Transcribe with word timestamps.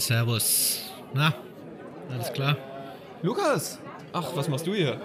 Servus. 0.00 0.90
Na, 1.12 1.34
alles 2.10 2.32
klar? 2.32 2.56
Lukas! 3.22 3.78
Ach, 4.12 4.34
was 4.34 4.48
machst 4.48 4.66
du 4.66 4.74
hier? 4.74 5.00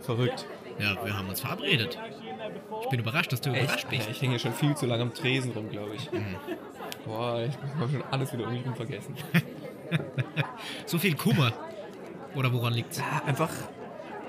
Verrückt. 0.00 0.46
Ja, 0.78 0.96
wir 1.04 1.16
haben 1.16 1.28
uns 1.28 1.40
verabredet. 1.40 1.98
Ich 2.82 2.88
bin 2.88 3.00
überrascht, 3.00 3.32
dass 3.32 3.40
du 3.40 3.50
überrascht 3.50 3.84
Ja, 3.90 3.96
bist. 3.98 4.10
ich 4.10 4.20
hänge 4.20 4.32
hier 4.32 4.38
schon 4.40 4.52
viel 4.52 4.74
zu 4.76 4.86
lange 4.86 5.02
am 5.02 5.14
Tresen 5.14 5.52
rum, 5.52 5.70
glaube 5.70 5.94
ich. 5.94 6.10
Boah, 7.06 7.40
ich 7.42 7.56
habe 7.80 7.90
schon 7.92 8.02
alles 8.10 8.32
wieder 8.32 8.46
um 8.46 8.52
mich 8.52 8.64
rum 8.66 8.74
vergessen. 8.74 9.14
So 10.86 10.98
viel 10.98 11.14
Kummer. 11.14 11.52
Oder 12.34 12.52
woran 12.52 12.72
liegt's? 12.72 12.98
Ja, 12.98 13.22
einfach 13.26 13.50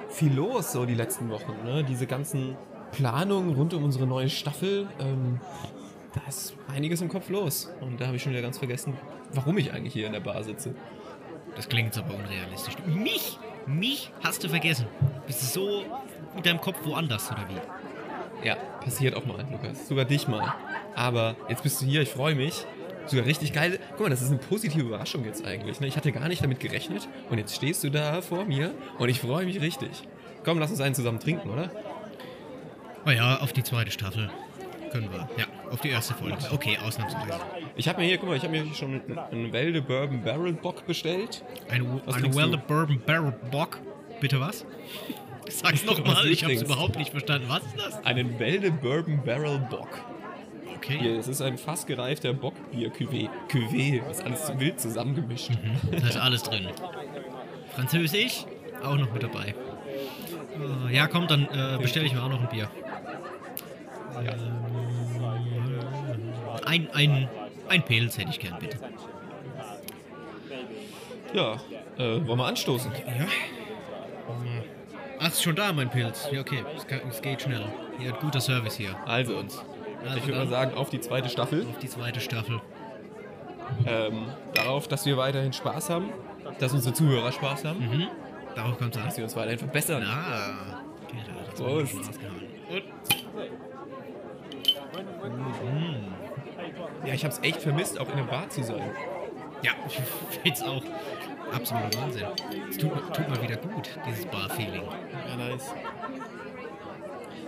viel 0.10 0.34
los 0.34 0.72
so 0.74 0.85
die 0.85 0.94
letzten 0.94 1.30
Wochen. 1.30 1.54
Ne? 1.63 1.84
Diese 1.84 2.05
ganzen 2.08 2.55
Planungen 2.91 3.55
rund 3.55 3.74
um 3.74 3.84
unsere 3.84 4.05
neue 4.05 4.30
Staffel. 4.30 4.88
Ähm, 4.99 5.40
da 6.16 6.22
ist 6.30 6.55
einiges 6.74 7.02
im 7.02 7.10
Kopf 7.10 7.30
los. 7.30 7.70
Und 7.82 8.00
da 8.00 8.08
habe 8.08 8.16
ich 8.16 8.24
schon 8.24 8.32
wieder 8.32 8.42
ganz 8.42 8.58
vergessen, 8.58 8.98
warum 9.34 9.58
ich 9.58 9.74
eigentlich 9.74 9.94
hier 9.94 10.08
in 10.08 10.14
der 10.14 10.22
Bar 10.22 10.44
sitze. 10.44 10.74
Das 11.55 11.70
klingt 11.70 11.96
jetzt 11.96 11.98
aber 11.98 12.16
unrealistisch. 12.16 12.76
Mich? 12.85 13.38
Mich 13.68 14.12
hast 14.24 14.43
du 14.43 14.49
vergessen. 14.49 14.86
Bist 15.27 15.41
du 15.41 15.46
so 15.46 15.86
mit 16.36 16.46
deinem 16.46 16.62
Kopf 16.62 16.77
woanders, 16.84 17.32
oder 17.32 17.46
wie? 17.49 18.48
Ja, 18.48 18.55
passiert 18.82 19.16
auch 19.16 19.26
mal, 19.26 19.46
Lukas. 19.52 19.88
Sogar 19.88 20.05
dich 20.05 20.27
mal. 20.27 20.54
Aber 20.96 21.36
jetzt 21.49 21.63
bist 21.63 21.82
du 21.82 21.86
hier, 21.86 22.02
ich 22.02 22.10
freue 22.10 22.36
mich. 22.36 22.66
Sogar 23.08 23.26
richtig 23.26 23.54
geil. 23.54 23.80
Guck 23.91 24.02
mal, 24.02 24.10
das 24.10 24.21
ist 24.21 24.30
eine 24.30 24.40
positive 24.40 24.86
Überraschung 24.86 25.26
jetzt 25.26 25.46
eigentlich. 25.46 25.80
Ne? 25.80 25.88
Ich 25.88 25.98
hatte 25.98 26.12
gar 26.12 26.27
nicht 26.27 26.43
damit 26.43 26.60
gerechnet. 26.60 27.08
Und 27.30 27.38
jetzt 27.38 27.55
stehst 27.55 27.84
du 27.84 27.90
da 27.90 28.21
vor 28.21 28.46
mir 28.46 28.74
und 28.99 29.10
ich 29.10 29.20
freue 29.20 29.46
mich 29.46 29.62
richtig. 29.62 29.90
Komm, 30.43 30.60
lass 30.60 30.71
uns 30.71 30.82
einen 30.82 30.96
zusammen 30.96 31.20
trinken, 31.20 31.49
oder? 31.49 31.71
Oh 33.05 33.12
ja, 33.12 33.38
auf 33.38 33.54
die 33.54 33.63
zweite 33.63 33.91
Staffel 33.91 34.30
können 34.96 35.12
wir. 35.12 35.27
Ja, 35.38 35.46
auf 35.71 35.82
die 35.82 35.90
erste 35.90 36.13
Folge. 36.13 36.38
Okay, 36.51 36.77
ausnahmsweise. 36.85 37.40
Ich 37.76 37.88
habe 37.88 37.99
mir 37.99 38.07
hier, 38.07 38.18
guck 38.18 38.29
mal, 38.29 38.38
ich 38.38 38.43
habe 38.43 38.51
mir 38.54 38.63
hier 38.63 38.74
schon 38.76 39.02
einen 39.32 39.52
Welde 39.52 39.82
Bourbon 39.82 40.21
Barrel 40.21 40.54
Bock 40.54 40.85
bestellt. 40.87 41.43
Ein, 41.70 42.02
ein 42.07 42.32
du? 42.32 42.57
Bourbon 42.57 43.02
Barrel 43.05 43.34
Bock. 43.52 43.79
Bitte 44.21 44.40
was? 44.40 44.65
Sag's 45.49 45.85
nochmal, 45.85 46.26
ich 46.27 46.43
hab's 46.43 46.62
überhaupt 46.62 46.96
nicht 46.96 47.12
verstanden. 47.12 47.48
Was 47.49 47.63
ist 47.65 47.77
das? 47.77 48.05
Einen 48.05 48.40
Welde 48.40 48.71
Bourbon 48.71 49.21
Barrel 49.24 49.60
Bock. 49.70 49.90
Okay. 50.77 50.98
Hier, 50.99 51.20
es 51.20 51.27
ist 51.27 51.41
ein 51.41 51.57
fassgereifter 51.57 52.34
Bockbier-Cuvée. 52.34 53.30
Cuvée, 53.49 54.02
das 54.07 54.20
ist 54.20 54.26
alles 54.26 54.59
wild 54.59 54.80
zusammengemischt. 54.80 55.52
Da 55.91 56.07
ist 56.07 56.18
alles 56.18 56.43
drin. 56.43 56.68
Französisch, 57.74 58.46
auch 58.84 58.96
noch 58.96 59.12
mit 59.12 59.24
dabei. 59.24 59.55
Äh, 60.90 60.96
Ja, 60.96 61.07
komm, 61.07 61.27
dann 61.27 61.48
äh, 61.48 61.77
bestelle 61.82 62.05
ich 62.05 62.13
mir 62.13 62.24
auch 62.24 62.30
noch 62.30 62.41
ein 62.41 62.49
Bier. 62.49 62.70
Ähm, 64.19 64.84
ein, 66.66 66.90
ein, 66.94 67.30
ein 67.69 67.84
Pilz 67.84 68.18
hätte 68.18 68.30
ich 68.30 68.40
gern, 68.40 68.58
bitte. 68.59 68.78
Ja, 71.34 71.53
äh, 71.97 72.25
wollen 72.28 72.38
wir 72.40 72.46
anstoßen? 72.46 72.91
Ja. 72.91 73.25
Ach, 75.19 75.28
ist 75.28 75.44
schon 75.44 75.56
da, 75.56 75.72
mein 75.74 75.90
Pilz. 75.90 76.28
Ja, 76.31 76.42
okay, 76.42 76.64
es, 76.76 76.86
kann, 76.88 77.00
es 77.09 77.22
geht 77.22 77.42
schnell. 77.42 77.66
Ihr 78.00 78.12
habt 78.12 78.22
guter 78.22 78.42
Service 78.42 78.76
hier. 78.76 78.96
Also, 79.06 79.38
uns. 79.38 79.64
Also 80.03 80.18
ich 80.18 80.28
würde 80.28 80.40
mal 80.40 80.48
sagen, 80.48 80.76
auf 80.78 80.90
die 80.90 81.00
zweite 81.00 81.30
Staffel. 81.30 81.66
auf 81.68 81.80
die 81.80 81.90
zweite 81.90 82.20
Staffel. 82.20 82.62
ähm, 83.88 84.28
darauf, 84.53 84.88
dass 84.88 85.06
wir 85.06 85.18
weiterhin 85.18 85.52
Spaß 85.53 85.90
haben, 85.90 86.09
dass 86.59 86.74
unsere 86.74 86.94
Zuhörer 86.94 87.32
Spaß 87.32 87.66
haben, 87.66 87.80
Mhm. 87.80 88.08
Darauf 88.56 88.78
kommt 88.78 88.96
es 88.96 89.02
an. 89.02 89.08
dass 89.08 89.18
wir 89.18 89.24
uns 89.26 89.36
weiterhin 89.36 89.59
verbessern. 89.59 90.03
Ah. 90.06 90.82
Okay, 91.03 91.18
da 91.26 91.34
hat 91.42 91.47
das 91.52 91.59
Prost. 91.59 91.94
Mikrofon 91.94 92.09
ausgehauen. 92.09 93.36
Ja, 97.06 97.14
ich 97.14 97.24
habe 97.24 97.34
es 97.34 97.40
echt 97.44 97.62
vermisst, 97.62 98.00
auch 98.00 98.10
in 98.10 98.18
der 98.18 98.24
Bar 98.24 98.50
zu 98.50 98.64
sein. 98.64 98.90
Ja, 99.62 99.72
ich 99.88 100.00
find's 100.42 100.62
auch 100.64 100.84
absolut 101.54 101.96
Wahnsinn. 101.98 102.26
Es 102.70 102.78
tut, 102.78 102.92
tut 103.14 103.30
mir 103.30 103.42
wieder 103.42 103.58
gut, 103.58 103.90
dieses 104.08 104.26
Bar-Feeling. 104.26 104.84
Ja, 105.30 105.36
nice. 105.36 105.74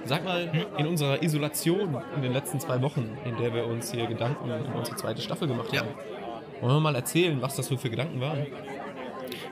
Sag 0.05 0.23
mal, 0.23 0.49
in 0.77 0.87
unserer 0.87 1.21
Isolation 1.21 1.97
in 2.15 2.21
den 2.21 2.31
letzten 2.31 2.59
zwei 2.61 2.81
Wochen, 2.81 3.17
in 3.25 3.35
der 3.37 3.53
wir 3.53 3.65
uns 3.65 3.91
hier 3.91 4.05
Gedanken 4.07 4.45
über 4.45 4.75
unsere 4.75 4.95
zweite 4.95 5.21
Staffel 5.21 5.47
gemacht 5.49 5.73
Ja. 5.73 5.81
haben, 5.81 5.89
wollen 6.61 6.75
wir 6.75 6.79
mal 6.79 6.95
erzählen, 6.95 7.41
was 7.41 7.55
das 7.55 7.67
so 7.67 7.75
für 7.77 7.89
Gedanken 7.89 8.21
waren? 8.21 8.45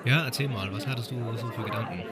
Ja, 0.05 0.23
erzähl 0.23 0.47
mal, 0.47 0.71
was 0.71 0.87
hattest 0.87 1.11
du 1.11 1.15
so 1.35 1.47
für 1.47 1.63
Gedanken? 1.63 2.03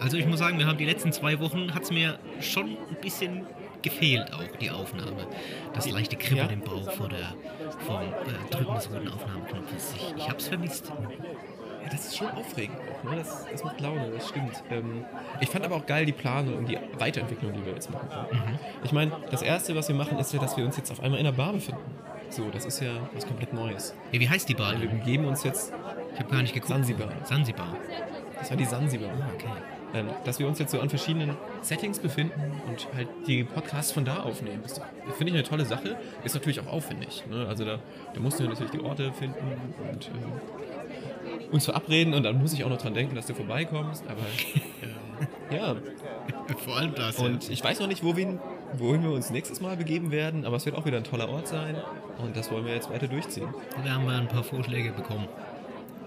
Also 0.00 0.16
ich 0.16 0.26
muss 0.26 0.40
sagen, 0.40 0.58
wir 0.58 0.66
haben 0.66 0.78
die 0.78 0.84
letzten 0.84 1.12
zwei 1.12 1.38
Wochen, 1.38 1.72
hat's 1.74 1.90
mir 1.92 2.18
schon 2.40 2.70
ein 2.70 2.96
bisschen 3.00 3.46
gefehlt 3.84 4.32
auch, 4.34 4.56
die 4.60 4.70
Aufnahme. 4.70 5.26
Das 5.72 5.88
leichte 5.88 6.16
Kribbeln 6.16 6.48
Ja. 6.48 6.52
im 6.54 6.60
Bauch 6.60 6.90
vor 6.92 7.08
der, 7.08 7.34
vom 7.86 8.00
äh, 8.02 8.50
Drücken 8.50 8.74
des 8.74 8.90
roten 8.90 9.08
Aufnahmeknopfes. 9.08 9.94
Ich, 9.96 10.14
ich 10.16 10.28
hab's 10.28 10.48
vermisst. 10.48 10.92
Ja, 11.84 11.90
das 11.90 12.06
ist 12.06 12.16
schon 12.16 12.28
aufregend. 12.30 12.76
auch, 12.78 13.10
Ne? 13.10 13.16
Das, 13.16 13.46
das 13.52 13.62
macht 13.62 13.80
Laune, 13.80 14.10
das 14.10 14.28
stimmt. 14.30 14.62
Ähm, 14.70 15.04
ich 15.40 15.48
fand 15.50 15.64
aber 15.66 15.76
auch 15.76 15.86
geil 15.86 16.06
die 16.06 16.12
Planung 16.12 16.54
und 16.56 16.68
die 16.68 16.78
Weiterentwicklung, 16.98 17.52
die 17.52 17.64
wir 17.64 17.74
jetzt 17.74 17.90
machen 17.90 18.08
können. 18.08 18.58
Ich 18.82 18.92
meine, 18.92 19.12
das 19.30 19.42
Erste, 19.42 19.76
was 19.76 19.88
wir 19.88 19.94
machen, 19.94 20.18
ist 20.18 20.32
ja, 20.32 20.40
dass 20.40 20.56
wir 20.56 20.64
uns 20.64 20.76
jetzt 20.78 20.90
auf 20.90 21.00
einmal 21.00 21.18
in 21.20 21.24
der 21.26 21.32
Bar 21.32 21.52
befinden. 21.52 21.80
So, 22.30 22.48
das 22.50 22.64
ist 22.64 22.80
ja 22.80 22.90
was 23.14 23.26
komplett 23.26 23.52
Neues. 23.52 23.94
Ja, 24.12 24.18
wie 24.18 24.28
heißt 24.28 24.48
die 24.48 24.54
Bar 24.54 24.72
Wir 24.80 24.88
denn? 24.88 24.98
begeben 24.98 25.26
uns 25.26 25.44
jetzt, 25.44 25.72
Ich 26.14 26.20
habe 26.20 26.30
gar 26.30 26.40
nicht 26.42 26.54
geguckt. 26.54 26.70
Sansibar. 26.72 27.12
Sansibar. 27.24 27.76
das 28.38 28.50
war 28.50 28.56
die 28.56 28.64
Sansibar. 28.64 29.10
Okay. 29.34 29.46
Ähm, 29.94 30.08
dass 30.24 30.38
wir 30.40 30.48
uns 30.48 30.58
jetzt 30.58 30.72
so 30.72 30.80
an 30.80 30.88
verschiedenen 30.90 31.36
Settings 31.62 32.00
befinden 32.00 32.60
und 32.68 32.88
halt 32.94 33.06
die 33.28 33.44
Podcasts 33.44 33.92
von 33.92 34.04
da 34.04 34.24
aufnehmen. 34.24 34.60
Das 34.64 34.80
finde 35.16 35.26
ich 35.32 35.34
eine 35.34 35.42
tolle 35.44 35.64
Sache. 35.64 35.96
Ist 36.24 36.34
natürlich 36.34 36.58
auch 36.60 36.66
aufwendig. 36.66 37.22
Ne? 37.30 37.46
Also 37.48 37.64
da, 37.64 37.78
da 38.12 38.20
musst 38.20 38.40
du 38.40 38.44
natürlich 38.44 38.72
die 38.72 38.80
Orte 38.80 39.12
finden 39.12 39.36
und 39.92 40.10
ähm, 40.12 41.50
uns 41.52 41.64
verabreden 41.66 42.12
und 42.14 42.24
dann 42.24 42.38
muss 42.40 42.52
ich 42.52 42.64
auch 42.64 42.68
noch 42.70 42.78
dran 42.78 42.94
denken, 42.94 43.14
dass 43.14 43.26
du 43.26 43.34
vorbeikommst. 43.34 44.04
Aber 44.08 44.20
äh, 45.52 45.56
ja, 45.56 45.76
Vor 46.64 46.76
allem 46.76 46.94
das. 46.94 47.18
und 47.20 47.48
ich 47.48 47.62
weiß 47.62 47.78
noch 47.78 47.86
nicht, 47.86 48.02
wohin, 48.02 48.40
wohin 48.76 49.02
wir 49.04 49.10
uns 49.12 49.30
nächstes 49.30 49.60
Mal 49.60 49.76
begeben 49.76 50.10
werden, 50.10 50.44
aber 50.44 50.56
es 50.56 50.66
wird 50.66 50.74
auch 50.76 50.84
wieder 50.86 50.96
ein 50.96 51.04
toller 51.04 51.28
Ort 51.28 51.46
sein 51.46 51.76
und 52.18 52.36
das 52.36 52.50
wollen 52.50 52.64
wir 52.66 52.74
jetzt 52.74 52.90
weiter 52.90 53.06
durchziehen. 53.06 53.46
ja. 53.78 53.84
Wir 53.84 53.94
haben 53.94 54.04
mal 54.06 54.18
ein 54.18 54.28
paar 54.28 54.42
Vorschläge 54.42 54.90
bekommen. 54.92 55.28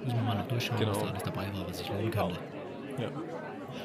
Müssen 0.04 0.18
wir 0.18 0.24
mal 0.24 0.36
noch 0.38 0.48
durchschauen, 0.48 0.78
was 0.80 0.86
Genau. 0.98 1.06
da 1.06 1.12
alles 1.12 1.24
dabei 1.24 1.44
war, 1.54 1.68
was 1.69 1.78
sich 1.78 1.88
lohnen 1.90 2.12
könnte. 2.12 2.38
Ja. 3.00 3.09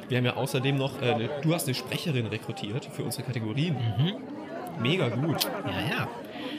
Wir 0.08 0.18
haben 0.18 0.24
ja 0.24 0.36
außerdem 0.36 0.76
noch, 0.76 1.00
äh, 1.00 1.28
du 1.42 1.54
hast 1.54 1.66
eine 1.66 1.74
Sprecherin 1.74 2.26
rekrutiert 2.26 2.84
für 2.84 3.04
unsere 3.04 3.24
Kategorien. 3.24 3.76
Mega 4.80 5.08
gut. 5.08 5.44
Ja, 5.44 5.96
ja. 5.96 6.08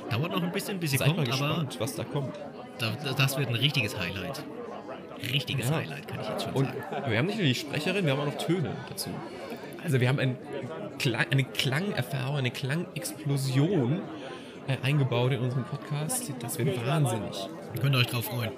Dauert 0.09 0.31
noch 0.31 0.43
ein 0.43 0.51
bisschen, 0.51 0.79
bis 0.79 0.91
sie 0.91 0.97
Seid 0.97 1.09
mal 1.09 1.15
kommt, 1.25 1.29
aber 1.33 1.47
gespannt, 1.47 1.75
was 1.79 1.95
da 1.95 2.03
kommt. 2.03 2.35
da, 2.77 2.91
das 3.17 3.37
wird 3.37 3.49
ein 3.49 3.55
richtiges 3.55 3.97
Highlight. 3.99 4.43
Richtiges 5.31 5.69
Ja. 5.69 5.77
Highlight, 5.77 6.07
kann 6.07 6.19
ich 6.21 6.29
jetzt 6.29 6.43
schon 6.43 6.53
Und 6.53 6.65
sagen. 6.65 7.11
wir 7.11 7.17
haben 7.17 7.25
nicht 7.27 7.37
nur 7.37 7.47
die 7.47 7.55
Sprecherin, 7.55 8.05
wir 8.05 8.11
haben 8.13 8.19
auch 8.19 8.25
noch 8.25 8.37
Töne 8.37 8.71
dazu. 8.89 9.09
Also 9.83 9.99
wir 9.99 10.07
haben 10.09 10.19
ein 10.19 10.37
Klang, 10.99 11.25
eine 11.31 11.43
Klangerfahrung, 11.43 12.37
eine 12.37 12.51
Klangexplosion 12.51 14.01
äh, 14.67 14.77
eingebaut 14.85 15.31
in 15.33 15.39
unseren 15.39 15.63
Podcast. 15.65 16.31
Das 16.39 16.57
wird 16.57 16.85
wahnsinnig. 16.85 17.49
Könnt 17.81 17.95
ihr 17.95 17.99
euch 17.99 18.07
drauf 18.07 18.25
freuen. 18.25 18.51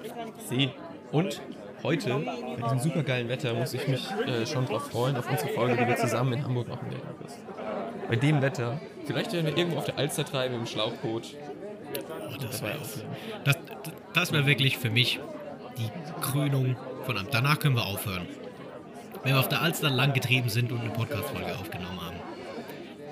See. 0.48 0.70
Und 1.12 1.40
heute, 1.86 2.10
bei 2.18 2.62
diesem 2.62 2.78
supergeilen 2.80 3.28
Wetter, 3.28 3.54
muss 3.54 3.72
ich 3.72 3.86
mich 3.86 4.04
äh, 4.26 4.44
schon 4.44 4.66
drauf 4.66 4.90
freuen, 4.90 5.16
auf 5.16 5.30
unsere 5.30 5.50
Folge, 5.50 5.76
die 5.76 5.86
wir 5.86 5.96
zusammen 5.96 6.32
in 6.32 6.44
Hamburg 6.44 6.68
machen 6.68 6.90
werden. 6.90 7.06
Bei 8.08 8.16
dem 8.16 8.42
Wetter. 8.42 8.80
Vielleicht 9.04 9.32
werden 9.32 9.46
wir 9.46 9.56
irgendwo 9.56 9.78
auf 9.78 9.84
der 9.84 9.96
Alster 9.96 10.24
treiben 10.24 10.56
im 10.56 10.66
Schlauchboot. 10.66 11.36
Oh, 12.28 12.36
das 12.42 12.60
wäre 12.60 12.78
das, 13.44 13.56
das 14.12 14.32
wär 14.32 14.46
wirklich 14.46 14.78
für 14.78 14.90
mich 14.90 15.20
die 15.78 15.88
Krönung 16.20 16.76
von 17.04 17.16
einem. 17.16 17.28
Danach 17.30 17.60
können 17.60 17.76
wir 17.76 17.86
aufhören. 17.86 18.26
Wenn 19.22 19.34
wir 19.34 19.40
auf 19.40 19.48
der 19.48 19.62
Alster 19.62 19.88
lang 19.88 20.12
getrieben 20.12 20.48
sind 20.48 20.72
und 20.72 20.80
eine 20.80 20.90
Podcast-Folge 20.90 21.56
aufgenommen 21.56 22.00
haben, 22.00 22.16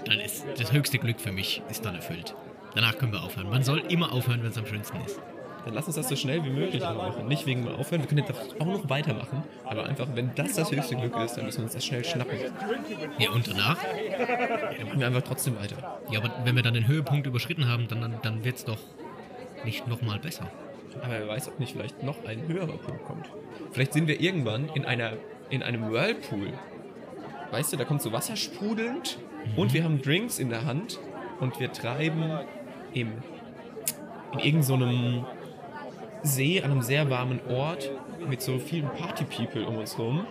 dann 0.04 0.18
ist 0.18 0.44
das 0.58 0.72
höchste 0.72 0.98
Glück 0.98 1.20
für 1.20 1.32
mich 1.32 1.62
ist 1.70 1.84
dann 1.84 1.94
erfüllt. 1.94 2.34
Danach 2.74 2.98
können 2.98 3.12
wir 3.12 3.22
aufhören. 3.22 3.48
Man 3.50 3.62
soll 3.62 3.78
immer 3.88 4.12
aufhören, 4.12 4.42
wenn 4.42 4.50
es 4.50 4.58
am 4.58 4.66
schönsten 4.66 5.00
ist. 5.04 5.20
Dann 5.64 5.74
lass 5.74 5.86
uns 5.86 5.96
das 5.96 6.08
so 6.08 6.16
schnell 6.16 6.44
wie 6.44 6.50
möglich 6.50 6.82
machen. 6.82 7.26
Nicht 7.26 7.46
wegen 7.46 7.64
dem 7.64 7.74
Aufhören, 7.74 8.02
wir 8.02 8.08
können 8.08 8.24
jetzt 8.26 8.60
auch 8.60 8.66
noch 8.66 8.88
weitermachen. 8.88 9.42
Aber 9.64 9.86
einfach, 9.86 10.06
wenn 10.14 10.34
das 10.34 10.54
das 10.54 10.70
höchste 10.70 10.96
Glück 10.96 11.16
ist, 11.16 11.36
dann 11.36 11.46
müssen 11.46 11.58
wir 11.58 11.64
uns 11.64 11.74
das 11.74 11.84
schnell 11.84 12.04
schnappen. 12.04 12.36
Ja, 13.18 13.30
und 13.30 13.48
danach? 13.48 13.78
Dann 14.76 14.86
machen 14.86 15.00
wir 15.00 15.06
einfach 15.06 15.22
trotzdem 15.22 15.56
weiter. 15.58 16.00
Ja, 16.10 16.20
aber 16.20 16.32
wenn 16.44 16.54
wir 16.54 16.62
dann 16.62 16.74
den 16.74 16.86
Höhepunkt 16.86 17.26
überschritten 17.26 17.68
haben, 17.68 17.88
dann, 17.88 18.00
dann, 18.00 18.14
dann 18.22 18.44
wird 18.44 18.56
es 18.56 18.64
doch 18.64 18.78
nicht 19.64 19.86
nochmal 19.88 20.18
besser. 20.18 20.50
Aber 21.02 21.12
wer 21.12 21.28
weiß, 21.28 21.48
ob 21.48 21.58
nicht 21.58 21.72
vielleicht 21.72 22.02
noch 22.02 22.24
ein 22.24 22.46
höherer 22.46 22.76
Punkt 22.76 23.04
kommt. 23.04 23.30
Vielleicht 23.72 23.92
sind 23.92 24.06
wir 24.06 24.20
irgendwann 24.20 24.68
in, 24.74 24.84
einer, 24.84 25.14
in 25.50 25.62
einem 25.62 25.90
Whirlpool. 25.90 26.52
Weißt 27.50 27.72
du, 27.72 27.76
da 27.76 27.84
kommt 27.84 28.02
so 28.02 28.12
Wasser 28.12 28.36
sprudelnd 28.36 29.18
und 29.56 29.72
wir 29.72 29.84
haben 29.84 30.02
Drinks 30.02 30.38
in 30.38 30.50
der 30.50 30.64
Hand 30.64 30.98
und 31.40 31.58
wir 31.60 31.72
treiben 31.72 32.40
im, 32.92 33.12
in 34.32 34.38
irgendeinem 34.38 35.24
See 36.24 36.60
an 36.62 36.70
einem 36.70 36.82
sehr 36.82 37.08
warmen 37.10 37.38
Ort 37.48 37.90
mit 38.28 38.40
so 38.42 38.58
vielen 38.58 38.88
Party-People 38.88 39.66
um 39.66 39.76
uns 39.76 39.98
rum, 39.98 40.26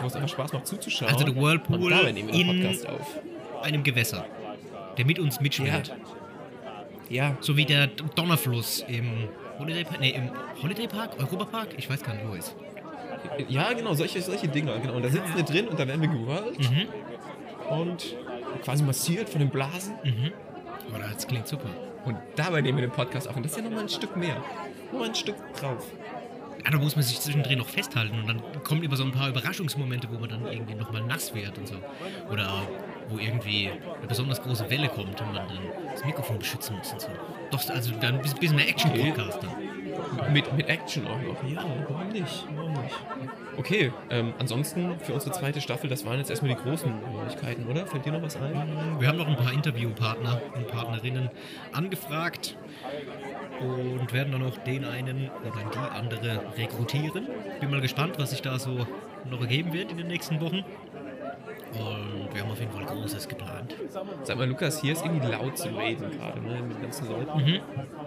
wo 0.00 0.06
es 0.06 0.14
einfach 0.14 0.28
Spaß 0.28 0.52
macht 0.52 0.66
zuzuschauen. 0.66 1.12
Also 1.12 1.24
der 1.24 1.34
Whirlpool 1.36 1.76
und 1.82 1.90
da 1.90 2.10
nehmen 2.12 2.28
wir 2.32 2.34
in- 2.34 2.46
Podcast 2.62 2.88
auf. 2.88 3.20
Einem 3.62 3.82
Gewässer, 3.82 4.24
der 4.96 5.04
mit 5.06 5.18
uns 5.18 5.40
mitschwimmt. 5.40 5.92
Ja. 7.08 7.36
So 7.40 7.56
wie 7.56 7.64
der 7.64 7.88
Donnerfluss 7.88 8.84
im 8.88 9.28
Holiday 9.58 9.84
Park, 9.84 10.00
nee, 10.00 10.10
im 10.10 10.30
Holiday 10.62 10.86
Park, 10.88 11.12
Europa 11.18 11.44
Park, 11.44 11.68
ich 11.76 11.88
weiß 11.90 12.02
gar 12.02 12.14
nicht, 12.14 12.26
wo 12.26 12.32
er 12.32 12.38
ist. 12.38 12.56
Ja, 13.48 13.72
genau, 13.72 13.94
solche, 13.94 14.20
solche 14.22 14.48
Dinger. 14.48 14.78
Genau. 14.78 14.94
Und 14.94 15.04
da 15.04 15.08
sitzen 15.10 15.32
wir 15.36 15.42
drin 15.44 15.68
und 15.68 15.78
da 15.78 15.86
werden 15.86 16.00
wir 16.00 16.08
gewollt 16.08 16.58
Mhm, 16.58 17.76
und 17.78 18.16
quasi 18.64 18.82
massiert 18.82 19.28
von 19.28 19.40
den 19.40 19.50
Blasen. 19.50 19.94
mhm. 20.04 20.32
Aber 20.88 21.04
das 21.04 21.26
klingt 21.26 21.46
super. 21.48 21.68
Und 22.04 22.16
dabei 22.36 22.60
nehmen 22.60 22.78
wir 22.78 22.86
den 22.86 22.92
Podcast 22.92 23.28
auf. 23.28 23.36
Und 23.36 23.44
das 23.44 23.52
ist 23.52 23.58
ja 23.58 23.64
nochmal 23.64 23.84
ein 23.84 23.88
Stück 23.88 24.16
mehr. 24.16 24.42
Nur 24.92 25.04
ein 25.04 25.14
Stück 25.14 25.36
drauf. 25.54 25.86
Ja, 26.64 26.70
da 26.70 26.78
muss 26.78 26.94
man 26.94 27.02
sich 27.02 27.20
zwischendrin 27.20 27.58
noch 27.58 27.68
festhalten 27.68 28.20
und 28.20 28.28
dann 28.28 28.40
kommen 28.62 28.84
immer 28.84 28.94
so 28.94 29.02
ein 29.02 29.10
paar 29.10 29.28
Überraschungsmomente, 29.28 30.08
wo 30.12 30.18
man 30.18 30.28
dann 30.28 30.46
irgendwie 30.46 30.74
nochmal 30.74 31.02
nass 31.02 31.34
wird 31.34 31.58
und 31.58 31.66
so. 31.66 31.74
Oder 32.30 32.68
wo 33.08 33.18
irgendwie 33.18 33.68
eine 33.68 34.06
besonders 34.06 34.40
große 34.40 34.70
Welle 34.70 34.88
kommt 34.88 35.20
und 35.20 35.32
man 35.32 35.48
dann 35.48 35.58
das 35.90 36.04
Mikrofon 36.04 36.38
beschützen 36.38 36.76
muss 36.76 36.92
und 36.92 37.00
so. 37.00 37.08
Doch, 37.50 37.68
also 37.68 37.92
dann 38.00 38.20
ein 38.20 38.22
bisschen 38.22 38.54
mehr 38.54 38.68
Action-Podcast 38.68 39.42
dann. 39.42 39.50
Mit, 40.32 40.52
mit 40.56 40.68
Action 40.68 41.06
auch 41.06 41.20
noch. 41.20 41.48
Ja, 41.48 41.64
warum 41.88 42.08
nicht? 42.08 42.46
Warum 42.54 42.72
nicht? 42.72 42.94
Okay, 43.56 43.92
ähm, 44.10 44.32
ansonsten 44.38 44.98
für 45.00 45.12
unsere 45.12 45.32
zweite 45.32 45.60
Staffel, 45.60 45.88
das 45.90 46.04
waren 46.06 46.18
jetzt 46.18 46.30
erstmal 46.30 46.54
die 46.54 46.60
großen 46.60 46.90
Neuigkeiten, 47.12 47.66
oder? 47.66 47.86
Fällt 47.86 48.06
dir 48.06 48.12
noch 48.12 48.22
was 48.22 48.36
ein? 48.36 48.96
Wir 48.98 49.08
haben 49.08 49.18
noch 49.18 49.28
ein 49.28 49.36
paar 49.36 49.52
Interviewpartner 49.52 50.40
und 50.54 50.68
Partnerinnen 50.68 51.30
angefragt 51.72 52.56
und 53.60 54.12
werden 54.12 54.32
dann 54.32 54.42
auch 54.44 54.56
den 54.58 54.84
einen 54.84 55.30
oder 55.42 55.70
die 55.70 55.78
andere 55.78 56.40
rekrutieren. 56.56 57.28
Bin 57.60 57.70
mal 57.70 57.80
gespannt, 57.80 58.18
was 58.18 58.30
sich 58.30 58.42
da 58.42 58.58
so 58.58 58.86
noch 59.30 59.40
ergeben 59.40 59.72
wird 59.72 59.90
in 59.90 59.98
den 59.98 60.08
nächsten 60.08 60.40
Wochen. 60.40 60.64
Und 61.72 62.34
wir 62.34 62.42
haben 62.42 62.50
auf 62.50 62.60
jeden 62.60 62.72
Fall 62.72 62.84
Großes 62.84 63.28
geplant. 63.28 63.74
Sag 64.24 64.36
mal, 64.36 64.46
Lukas, 64.46 64.80
hier 64.80 64.92
ist 64.92 65.04
irgendwie 65.04 65.26
laut 65.26 65.56
zu 65.56 65.68
reden 65.68 66.10
gerade, 66.10 66.40
ne? 66.40 66.62
Mit 66.62 66.76
den 66.76 66.82
ganzen 66.82 67.08
Leuten. 67.08 67.38
Mhm. 67.38 67.60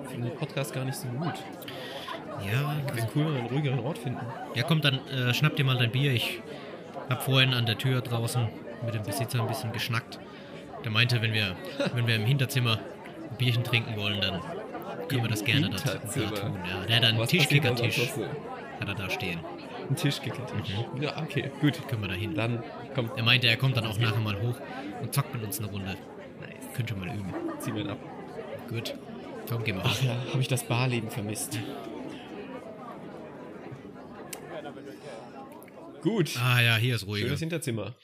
Ich 0.03 0.09
finde 0.09 0.29
den 0.29 0.37
Podcast 0.37 0.73
gar 0.73 0.85
nicht 0.85 0.95
so 0.97 1.07
gut. 1.07 1.33
Ja, 2.51 2.69
einen 2.69 3.47
ruhigeren 3.47 3.79
Ort 3.79 3.97
finden. 3.97 4.19
ja, 4.55 4.63
komm, 4.63 4.81
dann 4.81 4.99
äh, 5.07 5.33
schnapp 5.33 5.55
dir 5.55 5.63
mal 5.65 5.77
dein 5.77 5.91
Bier. 5.91 6.13
Ich 6.13 6.41
habe 7.09 7.21
vorhin 7.21 7.53
an 7.53 7.65
der 7.65 7.77
Tür 7.77 8.01
draußen 8.01 8.47
mit 8.85 8.93
dem 8.93 9.03
Besitzer 9.03 9.41
ein 9.41 9.47
bisschen 9.47 9.71
geschnackt. 9.71 10.19
Der 10.83 10.91
meinte, 10.91 11.21
wenn 11.21 11.33
wir, 11.33 11.55
wenn 11.93 12.07
wir 12.07 12.15
im 12.15 12.25
Hinterzimmer 12.25 12.79
ein 13.29 13.37
Bierchen 13.37 13.63
trinken 13.63 13.95
wollen, 13.97 14.21
dann 14.21 14.41
können 15.07 15.23
wir 15.23 15.29
das 15.29 15.43
gerne 15.43 15.69
da 15.69 15.77
tun. 15.77 16.57
Ja, 16.69 16.85
der 16.87 16.95
hat 16.97 17.03
einen 17.05 17.27
Tischkickertisch. 17.27 17.99
Hat 18.79 18.87
er 18.87 18.95
da 18.95 19.09
stehen. 19.09 19.39
Ein 19.89 19.95
Tischkickertisch. 19.95 20.69
Ja, 20.99 21.17
okay, 21.21 21.51
gut. 21.61 21.87
Können 21.87 22.01
wir 22.01 22.09
da 22.09 22.15
hin. 22.15 22.33
Dann, 22.35 22.63
komm, 22.93 23.09
Er 23.15 23.23
meinte, 23.23 23.47
er 23.47 23.55
kommt 23.57 23.77
dann 23.77 23.85
auch 23.85 23.97
nachher 23.99 24.19
mal 24.19 24.35
hoch 24.41 24.55
und 25.01 25.13
zockt 25.13 25.33
mit 25.33 25.43
uns 25.43 25.59
eine 25.59 25.69
Runde. 25.69 25.95
Nice. 26.41 26.69
Könnt 26.75 26.91
ihr 26.91 26.97
mal 26.97 27.07
üben. 27.07 27.33
ziehen 27.59 27.75
wir 27.75 27.83
ihn 27.83 27.89
ab. 27.91 27.97
Gut. 28.67 28.95
Komm, 29.49 29.63
gehen 29.63 29.77
wir 29.77 29.83
Ach 29.85 30.01
ja, 30.01 30.15
habe 30.31 30.41
ich 30.41 30.47
das 30.47 30.63
Barleben 30.63 31.09
vermisst. 31.11 31.59
Gut. 36.05 36.37
Ah 36.37 36.61
ja, 36.61 36.77
hier 36.77 36.93
ist 36.93 37.07
ruhiger. 37.07 37.25
Schönes 37.25 37.39
Hinterzimmer. 37.39 37.97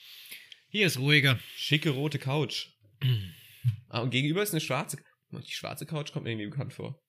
Hier 0.69 0.87
ist 0.87 0.97
ruhiger. 0.97 1.39
Schicke 1.55 1.91
rote 1.91 2.17
Couch. 2.17 2.69
ah, 3.89 3.99
und 3.99 4.09
gegenüber 4.09 4.41
ist 4.41 4.53
eine 4.53 4.59
schwarze. 4.59 4.97
Die 5.31 5.51
schwarze 5.51 5.85
Couch 5.85 6.11
kommt 6.11 6.23
mir 6.23 6.31
irgendwie 6.31 6.49
bekannt 6.49 6.73
vor. 6.73 6.99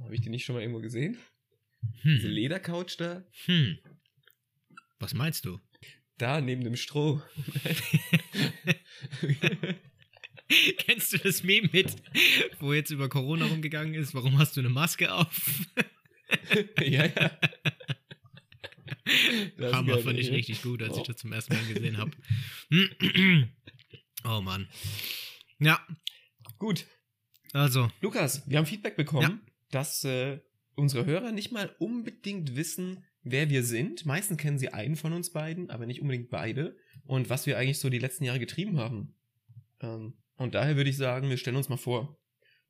Habe 0.00 0.16
ich 0.16 0.22
die 0.22 0.28
nicht 0.30 0.44
schon 0.44 0.56
mal 0.56 0.62
irgendwo 0.62 0.80
gesehen? 0.80 1.16
Diese 2.02 2.26
Hm. 2.26 2.34
Ledercouch 2.34 2.96
da? 2.98 3.22
hm. 3.44 3.78
Was 4.98 5.14
meinst 5.14 5.44
du? 5.44 5.60
Da 6.18 6.40
neben 6.40 6.64
dem 6.64 6.74
Stroh. 6.74 7.22
Kennst 10.78 11.12
du 11.12 11.18
das 11.18 11.44
Meme 11.44 11.68
mit, 11.72 11.94
wo 12.58 12.72
jetzt 12.72 12.90
über 12.90 13.08
Corona 13.08 13.46
rumgegangen 13.46 13.94
ist? 13.94 14.12
Warum 14.12 14.38
hast 14.40 14.56
du 14.56 14.60
eine 14.60 14.70
Maske 14.70 15.12
auf? 15.14 15.60
ja, 16.80 17.06
ja. 17.06 17.38
Das 19.58 19.72
Hammer 19.72 19.98
fand 19.98 20.18
ich 20.18 20.30
richtig 20.30 20.62
gut, 20.62 20.82
als 20.82 20.96
ich 20.96 21.02
Oh. 21.02 21.06
das 21.06 21.16
zum 21.16 21.32
ersten 21.32 21.54
Mal 21.54 21.64
gesehen 21.72 21.96
habe. 21.98 22.10
oh 24.24 24.40
Mann. 24.40 24.68
Ja, 25.58 25.80
Gut. 26.58 26.86
also, 27.52 27.90
Lukas, 28.00 28.48
wir 28.48 28.58
haben 28.58 28.66
Feedback 28.66 28.96
bekommen, 28.96 29.22
Ja. 29.44 29.52
dass 29.70 30.04
äh, 30.04 30.40
unsere 30.74 31.06
Hörer 31.06 31.32
nicht 31.32 31.52
mal 31.52 31.74
unbedingt 31.78 32.56
wissen, 32.56 33.04
wer 33.22 33.48
wir 33.50 33.62
sind. 33.62 34.04
Meistens 34.06 34.38
kennen 34.38 34.58
sie 34.58 34.68
einen 34.70 34.96
von 34.96 35.12
uns 35.12 35.32
beiden, 35.32 35.70
aber 35.70 35.86
nicht 35.86 36.00
unbedingt 36.02 36.30
beide. 36.30 36.76
Und 37.04 37.30
was 37.30 37.46
wir 37.46 37.58
eigentlich 37.58 37.78
so 37.78 37.88
die 37.90 37.98
letzten 37.98 38.24
Jahre 38.24 38.38
getrieben 38.38 38.78
haben. 38.78 39.14
Ähm, 39.80 40.14
und 40.36 40.54
daher 40.54 40.76
würde 40.76 40.90
ich 40.90 40.96
sagen, 40.96 41.30
wir 41.30 41.36
stellen 41.38 41.56
uns 41.56 41.68
mal 41.68 41.76
vor. 41.78 42.18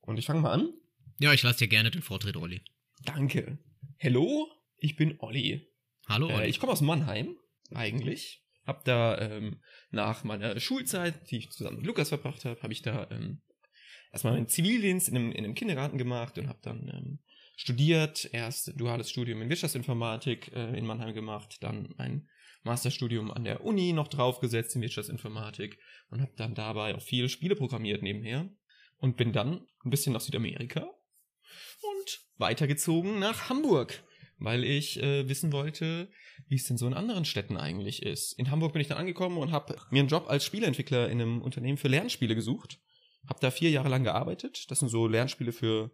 Und 0.01 0.17
ich 0.17 0.25
fange 0.25 0.41
mal 0.41 0.53
an. 0.53 0.73
ja, 1.19 1.33
ich 1.33 1.43
lasse 1.43 1.59
dir 1.59 1.67
gerne 1.67 1.91
den 1.91 2.01
Vortritt, 2.01 2.37
Olli. 2.37 2.61
Danke. 3.03 3.57
Hello, 3.97 4.47
ich 4.77 4.95
bin 4.95 5.15
Olli. 5.19 5.67
Hallo, 6.07 6.29
Äh, 6.29 6.47
ich 6.47 6.59
komme 6.59 6.71
aus 6.71 6.81
Mannheim, 6.81 7.37
eigentlich. 7.73 8.43
Hab 8.65 8.85
da 8.85 9.17
ähm, 9.19 9.61
nach 9.91 10.23
meiner 10.23 10.59
Schulzeit, 10.59 11.29
die 11.29 11.37
ich 11.37 11.51
zusammen 11.51 11.77
mit 11.77 11.85
Lukas 11.85 12.09
verbracht 12.09 12.45
habe, 12.45 12.61
habe 12.61 12.73
ich 12.73 12.81
da 12.81 13.07
ähm, 13.11 13.41
erstmal 14.11 14.33
meinen 14.33 14.47
Zivildienst 14.47 15.09
in 15.09 15.15
einem, 15.15 15.31
in 15.31 15.43
einem 15.43 15.55
Kindergarten 15.55 15.97
gemacht 15.97 16.37
und 16.37 16.47
habe 16.47 16.59
dann 16.61 16.87
ähm, 16.87 17.19
studiert. 17.55 18.29
Erst 18.33 18.73
duales 18.79 19.09
Studium 19.09 19.41
in 19.41 19.49
Wirtschaftsinformatik 19.49 20.53
äh, 20.53 20.77
in 20.77 20.85
Mannheim 20.85 21.13
gemacht, 21.13 21.57
dann 21.61 21.93
ein 21.97 22.27
Masterstudium 22.63 23.31
an 23.31 23.43
der 23.43 23.63
Uni 23.63 23.93
noch 23.93 24.07
draufgesetzt 24.07 24.75
in 24.75 24.81
Wirtschaftsinformatik 24.81 25.79
und 26.09 26.21
habe 26.21 26.33
dann 26.35 26.55
dabei 26.55 26.95
auch 26.95 27.01
viele 27.01 27.29
Spiele 27.29 27.55
programmiert 27.55 28.01
nebenher 28.01 28.49
und 28.97 29.17
bin 29.17 29.33
dann 29.33 29.65
ein 29.83 29.89
bisschen 29.89 30.13
nach 30.13 30.21
Südamerika 30.21 30.81
und 31.81 32.19
weitergezogen 32.37 33.19
nach 33.19 33.49
Hamburg, 33.49 34.03
weil 34.39 34.63
ich 34.63 35.01
äh, 35.01 35.27
wissen 35.27 35.51
wollte, 35.51 36.09
wie 36.47 36.55
es 36.55 36.65
denn 36.65 36.77
so 36.77 36.87
in 36.87 36.93
anderen 36.93 37.25
Städten 37.25 37.57
eigentlich 37.57 38.03
ist. 38.03 38.33
In 38.33 38.51
Hamburg 38.51 38.73
bin 38.73 38.81
ich 38.81 38.87
dann 38.87 38.97
angekommen 38.97 39.37
und 39.37 39.51
habe 39.51 39.75
mir 39.89 39.99
einen 39.99 40.09
Job 40.09 40.25
als 40.29 40.45
Spieleentwickler 40.45 41.09
in 41.09 41.21
einem 41.21 41.41
Unternehmen 41.41 41.77
für 41.77 41.87
Lernspiele 41.87 42.35
gesucht. 42.35 42.79
Habe 43.27 43.39
da 43.41 43.51
vier 43.51 43.71
Jahre 43.71 43.89
lang 43.89 44.03
gearbeitet. 44.03 44.69
Das 44.69 44.79
sind 44.79 44.89
so 44.89 45.07
Lernspiele 45.07 45.51
für, 45.51 45.91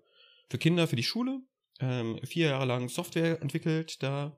für 0.49 0.57
Kinder, 0.57 0.87
für 0.87 0.95
die 0.95 1.03
Schule. 1.03 1.41
Ähm, 1.79 2.19
vier 2.23 2.47
Jahre 2.47 2.65
lang 2.65 2.89
Software 2.89 3.41
entwickelt 3.41 4.03
da 4.03 4.37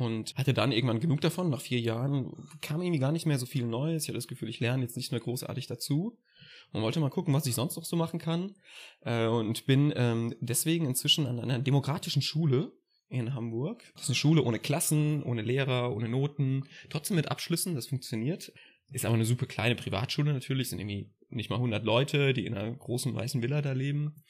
und 0.00 0.34
hatte 0.36 0.54
dann 0.54 0.72
irgendwann 0.72 1.00
genug 1.00 1.20
davon. 1.20 1.50
Nach 1.50 1.60
vier 1.60 1.78
Jahren 1.78 2.48
kam 2.62 2.82
irgendwie 2.82 2.98
gar 2.98 3.12
nicht 3.12 3.26
mehr 3.26 3.38
so 3.38 3.46
viel 3.46 3.66
Neues. 3.66 4.04
Ich 4.04 4.08
hatte 4.08 4.18
das 4.18 4.28
Gefühl, 4.28 4.48
ich 4.48 4.60
lerne 4.60 4.82
jetzt 4.82 4.96
nicht 4.96 5.12
mehr 5.12 5.20
großartig 5.20 5.66
dazu 5.66 6.18
und 6.72 6.82
wollte 6.82 7.00
mal 7.00 7.10
gucken, 7.10 7.34
was 7.34 7.46
ich 7.46 7.54
sonst 7.54 7.76
noch 7.76 7.84
so 7.84 7.96
machen 7.96 8.18
kann. 8.18 8.54
Äh, 9.02 9.26
und 9.26 9.66
bin 9.66 9.92
ähm, 9.94 10.34
deswegen 10.40 10.86
inzwischen 10.86 11.26
an 11.26 11.38
einer 11.38 11.58
demokratischen 11.58 12.22
Schule 12.22 12.72
in 13.10 13.34
Hamburg. 13.34 13.84
Das 13.92 14.04
ist 14.04 14.08
eine 14.08 14.16
Schule 14.16 14.42
ohne 14.42 14.58
Klassen, 14.58 15.22
ohne 15.22 15.42
Lehrer, 15.42 15.94
ohne 15.94 16.08
Noten, 16.08 16.64
trotzdem 16.88 17.16
mit 17.16 17.30
Abschlüssen, 17.30 17.74
das 17.74 17.88
funktioniert. 17.88 18.52
Ist 18.92 19.04
aber 19.04 19.14
eine 19.14 19.24
super 19.24 19.46
kleine 19.46 19.74
Privatschule 19.74 20.32
natürlich, 20.32 20.70
sind 20.70 20.78
irgendwie 20.78 21.10
nicht 21.28 21.50
mal 21.50 21.56
100 21.56 21.84
Leute, 21.84 22.32
die 22.32 22.46
in 22.46 22.54
einer 22.54 22.72
großen 22.74 23.14
weißen 23.14 23.42
Villa 23.42 23.62
da 23.62 23.72
leben. 23.72 24.22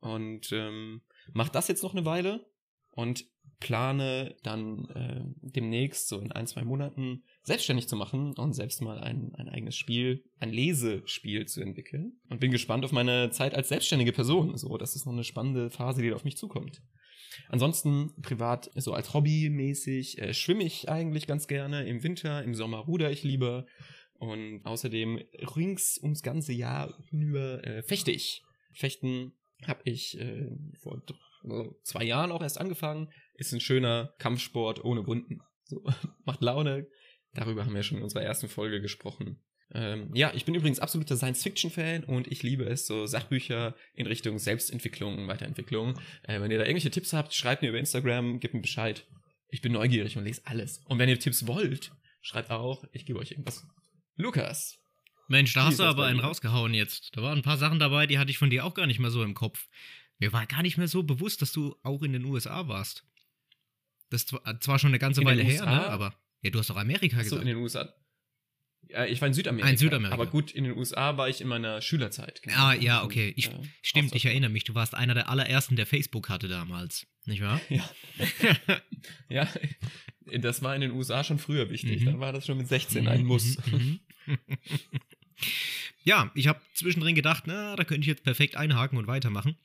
Und 0.00 0.52
ähm, 0.52 1.02
mach 1.32 1.48
das 1.48 1.68
jetzt 1.68 1.82
noch 1.82 1.94
eine 1.94 2.04
Weile 2.04 2.46
und 2.92 3.24
plane 3.60 4.36
dann 4.42 4.84
äh, 4.90 5.22
demnächst, 5.40 6.08
so 6.08 6.20
in 6.20 6.32
ein, 6.32 6.46
zwei 6.46 6.64
Monaten, 6.64 7.24
selbstständig 7.42 7.88
zu 7.88 7.96
machen 7.96 8.34
und 8.36 8.52
selbst 8.52 8.82
mal 8.82 8.98
ein, 8.98 9.34
ein 9.34 9.48
eigenes 9.48 9.76
Spiel, 9.76 10.24
ein 10.38 10.50
Lesespiel 10.50 11.46
zu 11.46 11.62
entwickeln. 11.62 12.20
Und 12.28 12.40
bin 12.40 12.50
gespannt 12.50 12.84
auf 12.84 12.92
meine 12.92 13.30
Zeit 13.30 13.54
als 13.54 13.68
selbstständige 13.68 14.12
Person. 14.12 14.56
So, 14.56 14.76
das 14.76 14.94
ist 14.94 15.06
noch 15.06 15.12
eine 15.12 15.24
spannende 15.24 15.70
Phase, 15.70 16.02
die 16.02 16.12
auf 16.12 16.24
mich 16.24 16.36
zukommt. 16.36 16.82
Ansonsten 17.48 18.12
privat, 18.22 18.70
so 18.74 18.92
als 18.92 19.14
Hobby 19.14 19.50
mäßig, 19.50 20.18
äh, 20.18 20.34
schwimme 20.34 20.64
ich 20.64 20.88
eigentlich 20.88 21.26
ganz 21.26 21.46
gerne. 21.46 21.86
Im 21.86 22.02
Winter, 22.02 22.42
im 22.42 22.54
Sommer 22.54 22.78
ruder 22.78 23.10
ich 23.10 23.22
lieber. 23.22 23.66
Und 24.14 24.64
außerdem 24.64 25.20
rings 25.56 25.98
ums 26.02 26.22
ganze 26.22 26.52
Jahr 26.52 26.96
über 27.10 27.62
äh, 27.64 27.82
fechte 27.82 28.10
ich. 28.10 28.42
Fechten 28.72 29.32
habe 29.66 29.80
ich 29.84 30.18
äh, 30.18 30.50
vor 30.80 31.02
äh, 31.44 31.68
zwei 31.82 32.04
Jahren 32.04 32.32
auch 32.32 32.42
erst 32.42 32.58
angefangen. 32.58 33.10
Ist 33.34 33.52
ein 33.52 33.60
schöner 33.60 34.14
Kampfsport 34.18 34.84
ohne 34.84 35.06
Wunden. 35.06 35.40
So, 35.64 35.84
macht 36.24 36.42
Laune. 36.42 36.86
Darüber 37.32 37.64
haben 37.64 37.74
wir 37.74 37.82
schon 37.82 37.98
in 37.98 38.04
unserer 38.04 38.22
ersten 38.22 38.48
Folge 38.48 38.80
gesprochen. 38.80 39.42
Ähm, 39.72 40.10
ja, 40.14 40.32
ich 40.34 40.44
bin 40.44 40.54
übrigens 40.54 40.78
absoluter 40.78 41.16
Science-Fiction-Fan 41.16 42.04
und 42.04 42.28
ich 42.28 42.42
liebe 42.42 42.64
es, 42.64 42.86
so 42.86 43.04
Sachbücher 43.06 43.74
in 43.94 44.06
Richtung 44.06 44.38
Selbstentwicklung, 44.38 45.26
Weiterentwicklung. 45.28 45.98
Äh, 46.22 46.40
wenn 46.40 46.50
ihr 46.50 46.58
da 46.58 46.64
irgendwelche 46.64 46.90
Tipps 46.90 47.12
habt, 47.12 47.34
schreibt 47.34 47.62
mir 47.62 47.68
über 47.70 47.78
Instagram, 47.78 48.38
gebt 48.40 48.54
mir 48.54 48.60
Bescheid. 48.60 49.06
Ich 49.48 49.60
bin 49.62 49.72
neugierig 49.72 50.16
und 50.16 50.24
lese 50.24 50.42
alles. 50.44 50.78
Und 50.86 50.98
wenn 50.98 51.08
ihr 51.08 51.18
Tipps 51.18 51.46
wollt, 51.46 51.90
schreibt 52.20 52.50
auch, 52.50 52.84
ich 52.92 53.06
gebe 53.06 53.18
euch 53.18 53.32
irgendwas. 53.32 53.66
Lukas. 54.16 54.78
Mensch, 55.28 55.52
da 55.54 55.64
hast 55.64 55.80
du 55.80 55.82
aber 55.84 56.06
einen 56.06 56.20
rausgehauen 56.20 56.72
jetzt. 56.72 57.10
Da 57.16 57.22
waren 57.22 57.38
ein 57.38 57.42
paar 57.42 57.56
Sachen 57.58 57.80
dabei, 57.80 58.06
die 58.06 58.18
hatte 58.18 58.30
ich 58.30 58.38
von 58.38 58.50
dir 58.50 58.64
auch 58.64 58.74
gar 58.74 58.86
nicht 58.86 59.00
mehr 59.00 59.10
so 59.10 59.24
im 59.24 59.34
Kopf. 59.34 59.66
Mir 60.18 60.32
war 60.32 60.46
gar 60.46 60.62
nicht 60.62 60.78
mehr 60.78 60.88
so 60.88 61.02
bewusst, 61.02 61.42
dass 61.42 61.52
du 61.52 61.76
auch 61.82 62.02
in 62.02 62.12
den 62.12 62.24
USA 62.24 62.68
warst. 62.68 63.04
Das 64.10 64.22
ist 64.22 64.34
zwar- 64.60 64.78
schon 64.78 64.90
eine 64.90 65.00
ganze 65.00 65.22
In 65.22 65.26
Weile 65.26 65.42
her, 65.42 65.66
ne? 65.66 65.86
Aber 65.88 66.14
ja, 66.42 66.50
du 66.50 66.58
hast 66.60 66.70
doch 66.70 66.76
Amerika 66.76 67.16
Achso, 67.16 67.30
gesagt. 67.30 67.42
in 67.42 67.48
den 67.48 67.56
USA. 67.56 67.92
Ja, 68.88 69.04
ich 69.04 69.20
war 69.20 69.28
in 69.28 69.34
Südamerika. 69.34 69.66
Ah, 69.68 69.70
in 69.70 69.76
Südamerika. 69.76 70.14
Aber 70.14 70.26
gut, 70.26 70.52
in 70.52 70.64
den 70.64 70.76
USA 70.76 71.16
war 71.16 71.28
ich 71.28 71.40
in 71.40 71.48
meiner 71.48 71.80
Schülerzeit. 71.80 72.42
genau. 72.42 72.56
Ah, 72.56 72.74
ja, 72.74 73.02
okay. 73.04 73.32
Ich, 73.36 73.46
Ja, 73.46 73.60
stimmt, 73.82 74.14
ich 74.14 74.24
erinnere 74.24 74.50
mich. 74.50 74.64
Du 74.64 74.74
warst 74.74 74.94
einer 74.94 75.14
der 75.14 75.28
allerersten, 75.28 75.76
der 75.76 75.86
Facebook 75.86 76.28
hatte 76.28 76.48
damals. 76.48 77.06
Nicht 77.24 77.42
wahr? 77.42 77.60
Ja. 77.68 77.88
ja, 79.28 79.48
das 80.38 80.62
war 80.62 80.74
in 80.74 80.80
den 80.80 80.92
USA 80.92 81.24
schon 81.24 81.38
früher 81.38 81.70
wichtig. 81.70 82.02
Mhm. 82.02 82.04
Dann 82.06 82.20
war 82.20 82.32
das 82.32 82.46
schon 82.46 82.58
mit 82.58 82.68
16 82.68 83.08
ein 83.08 83.24
Muss. 83.24 83.58
Mhm, 83.66 84.00
mhm. 84.26 84.38
ja, 86.04 86.30
ich 86.34 86.46
habe 86.48 86.60
zwischendrin 86.74 87.14
gedacht, 87.14 87.44
na, 87.46 87.76
da 87.76 87.84
könnte 87.84 88.02
ich 88.02 88.06
jetzt 88.08 88.24
perfekt 88.24 88.56
einhaken 88.56 88.98
und 88.98 89.06
weitermachen. 89.06 89.56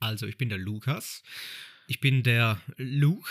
Also, 0.00 0.26
ich 0.26 0.36
bin 0.36 0.48
der 0.48 0.58
Lukas. 0.58 1.22
Ich 1.86 2.00
bin 2.00 2.22
der 2.22 2.60
Luke 2.76 3.30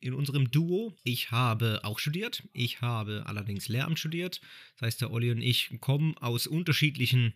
in 0.00 0.12
unserem 0.12 0.50
Duo. 0.50 0.94
Ich 1.04 1.30
habe 1.30 1.80
auch 1.84 1.98
studiert. 1.98 2.42
Ich 2.52 2.82
habe 2.82 3.24
allerdings 3.26 3.68
Lehramt 3.68 3.98
studiert. 3.98 4.40
Das 4.74 4.86
heißt, 4.86 5.00
der 5.00 5.10
Olli 5.10 5.30
und 5.30 5.40
ich 5.40 5.78
kommen 5.80 6.16
aus 6.18 6.46
unterschiedlichen 6.46 7.34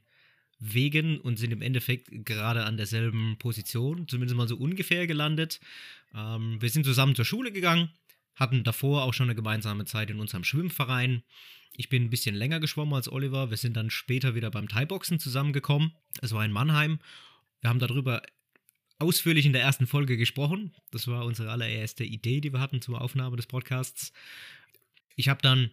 Wegen 0.61 1.21
und 1.21 1.39
sind 1.39 1.53
im 1.53 1.63
Endeffekt 1.63 2.11
gerade 2.27 2.65
an 2.65 2.77
derselben 2.77 3.37
Position, 3.39 4.09
zumindest 4.09 4.37
mal 4.37 4.49
so 4.49 4.57
ungefähr 4.57 5.07
gelandet. 5.07 5.61
Ähm, 6.15 6.61
wir 6.61 6.69
sind 6.69 6.85
zusammen 6.85 7.15
zur 7.15 7.25
Schule 7.25 7.53
gegangen, 7.53 7.91
hatten 8.35 8.65
davor 8.65 9.05
auch 9.05 9.15
schon 9.15 9.27
eine 9.27 9.37
gemeinsame 9.37 9.85
Zeit 9.85 10.11
in 10.11 10.21
unserem 10.21 10.45
Schwimmverein. 10.45 11.23
Ich 11.77 11.89
bin 11.89 12.05
ein 12.05 12.11
bisschen 12.11 12.35
länger 12.35 12.59
geschwommen 12.59 12.95
als 12.95 13.11
Oliver. 13.11 13.51
Wir 13.51 13.57
sind 13.57 13.77
dann 13.77 13.89
später 13.89 14.35
wieder 14.35 14.51
beim 14.51 14.69
Thai-Boxen 14.69 15.21
zusammengekommen. 15.21 15.93
Es 16.21 16.33
war 16.33 16.45
in 16.45 16.51
Mannheim. 16.51 16.99
Wir 17.61 17.71
haben 17.71 17.79
darüber 17.79 18.23
ausführlich 18.99 19.47
in 19.47 19.53
der 19.53 19.63
ersten 19.63 19.87
Folge 19.87 20.17
gesprochen. 20.17 20.75
Das 20.91 21.07
war 21.07 21.25
unsere 21.25 21.51
allererste 21.51 22.05
Idee, 22.05 22.41
die 22.41 22.53
wir 22.53 22.61
hatten 22.61 22.83
zur 22.83 23.01
Aufnahme 23.01 23.37
des 23.37 23.47
Podcasts. 23.47 24.13
Ich 25.17 25.29
habe 25.29 25.41
dann 25.43 25.71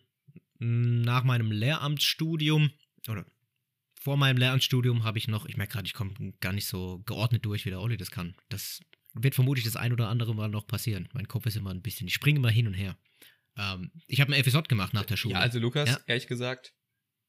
mh, 0.59 1.03
nach 1.05 1.23
meinem 1.23 1.51
Lehramtsstudium 1.51 2.71
oder 3.07 3.25
vor 3.99 4.17
meinem 4.17 4.37
Lehramtsstudium 4.37 5.03
habe 5.03 5.17
ich 5.17 5.27
noch, 5.27 5.45
ich 5.47 5.57
merke 5.57 5.73
gerade, 5.73 5.87
ich 5.87 5.93
komme 5.93 6.13
gar 6.39 6.53
nicht 6.53 6.67
so 6.67 7.01
geordnet 7.05 7.43
durch, 7.45 7.65
wie 7.65 7.71
der 7.71 7.81
Olli 7.81 7.97
das 7.97 8.11
kann. 8.11 8.35
Das 8.49 8.81
wird 9.13 9.33
vermutlich 9.33 9.65
das 9.65 9.75
ein 9.75 9.93
oder 9.93 10.09
andere 10.09 10.35
Mal 10.35 10.49
noch 10.49 10.67
passieren. 10.67 11.09
Mein 11.13 11.27
Kopf 11.27 11.45
ist 11.47 11.55
immer 11.57 11.71
ein 11.71 11.81
bisschen, 11.81 12.07
ich 12.07 12.13
springe 12.13 12.37
immer 12.39 12.51
hin 12.51 12.67
und 12.67 12.73
her. 12.75 12.97
Ähm, 13.57 13.91
ich 14.07 14.21
habe 14.21 14.33
ein 14.33 14.43
FSJ 14.43 14.59
gemacht 14.67 14.93
nach 14.93 15.05
der 15.05 15.17
Schule. 15.17 15.35
Ja, 15.35 15.39
also 15.39 15.57
Lukas, 15.59 15.89
Ja. 15.89 15.99
ehrlich 16.05 16.27
gesagt, 16.27 16.73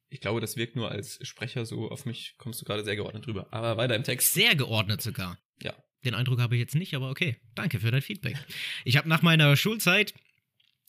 ich 0.08 0.20
glaube, 0.20 0.40
das 0.40 0.56
wirkt 0.56 0.76
nur 0.76 0.90
als 0.90 1.18
Sprecher 1.26 1.64
so 1.64 1.90
auf 1.90 2.04
mich, 2.04 2.34
kommst 2.36 2.60
du 2.60 2.64
gerade 2.64 2.84
sehr 2.84 2.96
geordnet 2.96 3.26
drüber. 3.26 3.46
Aber 3.52 3.76
weiter 3.76 3.96
im 3.96 4.04
Text. 4.04 4.34
Sehr 4.34 4.54
geordnet 4.54 5.00
sogar. 5.00 5.38
Ja. 5.62 5.74
Den 6.04 6.14
Eindruck 6.14 6.40
habe 6.40 6.54
ich 6.54 6.60
jetzt 6.60 6.74
nicht, 6.74 6.94
aber 6.94 7.10
okay. 7.10 7.36
Danke 7.54 7.80
für 7.80 7.90
dein 7.90 8.02
Feedback. 8.02 8.36
Ich 8.84 8.96
habe 8.96 9.08
nach 9.08 9.22
meiner 9.22 9.56
Schulzeit 9.56 10.14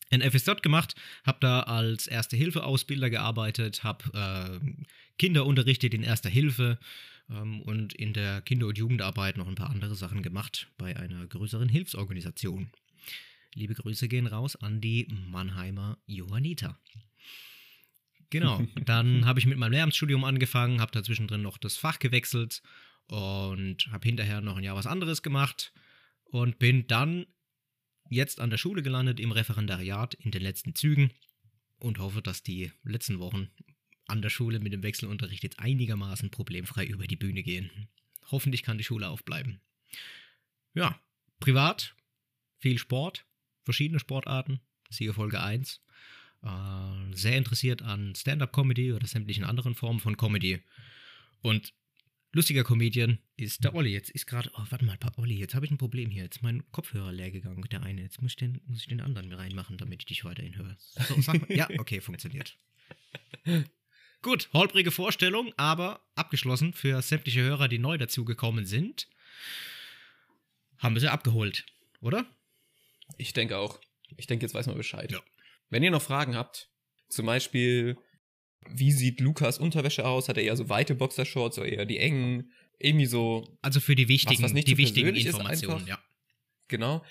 ein 0.10 0.22
FSJ 0.22 0.52
gemacht, 0.62 0.96
habe 1.26 1.40
da 1.42 1.62
als 1.62 2.08
Erste-Hilfe-Ausbilder 2.08 3.10
gearbeitet, 3.10 3.84
habe 3.84 4.06
äh, 4.14 4.74
Kinder 5.18 5.46
unterrichtet 5.46 5.94
in 5.94 6.04
Erster 6.04 6.30
Hilfe 6.30 6.80
ähm, 7.30 7.62
und 7.62 7.94
in 7.94 8.14
der 8.14 8.42
Kinder- 8.42 8.68
und 8.68 8.78
Jugendarbeit 8.78 9.38
noch 9.38 9.48
ein 9.48 9.56
paar 9.56 9.70
andere 9.70 9.96
Sachen 9.96 10.24
gemacht 10.24 10.68
bei 10.78 10.96
einer 10.96 11.26
größeren 11.28 11.70
Hilfsorganisation. 11.70 12.72
Liebe 13.54 13.74
Grüße 13.74 14.08
gehen 14.08 14.28
raus 14.28 14.56
an 14.56 14.82
die 14.82 15.08
Mannheimer 15.30 15.98
Johanniter. 16.06 16.78
Genau, 18.30 18.62
dann 18.86 19.26
habe 19.26 19.40
ich 19.40 19.46
mit 19.46 19.58
meinem 19.58 19.72
Lehramtsstudium 19.72 20.24
angefangen, 20.24 20.80
habe 20.80 20.92
da 20.92 21.04
zwischendrin 21.04 21.42
noch 21.42 21.58
das 21.58 21.78
Fach 21.78 22.00
gewechselt 22.00 22.62
und 23.08 23.88
habe 23.92 24.08
hinterher 24.08 24.42
noch 24.42 24.58
ein 24.58 24.64
Jahr 24.64 24.76
was 24.76 24.88
anderes 24.88 25.22
gemacht 25.22 25.74
und 26.26 26.60
bin 26.60 26.88
dann 26.88 27.26
jetzt 28.10 28.40
an 28.40 28.50
der 28.50 28.58
Schule 28.58 28.84
gelandet 28.84 29.20
im 29.20 29.32
Referendariat 29.32 30.14
in 30.16 30.32
den 30.32 30.42
letzten 30.42 30.76
Zügen 30.76 31.12
und 31.80 32.00
hoffe, 32.00 32.22
dass 32.22 32.44
die 32.44 32.72
letzten 32.84 33.20
Wochen 33.20 33.50
an 34.08 34.22
der 34.22 34.30
Schule 34.30 34.60
mit 34.60 34.74
dem 34.74 34.84
Wechselunterricht 34.84 35.44
jetzt 35.44 35.60
einigermaßen 35.60 36.32
problemfrei 36.32 36.86
über 36.86 37.08
die 37.08 37.18
Bühne 37.18 37.44
gehen. 37.44 37.90
Hoffentlich 38.32 38.64
kann 38.64 38.78
die 38.78 38.84
Schule 38.84 39.10
aufbleiben. 39.10 39.62
Ja, 40.74 41.00
privat, 41.40 41.96
viel 42.58 42.78
Sport, 42.78 43.26
verschiedene 43.64 44.00
Sportarten, 44.00 44.62
siehe 44.90 45.14
Folge 45.14 45.42
1. 45.42 45.82
Äh, 46.44 47.16
sehr 47.16 47.38
interessiert 47.38 47.82
an 47.82 48.16
Stand-up-Comedy 48.16 48.94
oder 48.94 49.08
sämtlichen 49.08 49.44
anderen 49.44 49.76
Formen 49.76 50.00
von 50.00 50.18
Comedy. 50.18 50.62
Und 51.42 51.74
lustiger 52.38 52.64
Comedian 52.64 53.18
ist 53.36 53.64
der 53.64 53.74
Olli. 53.74 53.90
Jetzt 53.90 54.12
ist 54.12 54.28
gerade, 54.28 54.50
oh, 54.54 54.64
warte 54.70 54.86
mal, 54.86 54.98
Olli, 55.18 55.36
jetzt 55.36 55.56
habe 55.56 55.66
ich 55.66 55.72
ein 55.72 55.80
Problem 55.80 56.12
hier. 56.12 56.24
Jetzt 56.24 56.38
ist 56.38 56.42
mein 56.44 56.64
Kopfhörer 56.72 57.12
leer 57.12 57.32
gegangen, 57.32 57.64
der 57.72 57.82
eine. 57.82 58.02
Jetzt 58.04 58.22
muss 58.22 58.34
ich 58.34 58.36
den, 58.38 58.62
muss 58.68 58.82
ich 58.82 58.88
den 58.88 59.02
anderen 59.02 59.34
reinmachen, 59.34 59.78
damit 59.78 60.04
ich 60.04 60.06
dich 60.06 60.24
weiterhin 60.24 60.56
höre. 60.56 60.78
So, 60.78 61.20
sag 61.20 61.42
mal. 61.42 61.58
Ja, 61.58 61.68
okay, 61.80 62.00
funktioniert. 62.00 62.56
Gut, 64.22 64.50
holprige 64.54 64.92
Vorstellung, 64.92 65.52
aber 65.58 66.02
abgeschlossen 66.16 66.74
für 66.74 67.02
sämtliche 67.02 67.42
Hörer, 67.42 67.68
die 67.68 67.80
neu 67.80 67.98
dazugekommen 67.98 68.66
sind. 68.66 69.08
Haben 70.78 70.96
wir 70.96 71.02
sie 71.02 71.12
abgeholt, 71.12 71.66
oder? 72.02 72.26
Ich 73.18 73.34
denke 73.34 73.58
auch. 73.58 73.80
Ich 74.16 74.28
denke, 74.28 74.46
jetzt 74.46 74.54
weiß 74.54 74.68
man 74.68 74.78
Bescheid. 74.78 75.12
Ja. 75.12 75.22
Wenn 75.72 75.82
ihr 75.82 75.92
noch 75.92 76.04
Fragen 76.04 76.36
habt, 76.36 76.70
zum 77.10 77.26
Beispiel, 77.26 77.98
wie 78.74 78.92
sieht 78.92 79.20
Lukas 79.20 79.58
Unterwäsche 79.60 80.06
aus? 80.06 80.30
Hat 80.30 80.38
er 80.38 80.44
eher 80.44 80.56
so 80.56 80.70
weite 80.70 80.96
Boxershorts 80.96 81.58
oder 81.60 81.68
eher 81.68 81.86
die 81.86 81.98
engen? 81.98 82.52
Irgendwie 82.80 83.06
so, 83.08 83.58
Also 83.62 83.80
für 83.80 83.96
die 83.96 84.08
wichtigen, 84.08 84.44
was 84.44 84.54
nicht 84.54 84.68
die 84.68 84.74
zu 84.74 84.78
wichtigen 84.78 85.16
Informationen, 85.16 85.74
einfach. 85.76 85.88
ja. 85.88 86.00
genau. 86.68 87.04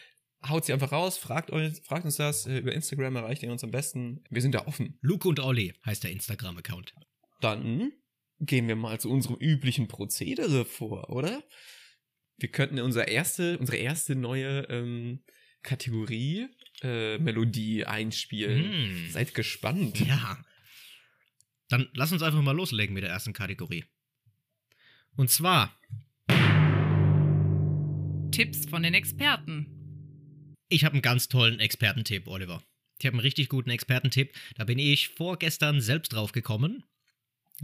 Haut 0.47 0.65
sie 0.65 0.73
einfach 0.73 0.93
raus, 0.93 1.19
fragt, 1.19 1.51
euch, 1.51 1.81
fragt 1.83 2.05
uns 2.05 2.17
das. 2.17 2.47
äh, 2.47 2.59
Über 2.59 2.73
Instagram 2.73 3.17
erreicht 3.17 3.43
ihr 3.43 3.51
uns 3.51 3.65
am 3.65 3.71
besten. 3.73 4.23
Wir 4.31 4.43
sind 4.43 4.55
da 4.55 4.67
offen. 4.67 4.99
Luke 5.01 5.27
und 5.27 5.41
Olli 5.41 5.75
heißt 5.85 6.05
der 6.05 6.13
Instagram-Account. 6.13 6.95
Dann 7.41 7.91
gehen 8.39 8.69
wir 8.69 8.77
mal 8.77 9.01
zu 9.01 9.11
unserem 9.11 9.37
üblichen 9.37 9.89
Prozedere 9.89 10.65
vor, 10.65 11.11
oder? 11.11 11.43
Wir 12.37 12.51
könnten 12.51 12.79
unsere 12.81 13.07
erste, 13.09 13.59
unsere 13.59 13.79
erste 13.79 14.15
neue 14.15 14.67
ähm, 14.69 15.25
Kategorie 15.63 16.47
äh, 16.83 17.19
Melodie 17.19 17.85
einspielen. 17.87 18.71
Hm. 18.73 19.11
Seid 19.11 19.35
gespannt. 19.35 19.99
Ja. 20.07 20.39
Dann 21.69 21.89
lass 21.95 22.13
uns 22.13 22.23
einfach 22.23 22.43
mal 22.43 22.53
loslegen 22.55 22.95
mit 22.95 23.03
der 23.03 23.11
ersten 23.11 23.33
Kategorie. 23.33 23.85
Und 25.17 25.31
zwar, 25.31 25.75
Tipps 28.31 28.67
von 28.69 28.83
den 28.83 28.95
Experten. 28.95 30.55
ich 30.69 30.85
habe 30.85 30.95
einen 30.95 31.03
ganz 31.03 31.29
tollen 31.29 31.59
Expertentipp, 31.59 32.27
Oliver. 32.29 32.63
Ich 32.99 33.07
habe 33.07 33.15
einen 33.15 33.21
richtig 33.21 33.49
guten 33.49 33.71
Expertentipp. 33.71 34.33
Da 34.57 34.65
bin 34.65 34.79
ich 34.79 35.09
vorgestern 35.09 35.81
selbst 35.81 36.13
drauf 36.13 36.33
gekommen. 36.33 36.83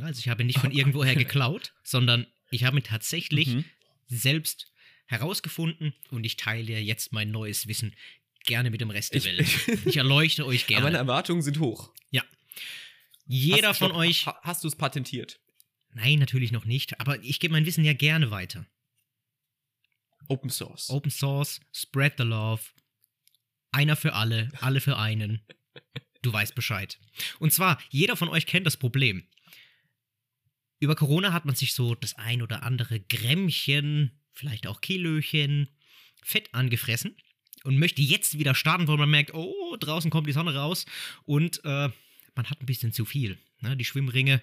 Also 0.01 0.19
ich 0.21 0.29
habe 0.29 0.43
ihn 0.43 0.47
nicht 0.47 0.59
von 0.59 0.71
irgendwoher 0.73 1.15
geklaut, 1.17 1.75
sondern 1.83 2.27
ich 2.51 2.65
habe 2.65 2.79
ihn 2.79 2.83
tatsächlich 2.85 3.49
Mhm. 3.49 3.65
selbst 4.07 4.73
herausgefunden 5.07 5.93
und 6.11 6.25
ich 6.25 6.37
teile 6.37 6.79
jetzt 6.79 7.13
mein 7.13 7.31
neues 7.31 7.67
Wissen 7.67 7.95
gerne 8.45 8.71
mit 8.71 8.81
dem 8.81 8.91
Rest 8.91 9.13
der 9.13 9.19
Ich- 9.19 9.27
Welt. 9.69 9.85
Ich 9.87 9.97
erleuchte 9.99 10.47
euch 10.47 10.65
Aber 10.65 10.75
meine 10.75 10.85
gerne. 10.87 10.99
Erwartungen 10.99 11.43
sind 11.43 11.59
hoch. 11.61 11.93
Jeder 13.33 13.69
Hast- 13.71 13.79
von 13.79 13.89
stopp, 13.89 13.99
euch. 13.99 14.27
ha- 14.27 14.41
Hast 14.43 14.63
du 14.63 14.69
es 14.69 14.77
patentiert? 14.77 15.41
Nein, 15.95 16.19
natürlich 16.19 16.53
noch 16.53 16.65
nicht, 16.65 17.01
aber 17.01 17.23
ich 17.23 17.41
gebe 17.41 17.53
mein 17.53 17.67
Wissen 17.67 17.85
ja 17.85 17.93
gerne 17.95 18.31
weiter. 18.31 18.67
Open 20.29 20.51
Source. 20.51 20.89
Open 20.91 21.11
Source, 21.11 21.61
spread 21.73 22.15
the 22.19 22.25
love. 22.25 22.63
Einer 23.73 23.97
für 23.97 24.13
alle, 24.15 24.51
alle 24.61 24.81
für 24.81 24.97
einen. 24.99 25.41
Du 26.23 26.33
weißt 26.33 26.55
Bescheid. 26.55 26.99
Und 27.39 27.53
zwar, 27.53 27.81
jeder 27.91 28.17
von 28.17 28.29
euch 28.29 28.47
kennt 28.47 28.67
das 28.67 28.77
Problem. 28.77 29.27
Über 30.79 30.95
Corona 30.95 31.33
hat 31.33 31.45
man 31.45 31.55
sich 31.55 31.75
so 31.75 31.95
das 31.95 32.15
ein 32.15 32.43
oder 32.43 32.63
andere 32.63 33.01
Grämmchen, 33.01 34.21
vielleicht 34.31 34.67
auch 34.67 34.81
Kilöchen, 34.81 35.69
Fett 36.23 36.53
angefressen 36.55 37.17
und 37.65 37.79
möchte 37.79 38.03
jetzt 38.03 38.39
wieder 38.39 38.55
starten, 38.55 38.89
weil 38.89 38.97
man 38.99 39.11
merkt, 39.11 39.33
oh, 39.35 39.77
draußen 39.81 40.11
kommt 40.11 40.27
die 40.27 40.33
Sonne 40.33 40.55
raus 40.55 40.85
und 41.25 41.65
äh, 41.65 41.89
man 42.35 42.49
hat 42.49 42.61
ein 42.61 42.67
bisschen 42.67 42.93
zu 42.93 43.05
viel. 43.05 43.39
Ne? 43.61 43.77
Die 43.77 43.85
Schwimmringe 43.85 44.43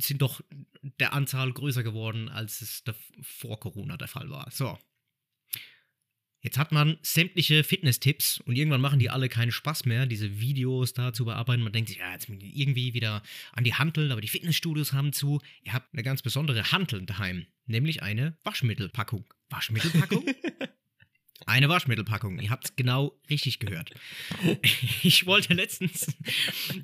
sind 0.00 0.22
doch 0.22 0.40
der 0.82 1.12
Anzahl 1.12 1.52
größer 1.52 1.82
geworden, 1.82 2.28
als 2.28 2.60
es 2.60 2.82
vor 3.22 3.60
Corona 3.60 3.96
der 3.96 4.08
Fall 4.08 4.30
war. 4.30 4.50
So. 4.50 4.78
Jetzt 6.40 6.56
hat 6.56 6.70
man 6.70 6.98
sämtliche 7.02 7.64
Fitness-Tipps 7.64 8.40
und 8.40 8.54
irgendwann 8.54 8.80
machen 8.80 9.00
die 9.00 9.10
alle 9.10 9.28
keinen 9.28 9.50
Spaß 9.50 9.86
mehr, 9.86 10.06
diese 10.06 10.40
Videos 10.40 10.92
da 10.92 11.12
zu 11.12 11.24
bearbeiten. 11.24 11.62
Man 11.62 11.72
denkt 11.72 11.88
sich, 11.88 11.98
ja, 11.98 12.12
jetzt 12.12 12.28
irgendwie 12.28 12.94
wieder 12.94 13.22
an 13.52 13.64
die 13.64 13.74
Hanteln, 13.74 14.12
aber 14.12 14.20
die 14.20 14.28
Fitnessstudios 14.28 14.92
haben 14.92 15.12
zu. 15.12 15.40
Ihr 15.64 15.72
habt 15.72 15.92
eine 15.92 16.04
ganz 16.04 16.22
besondere 16.22 16.70
Hanteln 16.70 17.06
daheim, 17.06 17.46
nämlich 17.66 18.02
eine 18.02 18.36
Waschmittelpackung. 18.44 19.24
Waschmittelpackung? 19.50 20.24
Eine 21.46 21.68
Waschmittelpackung. 21.68 22.38
Ihr 22.40 22.50
habt 22.50 22.64
es 22.66 22.76
genau 22.76 23.18
richtig 23.30 23.58
gehört. 23.58 23.90
Ich 25.02 25.26
wollte 25.26 25.54
letztens, 25.54 26.06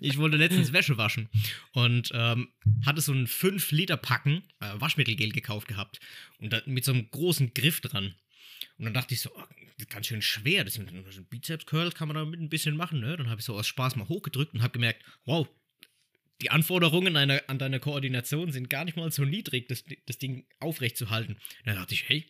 ich 0.01 0.17
wollte 0.19 0.37
letztens 0.37 0.73
Wäsche 0.73 0.97
waschen 0.97 1.29
und 1.73 2.11
ähm, 2.15 2.49
hatte 2.87 3.01
so 3.01 3.13
ein 3.13 3.27
5 3.27 3.73
Liter 3.73 3.97
Packen 3.97 4.43
äh, 4.61 4.71
Waschmittelgel 4.75 5.33
gekauft 5.33 5.69
gehabt 5.69 6.01
und 6.39 6.53
da, 6.53 6.63
mit 6.67 6.85
so 6.85 6.93
einem 6.93 7.11
großen 7.11 7.53
Griff 7.55 7.81
dran. 7.81 8.15
Und 8.79 8.85
dann 8.87 8.95
dachte 8.95 9.15
ich 9.15 9.21
so, 9.21 9.31
oh, 9.35 9.43
ist 9.77 9.91
ganz 9.91 10.07
schön 10.07 10.23
schwer. 10.23 10.65
Das 10.65 10.75
sind 10.75 11.31
Bizeps 11.31 11.67
Curls 11.67 11.95
kann 11.95 12.09
man 12.09 12.17
damit 12.17 12.41
ein 12.41 12.49
bisschen 12.49 12.77
machen. 12.77 13.01
Ne? 13.01 13.17
Dann 13.17 13.29
habe 13.29 13.41
ich 13.41 13.45
so 13.45 13.55
aus 13.55 13.67
Spaß 13.67 13.97
mal 13.97 14.09
hochgedrückt 14.09 14.55
und 14.55 14.63
habe 14.63 14.73
gemerkt, 14.73 15.05
wow, 15.25 15.49
die 16.41 16.51
Anforderungen 16.51 17.17
an 17.17 17.29
deine, 17.29 17.49
an 17.49 17.59
deine 17.59 17.81
Koordination 17.81 18.53
sind 18.53 18.71
gar 18.71 18.85
nicht 18.85 18.97
mal 18.97 19.11
so 19.11 19.25
niedrig, 19.25 19.69
das, 19.69 19.85
das 20.07 20.19
Ding 20.19 20.47
aufrecht 20.59 20.97
zu 20.97 21.11
halten. 21.11 21.37
Da 21.65 21.75
dachte 21.75 21.95
ich, 21.95 22.09
hey, 22.09 22.27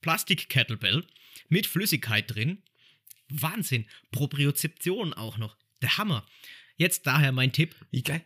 Plastik-Kettlebell 0.00 1.06
mit 1.48 1.66
Flüssigkeit 1.66 2.34
drin. 2.34 2.62
Wahnsinn. 3.28 3.86
Propriozeption 4.12 5.12
auch 5.14 5.38
noch. 5.38 5.56
Der 5.82 5.98
Hammer. 5.98 6.26
Jetzt 6.76 7.06
daher 7.06 7.32
mein 7.32 7.52
Tipp. 7.52 7.74
Wie 7.90 8.02
geil. 8.02 8.24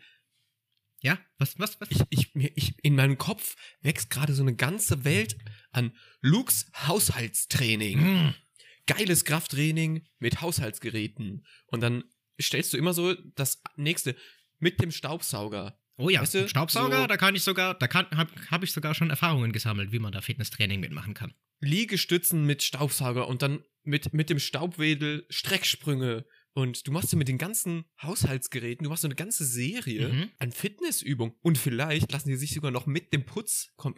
Ja, 1.03 1.19
was, 1.39 1.59
was, 1.59 1.81
was? 1.81 1.89
Ich, 1.91 2.01
ich, 2.11 2.35
mir, 2.35 2.53
ich, 2.57 2.75
in 2.83 2.95
meinem 2.95 3.17
Kopf 3.17 3.57
wächst 3.81 4.11
gerade 4.11 4.35
so 4.35 4.43
eine 4.43 4.55
ganze 4.55 5.05
Welt 5.05 5.39
an 5.73 5.93
Lukes 6.21 6.71
Haushaltstraining. 6.87 7.99
Mm. 8.29 8.35
Geiles 8.87 9.25
Krafttraining 9.25 10.07
mit 10.19 10.43
Haushaltsgeräten. 10.43 11.47
Und 11.67 11.81
dann 11.81 12.05
stellst 12.41 12.73
du 12.73 12.77
immer 12.77 12.93
so 12.93 13.15
das 13.35 13.63
nächste 13.77 14.15
mit 14.59 14.83
dem 14.83 14.91
Staubsauger. 14.91 15.79
Oh 15.97 16.11
ja, 16.11 16.21
Weißt 16.21 16.35
du, 16.35 16.49
Staubsauger, 16.49 17.03
so- 17.03 17.07
da 17.07 17.17
kann 17.17 17.35
ich 17.35 17.43
sogar, 17.43 17.75
da 17.75 17.87
kann, 17.89 18.07
habe 18.11 18.33
hab 18.51 18.63
ich 18.63 18.73
sogar 18.73 18.95
schon 18.95 19.11
Erfahrungen 19.11 19.53
gesammelt, 19.53 19.93
wie 19.93 19.99
man 19.99 20.13
da 20.13 20.21
Fitnesstraining 20.21 20.81
mitmachen 20.81 21.15
kann. 21.15 21.33
Liegestützen 21.61 22.45
mit 22.47 22.63
Staubsauger 22.63 23.29
und 23.29 23.43
dann 23.43 23.65
mit, 23.83 24.13
mit 24.13 24.31
dem 24.31 24.39
Staubwedel 24.39 25.27
Strecksprünge. 25.31 26.25
Und 26.53 26.87
du 26.87 26.93
machst 26.93 27.11
so 27.11 27.17
mit 27.17 27.29
den 27.29 27.39
ganzen 27.39 27.85
Haushaltsgeräten, 28.03 28.85
du 28.85 28.91
machst 28.91 29.03
so 29.03 29.09
eine 29.09 29.15
ganze 29.15 29.45
Serie 29.45 30.09
Mhm. 30.09 30.31
an 30.39 30.53
Fitnessübungen. 30.53 31.35
Und 31.43 31.59
vielleicht 31.59 32.11
lassen 32.13 32.29
die 32.29 32.37
sich 32.37 32.53
sogar 32.53 32.71
noch 32.73 32.87
mit 32.87 33.13
dem 33.13 33.25
Putz 33.25 33.73
kommen. 33.77 33.97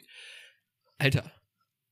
Alter. 0.99 1.33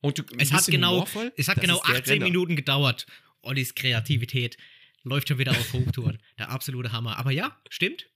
Und 0.02 0.18
du, 0.18 0.22
Es 0.38 0.52
hat 0.52 0.66
genau, 0.66 0.92
humorvoll, 0.92 1.32
es 1.36 1.48
hat 1.48 1.60
genau 1.60 1.76
ist 1.76 1.88
der 1.88 1.96
18 2.00 2.12
Renner. 2.14 2.24
Minuten 2.26 2.56
gedauert. 2.56 3.06
Ollis 3.42 3.74
Kreativität 3.74 4.56
läuft 5.02 5.28
schon 5.28 5.38
wieder 5.38 5.52
auf 5.52 5.72
Hochtouren. 5.72 6.22
Der 6.38 6.50
absolute 6.50 6.92
Hammer. 6.92 7.16
Aber 7.18 7.30
ja, 7.30 7.58
stimmt. 7.70 8.06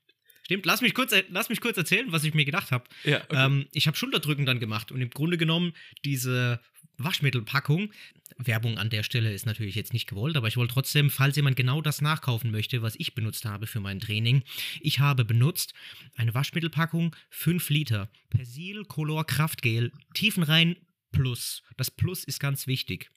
Stimmt. 0.44 0.66
Lass 0.66 0.82
mich 0.82 0.94
kurz, 0.94 1.14
lass 1.30 1.48
mich 1.48 1.60
kurz 1.60 1.76
erzählen, 1.76 2.12
was 2.12 2.24
ich 2.24 2.34
mir 2.34 2.44
gedacht 2.44 2.70
habe. 2.70 2.84
Ja, 3.04 3.22
okay. 3.24 3.46
Ähm, 3.46 3.66
ich 3.72 3.86
habe 3.86 3.96
Schulterdrücken 3.96 4.44
dann 4.44 4.60
gemacht 4.60 4.92
und 4.92 5.00
im 5.00 5.10
Grunde 5.10 5.38
genommen 5.38 5.72
diese 6.04 6.60
Waschmittelpackung. 6.98 7.90
Werbung 8.36 8.78
an 8.78 8.90
der 8.90 9.04
Stelle 9.04 9.32
ist 9.32 9.46
natürlich 9.46 9.74
jetzt 9.74 9.92
nicht 9.92 10.08
gewollt, 10.08 10.36
aber 10.36 10.48
ich 10.48 10.56
wollte 10.56 10.74
trotzdem, 10.74 11.08
falls 11.08 11.36
jemand 11.36 11.56
genau 11.56 11.80
das 11.80 12.00
nachkaufen 12.00 12.50
möchte, 12.50 12.82
was 12.82 12.96
ich 12.98 13.14
benutzt 13.14 13.44
habe 13.44 13.66
für 13.66 13.80
mein 13.80 14.00
Training. 14.00 14.42
Ich 14.80 14.98
habe 14.98 15.24
benutzt 15.24 15.72
eine 16.16 16.34
Waschmittelpackung 16.34 17.14
5 17.30 17.70
Liter 17.70 18.10
Persil 18.30 18.84
Color 18.84 19.24
Kraftgel 19.24 19.92
Tiefenrein 20.14 20.76
Plus. 21.12 21.62
Das 21.76 21.90
Plus 21.90 22.24
ist 22.24 22.40
ganz 22.40 22.66
wichtig. 22.66 23.10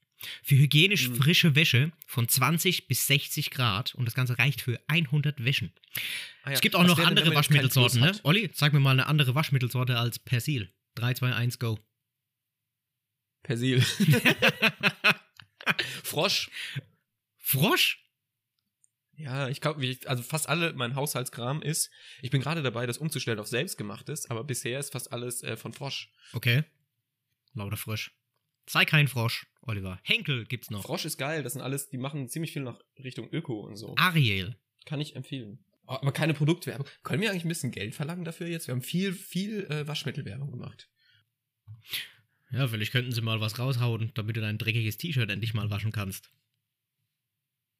Für 0.44 0.56
hygienisch 0.56 1.10
Mhm. 1.10 1.16
frische 1.16 1.56
Wäsche 1.56 1.92
von 2.08 2.28
20 2.28 2.88
bis 2.88 3.06
60 3.08 3.52
Grad 3.52 3.94
und 3.96 4.06
das 4.06 4.16
Ganze 4.16 4.38
reicht 4.40 4.62
für 4.62 4.82
100 4.88 5.44
Wäschen. 5.46 5.72
Ah 6.44 6.50
ja. 6.50 6.56
Es 6.56 6.62
gibt 6.62 6.76
auch 6.76 6.82
Was 6.82 6.88
noch 6.88 6.96
denn, 6.98 7.06
andere 7.06 7.36
Waschmittelsorten, 7.36 8.02
ne? 8.02 8.20
Olli, 8.24 8.50
sag 8.54 8.74
mir 8.74 8.80
mal 8.80 8.92
eine 8.92 9.06
andere 9.08 9.36
Waschmittelsorte 9.36 9.98
als 9.98 10.18
Persil. 10.20 10.74
3, 10.96 11.14
2, 11.14 11.34
1, 11.36 11.60
go. 11.60 11.80
Persil. 13.44 13.82
Frosch. 16.04 16.50
Frosch? 17.38 18.04
Ja, 19.16 19.50
ich 19.50 19.62
glaube, 19.62 19.98
also 20.06 20.24
fast 20.24 20.48
alle 20.48 20.74
mein 20.74 20.96
Haushaltskram 20.96 21.62
ist. 21.62 21.90
Ich 22.22 22.30
bin 22.30 22.42
gerade 22.42 22.62
dabei, 22.62 22.86
das 22.86 23.00
umzustellen 23.00 23.40
auf 23.40 23.48
selbstgemachtes, 23.48 24.30
aber 24.30 24.44
bisher 24.44 24.80
ist 24.80 24.92
fast 24.92 25.12
alles 25.12 25.44
äh, 25.44 25.58
von 25.58 25.74
Frosch. 25.74 26.12
Okay. 26.34 26.64
Lauter 27.54 27.78
Frosch. 27.78 28.12
Sei 28.70 28.86
kein 28.86 29.08
Frosch, 29.08 29.48
Oliver. 29.62 30.00
Henkel 30.04 30.46
gibt's 30.46 30.70
noch. 30.70 30.84
Frosch 30.84 31.06
ist 31.06 31.18
geil, 31.18 31.42
das 31.42 31.54
sind 31.54 31.62
alles, 31.62 31.90
die 31.90 31.98
machen 31.98 32.28
ziemlich 32.28 32.52
viel 32.52 32.64
nach 32.64 32.82
Richtung 33.02 33.30
Öko 33.32 33.62
und 33.62 33.78
so. 33.78 33.96
Ariel. 33.98 34.58
Kann 34.86 35.00
ich 35.00 35.16
empfehlen. 35.16 35.64
Oh, 35.88 35.94
Aber 35.94 36.12
keine 36.12 36.34
Produktwerbung. 36.34 36.86
Können 37.04 37.22
wir 37.22 37.32
eigentlich 37.32 37.46
ein 37.46 37.50
bisschen 37.50 37.72
Geld 37.72 37.96
verlangen 37.96 38.26
dafür 38.26 38.48
jetzt? 38.48 38.68
Wir 38.68 38.74
haben 38.74 38.82
viel, 38.82 39.14
viel 39.14 39.64
äh, 39.72 39.88
Waschmittelwerbung 39.88 40.52
gemacht. 40.52 40.90
Ja, 42.52 42.68
vielleicht 42.68 42.92
könnten 42.92 43.14
sie 43.14 43.22
mal 43.22 43.40
was 43.40 43.58
raushauen, 43.58 44.12
damit 44.16 44.36
du 44.36 44.42
dein 44.42 44.58
dreckiges 44.58 44.98
T-Shirt 44.98 45.30
endlich 45.30 45.54
mal 45.54 45.70
waschen 45.70 45.94
kannst. 45.94 46.30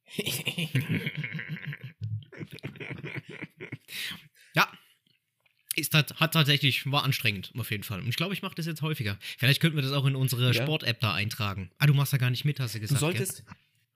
ja. 5.78 5.80
Ist, 5.82 5.92
tat- 5.92 6.14
hat 6.20 6.32
tatsächlich, 6.34 6.90
war 6.90 7.04
anstrengend, 7.04 7.52
auf 7.56 7.70
jeden 7.70 7.82
Fall. 7.84 8.00
Und 8.00 8.08
ich 8.08 8.16
glaube, 8.16 8.34
ich 8.34 8.42
mache 8.42 8.54
das 8.54 8.66
jetzt 8.66 8.82
häufiger. 8.82 9.18
Vielleicht 9.38 9.60
könnten 9.60 9.76
wir 9.76 9.82
das 9.82 9.92
auch 9.92 10.06
in 10.06 10.14
unsere 10.16 10.52
Ja. 10.52 10.62
Sport-App 10.62 11.00
da 11.00 11.14
eintragen. 11.14 11.70
Ah, 11.78 11.86
du 11.86 11.94
machst 11.94 12.12
da 12.12 12.16
gar 12.16 12.30
nicht 12.30 12.44
mit, 12.44 12.60
hast 12.60 12.74
du 12.74 12.78
Du 12.78 12.82
gesagt. 12.82 13.00
solltest. 13.00 13.44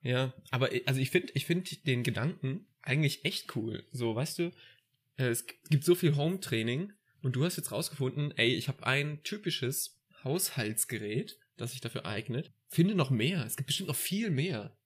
Ja, 0.03 0.33
aber 0.51 0.73
äh, 0.75 0.83
also 0.87 1.01
ich 1.01 1.11
finde 1.11 1.33
ich 1.35 1.47
find 1.47 1.87
den 1.87 2.03
Gedanken 2.03 2.66
eigentlich 2.83 3.25
echt 3.25 3.55
cool. 3.57 3.85
So, 3.92 4.14
weißt 4.16 4.38
du, 4.40 4.51
äh, 5.16 5.27
es 5.29 5.47
gibt 5.71 5.85
so 5.85 5.95
viel 5.95 6.16
Home-Training 6.16 6.92
und 7.23 7.37
du 7.37 7.45
hast 7.45 7.57
jetzt 7.57 7.71
rausgefunden, 7.71 8.33
ey, 8.37 8.55
ich 8.55 8.66
habe 8.68 8.85
ein 8.87 9.23
typisches 9.23 10.01
Haushaltsgerät, 10.25 11.38
das 11.57 11.73
sich 11.73 11.81
dafür 11.81 12.05
eignet. 12.07 12.53
Finde 12.68 12.95
noch 12.95 13.11
mehr. 13.11 13.45
Es 13.45 13.57
gibt 13.57 13.66
bestimmt 13.68 13.88
noch 13.88 13.97
viel 13.97 14.31
mehr. 14.31 14.77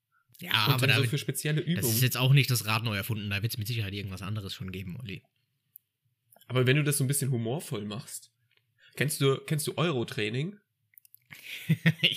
Ja, 0.40 0.66
und 0.66 0.72
aber 0.74 0.86
dann 0.86 0.96
da, 0.96 1.02
so 1.02 1.08
für 1.08 1.18
spezielle 1.18 1.62
das 1.62 1.70
Übungen. 1.70 1.94
ist 1.94 2.02
jetzt 2.02 2.16
auch 2.18 2.32
nicht 2.34 2.50
das 2.50 2.66
Rad 2.66 2.84
neu 2.84 2.94
erfunden. 2.96 3.30
Da 3.30 3.42
wird 3.42 3.52
es 3.52 3.58
mit 3.58 3.66
Sicherheit 3.66 3.94
irgendwas 3.94 4.20
anderes 4.22 4.52
schon 4.52 4.70
geben, 4.70 4.98
Olli. 5.00 5.22
Aber 6.48 6.66
wenn 6.66 6.76
du 6.76 6.84
das 6.84 6.98
so 6.98 7.04
ein 7.04 7.08
bisschen 7.08 7.30
humorvoll 7.30 7.84
machst. 7.84 8.30
Kennst 8.96 9.20
du, 9.20 9.36
kennst 9.38 9.66
du 9.66 9.74
Euro-Training? 9.76 10.56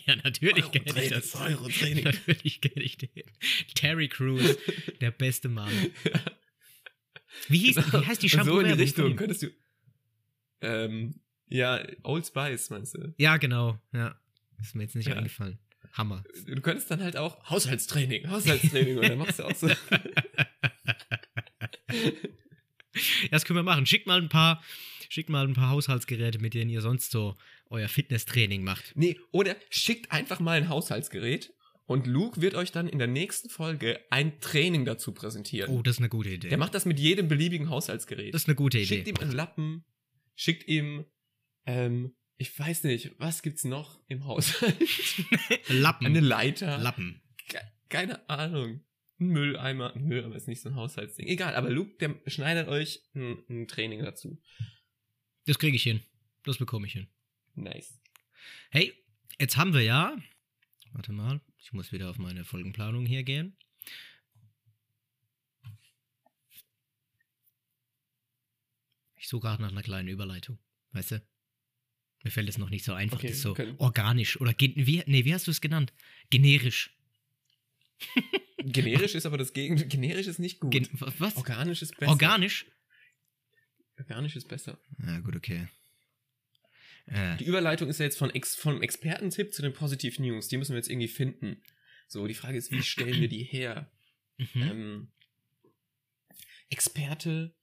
ja, 0.05 0.15
natürlich 0.17 0.71
kenne 0.71 1.03
ich 1.03 1.09
das. 1.09 1.35
Euro-Training. 1.35 2.03
Natürlich 2.05 2.61
kenne 2.61 2.83
ich 2.85 2.97
den. 2.97 3.09
Terry 3.75 4.07
Crews, 4.07 4.57
der 5.01 5.11
beste 5.11 5.49
Mann. 5.49 5.71
Wie, 7.47 7.57
hieß, 7.57 7.77
wie 7.77 8.05
heißt 8.05 8.21
die 8.23 8.33
Und 8.37 8.45
so 8.45 8.59
in 8.59 8.67
die? 8.67 8.73
Richtung 8.81 9.15
könntest 9.15 9.41
du. 9.43 9.47
Ähm, 10.61 11.15
ja, 11.47 11.83
Old 12.03 12.25
Spice 12.27 12.69
meinst 12.69 12.95
du? 12.95 13.13
Ja, 13.17 13.37
genau. 13.37 13.79
Ja. 13.93 14.19
Ist 14.61 14.75
mir 14.75 14.83
jetzt 14.83 14.95
nicht 14.95 15.07
Ja. 15.07 15.15
eingefallen. 15.15 15.57
Hammer. 15.93 16.23
Du 16.45 16.61
könntest 16.61 16.91
dann 16.91 17.01
halt 17.01 17.17
auch 17.17 17.49
Haushaltstraining, 17.49 18.29
Haushaltstraining 18.29 18.97
und 18.99 19.09
dann 19.09 19.17
machst 19.17 19.39
du 19.39 19.43
auch 19.43 19.55
so. 19.55 19.67
Das 23.31 23.45
können 23.45 23.57
wir 23.57 23.63
machen. 23.63 23.85
Schickt 23.85 24.07
mal 24.07 24.21
ein 24.21 24.29
paar, 24.29 24.63
schickt 25.09 25.29
mal 25.29 25.47
ein 25.47 25.53
paar 25.53 25.69
Haushaltsgeräte, 25.69 26.39
mit 26.39 26.53
denen 26.53 26.69
ihr 26.69 26.81
sonst 26.81 27.11
so 27.11 27.35
euer 27.69 27.87
Fitnesstraining 27.87 28.63
macht. 28.63 28.91
Nee, 28.95 29.19
oder 29.31 29.55
schickt 29.69 30.11
einfach 30.11 30.39
mal 30.39 30.57
ein 30.57 30.69
Haushaltsgerät 30.69 31.53
und 31.85 32.07
Luke 32.07 32.41
wird 32.41 32.55
euch 32.55 32.71
dann 32.71 32.87
in 32.87 32.99
der 32.99 33.07
nächsten 33.07 33.49
Folge 33.49 33.99
ein 34.09 34.39
Training 34.41 34.85
dazu 34.85 35.11
präsentieren. 35.13 35.71
Oh, 35.71 35.81
das 35.81 35.95
ist 35.95 35.99
eine 35.99 36.09
gute 36.09 36.29
Idee. 36.29 36.49
Der 36.49 36.57
macht 36.57 36.73
das 36.75 36.85
mit 36.85 36.99
jedem 36.99 37.27
beliebigen 37.27 37.69
Haushaltsgerät. 37.69 38.33
das 38.33 38.43
ist 38.43 38.47
eine 38.47 38.55
gute 38.55 38.83
schickt 38.85 39.07
Idee. 39.07 39.09
ihm 39.11 39.17
einen 39.23 39.31
Lappen, 39.35 39.85
schickt 40.35 40.67
ihm, 40.67 41.05
ähm, 41.65 42.15
ich 42.37 42.57
weiß 42.57 42.83
nicht, 42.85 43.11
was 43.17 43.41
gibt's 43.41 43.63
noch 43.65 43.99
im 44.07 44.25
Haushalt? 44.25 44.75
Lappen. 45.67 46.05
Eine 46.05 46.21
Leiter. 46.21 46.77
Lappen. 46.77 47.21
Ke- 47.49 47.59
Keine 47.89 48.27
Ahnung. 48.29 48.81
Mülleimer. 49.19 49.93
Ein 49.95 50.05
Mülleimer 50.05 50.36
ist 50.36 50.47
nicht 50.47 50.62
so 50.62 50.69
ein 50.69 50.75
Haushaltsding. 50.75 51.27
Egal, 51.27 51.55
aber 51.55 51.69
Luke, 51.69 51.95
der 51.99 52.15
schneidet 52.29 52.67
euch 52.67 53.03
ein, 53.13 53.43
ein 53.49 53.67
Training 53.67 54.03
dazu. 54.03 54.41
Das 55.45 55.60
kriege 55.60 55.75
ich 55.75 55.84
hin. 55.84 56.01
Das 56.43 56.58
bekomme 56.58 56.88
ich 56.88 56.93
hin. 56.93 57.08
Nice. 57.55 57.99
Hey, 58.71 58.93
jetzt 59.39 59.58
haben 59.58 59.73
wir 59.73 59.82
ja. 59.82 60.17
Warte 60.93 61.12
mal, 61.12 61.41
ich 61.58 61.73
muss 61.73 61.91
wieder 61.91 62.10
auf 62.10 62.17
meine 62.17 62.45
Folgenplanung 62.45 63.05
hier 63.05 63.23
gehen. 63.23 63.55
Ich 69.15 69.27
suche 69.27 69.41
gerade 69.47 69.62
nach 69.62 69.71
einer 69.71 69.84
kleinen 69.84 70.08
Überleitung. 70.08 70.58
Weißt 70.93 71.12
du? 71.12 71.21
Mir 72.23 72.32
fällt 72.32 72.49
es 72.49 72.58
noch 72.58 72.69
nicht 72.69 72.84
so 72.84 72.93
einfach, 72.93 73.17
Okay, 73.17 73.27
das 73.27 73.38
ist 73.38 73.43
so 73.43 73.53
können- 73.53 73.75
organisch 73.77 74.39
oder 74.41 74.53
wie, 74.60 75.03
nee, 75.05 75.23
wie 75.25 75.34
hast 75.34 75.47
du 75.47 75.51
es 75.51 75.62
genannt? 75.62 75.93
Generisch. 76.29 76.91
Generisch 78.63 79.15
ist 79.15 79.25
aber 79.25 79.37
das 79.37 79.53
Gegenteil. 79.53 79.87
Generisch 79.87 80.27
ist 80.27 80.39
nicht 80.39 80.59
gut. 80.59 80.71
Gen 80.71 80.87
was? 80.91 81.35
Organisch 81.37 81.81
ist 81.81 81.97
besser. 81.97 82.11
Organisch? 82.11 82.65
Organisch 83.97 84.35
ist 84.35 84.47
besser. 84.47 84.79
Ja, 85.05 85.19
gut, 85.19 85.35
okay. 85.35 85.67
Äh, 87.07 87.37
Die 87.37 87.45
Überleitung 87.45 87.89
ist 87.89 87.99
ja 87.99 88.05
jetzt 88.05 88.17
von 88.17 88.29
Ex 88.29 88.55
vom 88.55 88.81
Expertentipp 88.81 89.53
zu 89.53 89.61
den 89.61 89.73
Positiv 89.73 90.19
News. 90.19 90.47
Die 90.47 90.57
müssen 90.57 90.73
wir 90.73 90.77
jetzt 90.77 90.89
irgendwie 90.89 91.07
finden. 91.07 91.61
So, 92.07 92.27
die 92.27 92.33
Frage 92.33 92.57
ist, 92.57 92.71
wie 92.71 92.81
stellen 92.81 93.19
wir 93.21 93.27
die 93.29 93.43
her? 93.43 93.91
mhm. 94.37 94.61
Ähm, 94.61 95.11
Experte, 96.69 97.55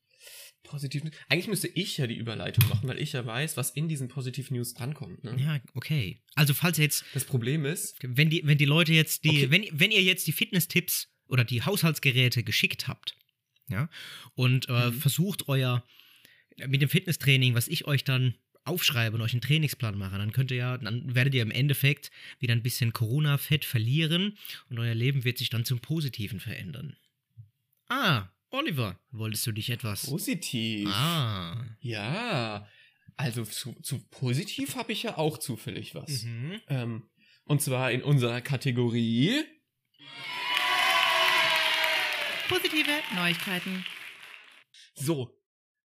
Positiv. 0.67 1.03
Eigentlich 1.29 1.49
müsste 1.49 1.69
ich 1.69 1.97
ja 1.97 2.07
die 2.07 2.17
Überleitung 2.17 2.69
machen, 2.69 2.89
weil 2.89 2.99
ich 2.99 3.13
ja 3.13 3.25
weiß, 3.25 3.57
was 3.57 3.71
in 3.71 3.89
diesen 3.89 4.09
Positiv 4.09 4.51
News 4.51 4.75
drankommt. 4.75 5.25
Ne? 5.25 5.35
Ja, 5.39 5.61
okay. 5.75 6.21
Also 6.35 6.53
falls 6.55 6.79
ihr 6.79 6.85
jetzt 6.85 7.05
Das 7.15 7.25
Problem 7.25 7.65
ist, 7.65 7.97
wenn 8.03 8.29
die, 8.29 8.43
wenn 8.45 8.59
die 8.59 8.65
Leute 8.67 8.93
jetzt 8.93 9.25
die, 9.25 9.31
Okay. 9.31 9.51
wenn, 9.51 9.65
wenn 9.73 9.91
ihr 9.91 10.03
jetzt 10.03 10.27
die 10.27 10.33
Fitnesstipps 10.33 11.09
oder 11.29 11.45
die 11.45 11.63
Haushaltsgeräte 11.63 12.43
geschickt 12.45 12.87
habt, 12.89 13.17
ja, 13.69 13.89
und 14.35 14.69
äh, 14.69 14.91
Mhm. 14.91 15.01
versucht 15.01 15.49
euer, 15.49 15.83
mit 16.67 16.81
dem 16.83 16.89
Fitnesstraining, 16.89 17.55
was 17.55 17.67
ich 17.69 17.87
euch 17.87 18.05
dann 18.05 18.35
aufschreibe 18.65 19.15
und 19.17 19.23
euch 19.23 19.33
einen 19.33 19.41
Trainingsplan 19.43 19.97
mache, 19.97 20.19
dann 20.19 20.33
könnt 20.33 20.51
ihr 20.51 20.57
ja, 20.57 20.79
dann 20.79 21.15
werdet 21.15 21.35
ihr 21.35 21.43
im 21.43 21.51
Endeffekt 21.53 22.11
wieder 22.41 22.53
ein 22.53 22.63
bisschen 22.63 22.93
Corona-Fett 22.93 23.65
verlieren 23.65 24.37
und 24.71 24.79
euer 24.79 24.95
Leben 24.95 25.25
wird 25.25 25.39
sich 25.39 25.51
dann 25.51 25.65
zum 25.65 25.79
Positiven 25.81 26.41
verändern. 26.41 26.97
Ah, 27.89 28.29
Oliver, 28.57 28.99
wolltest 29.11 29.47
du 29.47 29.53
dich 29.53 29.69
etwas... 29.69 30.07
Positiv. 30.07 30.89
Ah. 30.91 31.77
Ja. 31.81 32.67
Also 33.15 33.45
zu, 33.45 33.75
zu 33.83 33.99
positiv 34.09 34.77
habe 34.77 34.93
ich 34.93 35.03
ja 35.03 35.19
auch 35.19 35.37
zufällig 35.37 35.95
was. 35.95 36.23
Mhm. 36.23 36.61
Ähm, 36.69 37.11
und 37.45 37.61
zwar 37.61 37.93
in 37.93 38.03
unserer 38.03 38.41
Kategorie. 38.41 39.45
Positive 42.49 42.91
Neuigkeiten. 43.15 43.85
So. 44.95 45.39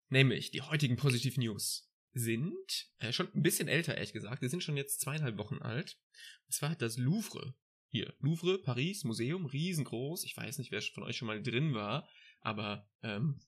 Nämlich, 0.08 0.50
die 0.50 0.62
heutigen 0.62 0.96
Positiv 0.96 1.36
News 1.36 1.90
sind 2.12 2.88
äh, 2.98 3.12
schon 3.12 3.28
ein 3.34 3.42
bisschen 3.42 3.68
älter, 3.68 3.94
ehrlich 3.94 4.14
gesagt. 4.14 4.42
Die 4.42 4.48
sind 4.48 4.62
schon 4.62 4.78
jetzt 4.78 5.02
zweieinhalb 5.02 5.36
Wochen 5.36 5.58
alt. 5.58 5.98
Und 6.46 6.54
zwar 6.54 6.70
hat 6.70 6.80
das 6.80 6.96
Louvre, 6.96 7.54
hier, 7.88 8.14
Louvre, 8.20 8.58
Paris, 8.58 9.04
Museum, 9.04 9.44
riesengroß. 9.44 10.24
Ich 10.24 10.34
weiß 10.34 10.56
nicht, 10.56 10.70
wer 10.70 10.80
von 10.80 11.02
euch 11.02 11.18
schon 11.18 11.26
mal 11.26 11.42
drin 11.42 11.74
war, 11.74 12.08
aber 12.44 12.88
ähm, 13.02 13.40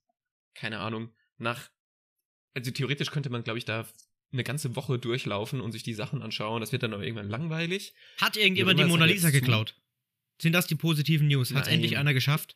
keine 0.54 0.80
Ahnung, 0.80 1.14
nach, 1.38 1.70
also 2.54 2.70
theoretisch 2.72 3.11
könnte 3.12 3.30
man, 3.30 3.44
glaube 3.44 3.59
ich, 3.59 3.64
da 3.64 3.87
eine 4.32 4.42
ganze 4.42 4.74
Woche 4.74 4.98
durchlaufen 4.98 5.61
und 5.61 5.70
sich 5.72 5.85
die 5.85 5.94
Sachen 5.94 6.22
anschauen. 6.22 6.61
Das 6.61 6.72
wird 6.72 6.82
dann 6.82 6.92
aber 6.92 7.04
irgendwann 7.04 7.28
langweilig. 7.28 7.94
Hat 8.20 8.37
irgendjemand 8.37 8.78
die 8.80 8.85
Mona 8.85 9.04
Lisa 9.04 9.28
zu- 9.28 9.32
geklaut? 9.35 9.80
Sind 10.42 10.52
das 10.52 10.66
die 10.66 10.74
positiven 10.74 11.28
News? 11.28 11.54
Hat 11.54 11.68
endlich 11.68 11.96
einer 11.96 12.12
geschafft? 12.12 12.54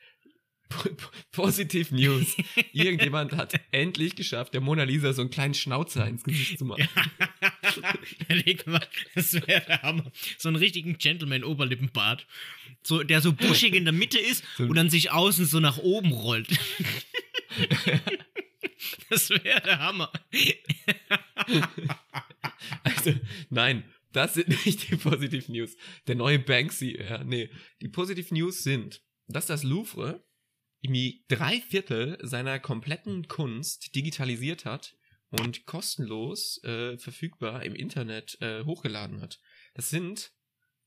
P- 0.69 0.91
Positiv 1.33 1.91
News. 1.91 2.37
Irgendjemand 2.73 3.33
hat 3.33 3.55
endlich 3.73 4.15
geschafft, 4.17 4.55
der 4.55 4.61
Mona 4.61 4.85
Lisa 4.85 5.13
so 5.13 5.23
einen 5.23 5.31
kleinen 5.31 5.55
Schnauzer 5.55 6.07
ins 6.07 6.23
Gesicht 6.25 6.59
zu 6.59 6.65
machen. 6.65 6.87
Überleg 8.21 8.67
mal, 8.67 8.87
das 9.15 9.35
wäre 9.35 9.63
der 9.67 9.83
Hammer. 9.83 10.11
So 10.39 10.49
einen 10.49 10.57
richtigen 10.57 10.99
Gentleman-Oberlippenbart. 10.99 12.27
So, 12.83 13.03
der 13.03 13.21
so 13.21 13.33
buschig 13.33 13.75
in 13.75 13.85
der 13.85 13.93
Mitte 13.93 14.19
ist 14.19 14.45
So- 14.57 14.65
und 14.65 14.75
dann 14.75 14.91
sich 14.91 15.11
außen 15.11 15.45
so 15.47 15.61
nach 15.61 15.79
oben 15.79 16.13
rollt. 16.13 16.49
das 19.11 19.31
wäre 19.31 19.61
der 19.63 19.79
Hammer. 19.81 20.13
Also, 22.83 23.15
nein, 23.49 23.85
das 24.13 24.35
sind 24.35 24.49
nicht 24.67 24.91
die 24.91 24.97
Positiv 24.97 25.49
News. 25.49 25.77
Der 26.07 26.15
neue 26.15 26.39
Banksy, 26.39 26.99
ja, 26.99 27.25
nee. 27.25 27.51
Die 27.81 27.89
Positiv 27.89 28.31
News 28.31 28.63
sind, 28.63 29.03
dass 29.29 29.47
das 29.47 29.63
Louvre 29.63 30.25
irgendwie 30.83 31.25
drei 31.29 31.61
Viertel 31.61 32.19
seiner 32.23 32.59
kompletten 32.59 33.29
Kunst 33.29 33.95
digitalisiert 33.95 34.65
hat 34.65 34.97
und 35.31 35.67
kostenlos 35.67 36.63
äh, 36.65 36.99
verfügbar 36.99 37.63
im 37.65 37.75
Internet 37.75 38.39
äh, 38.41 38.65
hochgeladen 38.65 39.21
hat. 39.21 39.41
Das 39.75 39.91
sind 39.91 40.33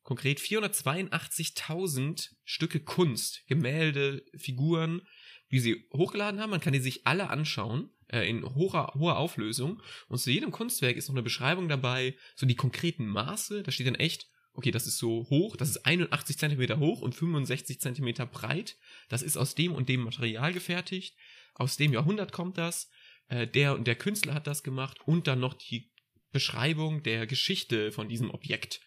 konkret 0.04 0.40
482.000 0.40 2.32
Stücke 2.44 2.82
Kunst, 2.82 3.44
Gemälde, 3.48 4.24
Figuren, 4.36 5.02
wie 5.50 5.60
sie 5.60 5.88
hochgeladen 5.94 6.42
haben. 6.42 6.50
Man 6.50 6.60
kann 6.60 6.74
die 6.74 6.80
sich 6.80 7.08
alle 7.08 7.30
anschauen 7.30 7.90
äh, 8.08 8.28
in 8.30 8.44
hoher, 8.44 8.94
hoher 8.96 9.18
Auflösung. 9.18 9.82
Und 10.08 10.20
zu 10.20 10.32
jedem 10.32 10.52
Kunstwerk 10.52 10.98
ist 10.98 11.08
noch 11.08 11.16
eine 11.16 11.24
Beschreibung 11.24 11.70
dabei, 11.70 12.16
so 12.36 12.46
die 12.46 12.56
konkreten 12.56 13.08
Maße. 13.08 13.64
Da 13.64 13.72
steht 13.72 13.88
dann 13.88 13.96
echt, 13.96 14.30
okay, 14.54 14.72
das 14.72 14.88
ist 14.88 14.98
so 14.98 15.28
hoch, 15.30 15.56
das 15.56 15.70
ist 15.70 15.86
81 15.86 16.38
Zentimeter 16.38 16.80
hoch 16.80 17.02
und 17.02 17.16
65 17.16 17.80
Zentimeter 17.80 18.26
breit. 18.26 18.78
Das 19.10 19.22
ist 19.22 19.38
aus 19.38 19.56
dem 19.56 19.74
und 19.74 19.90
dem 19.90 20.02
Material 20.02 20.54
gefertigt. 20.54 21.16
Aus 21.56 21.78
dem 21.78 21.94
Jahrhundert 21.94 22.32
kommt 22.32 22.58
das. 22.58 22.90
Äh, 23.28 23.48
der 23.48 23.76
und 23.76 23.86
der 23.86 23.96
Künstler 23.96 24.34
hat 24.34 24.48
das 24.48 24.64
gemacht. 24.64 24.98
Und 25.06 25.28
dann 25.28 25.40
noch 25.40 25.54
die 25.54 25.92
Beschreibung 26.32 27.04
der 27.04 27.28
Geschichte 27.28 27.92
von 27.92 28.10
diesem 28.10 28.32
Objekt. 28.32 28.82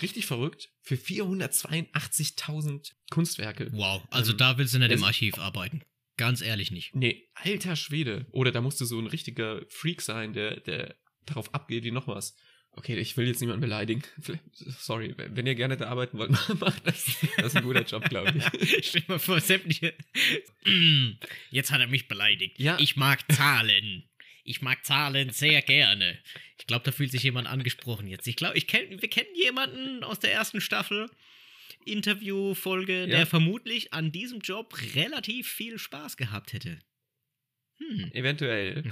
Richtig 0.00 0.26
verrückt. 0.26 0.70
Für 0.80 0.94
482.000 0.94 2.92
Kunstwerke. 3.10 3.70
Wow, 3.72 4.02
also 4.10 4.32
Ähm, 4.32 4.38
da 4.38 4.56
willst 4.58 4.74
du 4.74 4.78
nicht 4.78 4.92
im 4.92 5.04
Archiv 5.04 5.38
arbeiten. 5.38 5.82
Ganz 6.16 6.40
ehrlich 6.40 6.70
nicht. 6.70 6.94
Nee, 6.94 7.28
alter 7.34 7.76
Schwede. 7.76 8.26
Oder 8.30 8.52
da 8.52 8.60
musst 8.60 8.80
du 8.80 8.84
so 8.84 8.98
ein 8.98 9.06
richtiger 9.06 9.62
Freak 9.68 10.00
sein, 10.02 10.32
der, 10.32 10.60
der 10.60 10.96
darauf 11.26 11.54
abgeht 11.54 11.84
wie 11.84 11.90
noch 11.90 12.06
was. 12.06 12.36
Okay, 12.74 12.96
ich 12.96 13.16
will 13.18 13.26
jetzt 13.26 13.40
niemanden 13.40 13.60
beleidigen. 13.60 14.02
Sorry, 14.52 15.14
wenn 15.16 15.46
ihr 15.46 15.54
gerne 15.54 15.76
da 15.76 15.88
arbeiten 15.88 16.16
wollt, 16.18 16.30
macht 16.60 16.86
das. 16.86 17.04
Das 17.36 17.46
ist 17.48 17.56
ein 17.56 17.64
guter 17.64 17.82
Job, 17.84 18.08
glaube 18.08 18.32
ich. 18.58 18.84
Stell 18.88 19.04
mal 19.08 19.18
vor, 19.18 19.40
sämtliche. 19.40 19.94
Jetzt 21.50 21.70
hat 21.70 21.80
er 21.80 21.86
mich 21.86 22.08
beleidigt. 22.08 22.58
Ja. 22.58 22.78
Ich 22.80 22.96
mag 22.96 23.30
Zahlen. 23.30 24.04
Ich 24.44 24.62
mag 24.62 24.84
Zahlen 24.86 25.30
sehr 25.30 25.60
gerne. 25.62 26.18
Ich 26.58 26.66
glaube, 26.66 26.84
da 26.84 26.92
fühlt 26.92 27.10
sich 27.12 27.22
jemand 27.22 27.46
angesprochen 27.46 28.08
jetzt. 28.08 28.26
Ich 28.26 28.36
glaube, 28.36 28.56
ich 28.56 28.66
kenn, 28.66 29.00
wir 29.00 29.08
kennen 29.10 29.28
jemanden 29.36 30.02
aus 30.02 30.18
der 30.18 30.32
ersten 30.32 30.60
Staffel, 30.60 31.08
Interviewfolge, 31.84 33.06
der 33.06 33.20
Ja. 33.20 33.26
vermutlich 33.26 33.92
an 33.92 34.10
diesem 34.12 34.40
Job 34.40 34.74
relativ 34.94 35.48
viel 35.48 35.78
Spaß 35.78 36.16
gehabt 36.16 36.52
hätte. 36.54 36.80
Hm. 37.78 38.10
Eventuell. 38.14 38.84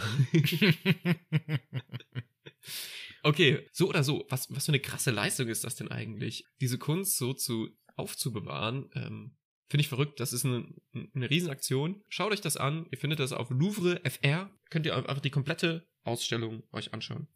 Okay, 3.22 3.68
so 3.72 3.88
oder 3.88 4.02
so, 4.02 4.26
was, 4.28 4.50
was 4.50 4.66
für 4.66 4.72
eine 4.72 4.80
krasse 4.80 5.10
Leistung 5.10 5.48
ist 5.48 5.64
das 5.64 5.76
denn 5.76 5.88
eigentlich? 5.88 6.44
Diese 6.60 6.78
Kunst 6.78 7.18
so 7.18 7.34
zu 7.34 7.68
aufzubewahren, 7.96 8.90
ähm, 8.94 9.36
finde 9.68 9.82
ich 9.82 9.88
verrückt. 9.88 10.20
Das 10.20 10.32
ist 10.32 10.44
eine, 10.44 10.66
eine 11.14 11.30
Riesenaktion. 11.30 12.02
Schaut 12.08 12.32
euch 12.32 12.40
das 12.40 12.56
an. 12.56 12.86
Ihr 12.90 12.98
findet 12.98 13.20
das 13.20 13.32
auf 13.32 13.50
Louvre 13.50 14.00
FR. 14.04 14.50
Könnt 14.70 14.86
ihr 14.86 14.96
einfach 14.96 15.20
die 15.20 15.30
komplette 15.30 15.86
Ausstellung 16.02 16.62
euch 16.72 16.94
anschauen. 16.94 17.28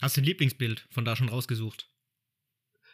Hast 0.00 0.16
du 0.16 0.22
ein 0.22 0.24
Lieblingsbild 0.24 0.86
von 0.90 1.04
da 1.04 1.16
schon 1.16 1.28
rausgesucht? 1.28 1.90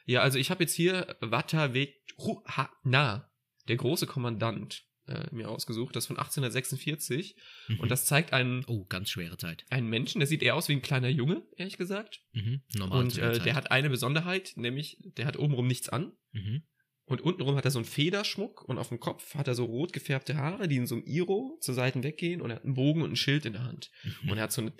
Ja, 0.04 0.22
also 0.22 0.38
ich 0.38 0.50
habe 0.50 0.64
jetzt 0.64 0.74
hier 0.74 1.16
Wataweruhana, 1.20 3.30
der 3.68 3.76
große 3.76 4.06
Kommandant, 4.06 4.86
äh, 5.06 5.26
mir 5.32 5.48
ausgesucht. 5.48 5.94
Das 5.96 6.04
ist 6.04 6.08
von 6.08 6.16
1846. 6.18 7.36
Mhm. 7.68 7.80
Und 7.80 7.90
das 7.90 8.06
zeigt 8.06 8.32
einen, 8.32 8.64
Oh, 8.66 8.84
ganz 8.84 9.10
schwere 9.10 9.36
Zeit. 9.36 9.64
einen 9.70 9.88
Menschen, 9.88 10.18
der 10.20 10.26
sieht 10.26 10.42
eher 10.42 10.54
aus 10.54 10.68
wie 10.68 10.72
ein 10.72 10.82
kleiner 10.82 11.08
Junge, 11.08 11.42
ehrlich 11.56 11.76
gesagt. 11.76 12.22
Mhm. 12.32 12.62
Normal 12.74 12.98
Und 12.98 13.18
äh, 13.18 13.38
der 13.40 13.54
hat 13.54 13.70
eine 13.70 13.90
Besonderheit, 13.90 14.52
nämlich 14.56 14.98
der 15.16 15.26
hat 15.26 15.38
obenrum 15.38 15.66
nichts 15.66 15.88
an. 15.88 16.12
Mhm. 16.32 16.62
Und 17.08 17.20
untenrum 17.20 17.54
hat 17.54 17.64
er 17.64 17.70
so 17.70 17.78
einen 17.78 17.86
Federschmuck 17.86 18.64
und 18.64 18.78
auf 18.78 18.88
dem 18.88 18.98
Kopf 18.98 19.36
hat 19.36 19.46
er 19.46 19.54
so 19.54 19.64
rot 19.64 19.92
gefärbte 19.92 20.36
Haare, 20.36 20.66
die 20.66 20.76
in 20.76 20.86
so 20.88 20.96
einem 20.96 21.04
Iro 21.04 21.56
zur 21.60 21.74
Seiten 21.74 22.02
weggehen 22.02 22.40
und 22.40 22.50
er 22.50 22.56
hat 22.56 22.64
einen 22.64 22.74
Bogen 22.74 23.02
und 23.02 23.12
ein 23.12 23.16
Schild 23.16 23.46
in 23.46 23.52
der 23.52 23.62
Hand. 23.62 23.92
Mhm. 24.22 24.30
Und 24.30 24.38
er 24.38 24.42
hat 24.44 24.52
so 24.52 24.62
eine 24.62 24.72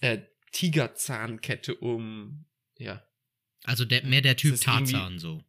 äh, 0.00 0.20
Tigerzahnkette 0.52 1.74
um, 1.76 2.44
ja. 2.76 3.02
Also 3.62 3.86
der, 3.86 4.04
mehr 4.04 4.20
der 4.20 4.36
Typ 4.36 4.60
Tarzan 4.60 5.18
so. 5.18 5.42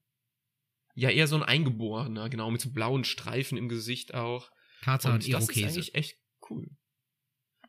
Ja, 0.96 1.10
eher 1.10 1.28
so 1.28 1.36
ein 1.36 1.44
Eingeborener, 1.44 2.30
genau, 2.30 2.50
mit 2.52 2.62
so 2.62 2.72
blauen 2.72 3.04
Streifen 3.04 3.58
im 3.58 3.68
Gesicht 3.70 4.14
auch. 4.14 4.50
Tarzan 4.82 5.14
Und 5.14 5.18
das 5.20 5.26
ist 5.26 5.50
Irokese. 5.58 5.66
eigentlich 5.68 5.96
echt 5.96 6.18
cool. 6.50 6.70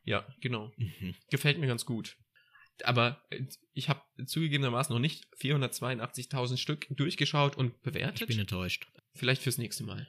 Ja, 0.05 0.27
genau. 0.41 0.73
Mhm. 0.77 1.15
Gefällt 1.31 1.59
mir 1.59 1.67
ganz 1.67 1.85
gut. 1.85 2.17
Aber 2.85 3.25
äh, 3.31 3.45
ich 3.73 3.89
habe 3.89 4.03
zugegebenermaßen 4.27 4.93
noch 4.95 5.01
nicht 5.01 5.27
482.000 5.41 6.57
Stück 6.59 6.87
durchgeschaut 6.91 7.57
und 7.57 7.75
Ich 7.75 7.83
bewertet. 7.83 8.29
bin 8.29 8.39
enttäuscht. 8.39 8.87
Vielleicht 9.15 9.43
fürs 9.43 9.59
nächste 9.59 9.83
Mal. 9.83 10.07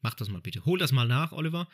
Mach 0.00 0.14
das 0.14 0.28
mal 0.28 0.40
bitte. 0.40 0.64
Hol 0.64 0.78
das 0.78 0.92
mal 0.92 1.08
nach, 1.08 1.32
Oliver. 1.32 1.68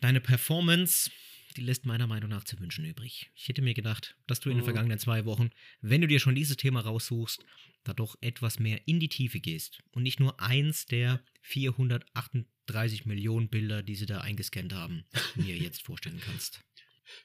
Deine 0.00 0.20
Performance, 0.20 1.10
die 1.56 1.62
lässt 1.62 1.86
meiner 1.86 2.06
Meinung 2.06 2.30
nach 2.30 2.44
zu 2.44 2.58
wünschen 2.58 2.84
übrig. 2.84 3.30
Ich 3.34 3.48
hätte 3.48 3.62
mir 3.62 3.74
gedacht, 3.74 4.16
dass 4.26 4.40
du 4.40 4.48
in 4.50 4.56
den 4.56 4.60
Mhm. 4.62 4.64
vergangenen 4.66 4.98
zwei 4.98 5.24
Wochen, 5.24 5.50
wenn 5.80 6.00
du 6.00 6.06
dir 6.08 6.20
schon 6.20 6.34
dieses 6.34 6.56
Thema 6.56 6.80
raussuchst, 6.80 7.44
da 7.84 7.92
doch 7.92 8.16
etwas 8.20 8.58
mehr 8.58 8.80
in 8.86 8.98
die 9.00 9.08
Tiefe 9.08 9.40
gehst 9.40 9.82
und 9.92 10.02
nicht 10.02 10.20
nur 10.20 10.40
eins 10.40 10.86
der 10.86 11.22
438 11.42 13.06
Millionen 13.06 13.48
Bilder, 13.48 13.82
die 13.82 13.94
sie 13.94 14.06
da 14.06 14.20
eingescannt 14.20 14.72
haben, 14.72 15.04
mir 15.34 15.56
jetzt 15.56 15.82
vorstellen 15.82 16.20
kannst. 16.24 16.60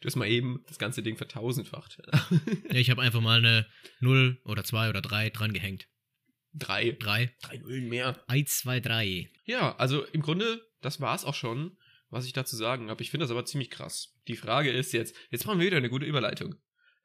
Du 0.02 0.08
hast 0.08 0.16
mal 0.18 0.28
eben 0.28 0.64
das 0.68 0.78
ganze 0.78 1.02
Ding 1.04 1.16
vertausendfacht. 1.18 1.98
Ja, 2.72 2.76
ich 2.76 2.90
habe 2.90 3.02
einfach 3.02 3.22
mal 3.22 3.40
eine 3.40 3.66
0 4.02 4.40
oder 4.44 4.64
2 4.64 4.90
oder 4.90 5.02
3 5.02 5.30
dran 5.30 5.54
gehängt. 5.54 5.88
Drei. 6.54 6.92
3. 6.92 7.32
Drei 7.42 7.58
Nullen 7.58 7.88
mehr. 7.90 8.22
1, 8.28 8.60
2, 8.60 8.80
3. 8.80 9.30
Ja, 9.46 9.76
also 9.78 10.04
im 10.06 10.22
Grunde, 10.22 10.62
das 10.82 11.00
war's 11.00 11.24
auch 11.26 11.36
schon, 11.36 11.78
was 12.10 12.26
ich 12.26 12.34
dazu 12.34 12.56
sagen 12.56 12.90
habe. 12.90 13.02
Ich 13.04 13.12
finde 13.12 13.24
das 13.24 13.32
aber 13.32 13.46
ziemlich 13.46 13.70
krass. 13.70 14.16
Die 14.28 14.36
Frage 14.36 14.72
ist 14.72 14.94
jetzt, 14.94 15.16
jetzt 15.30 15.46
machen 15.46 15.60
wir 15.60 15.68
wieder 15.68 15.78
eine 15.78 15.90
gute 15.90 16.06
Überleitung. 16.06 16.56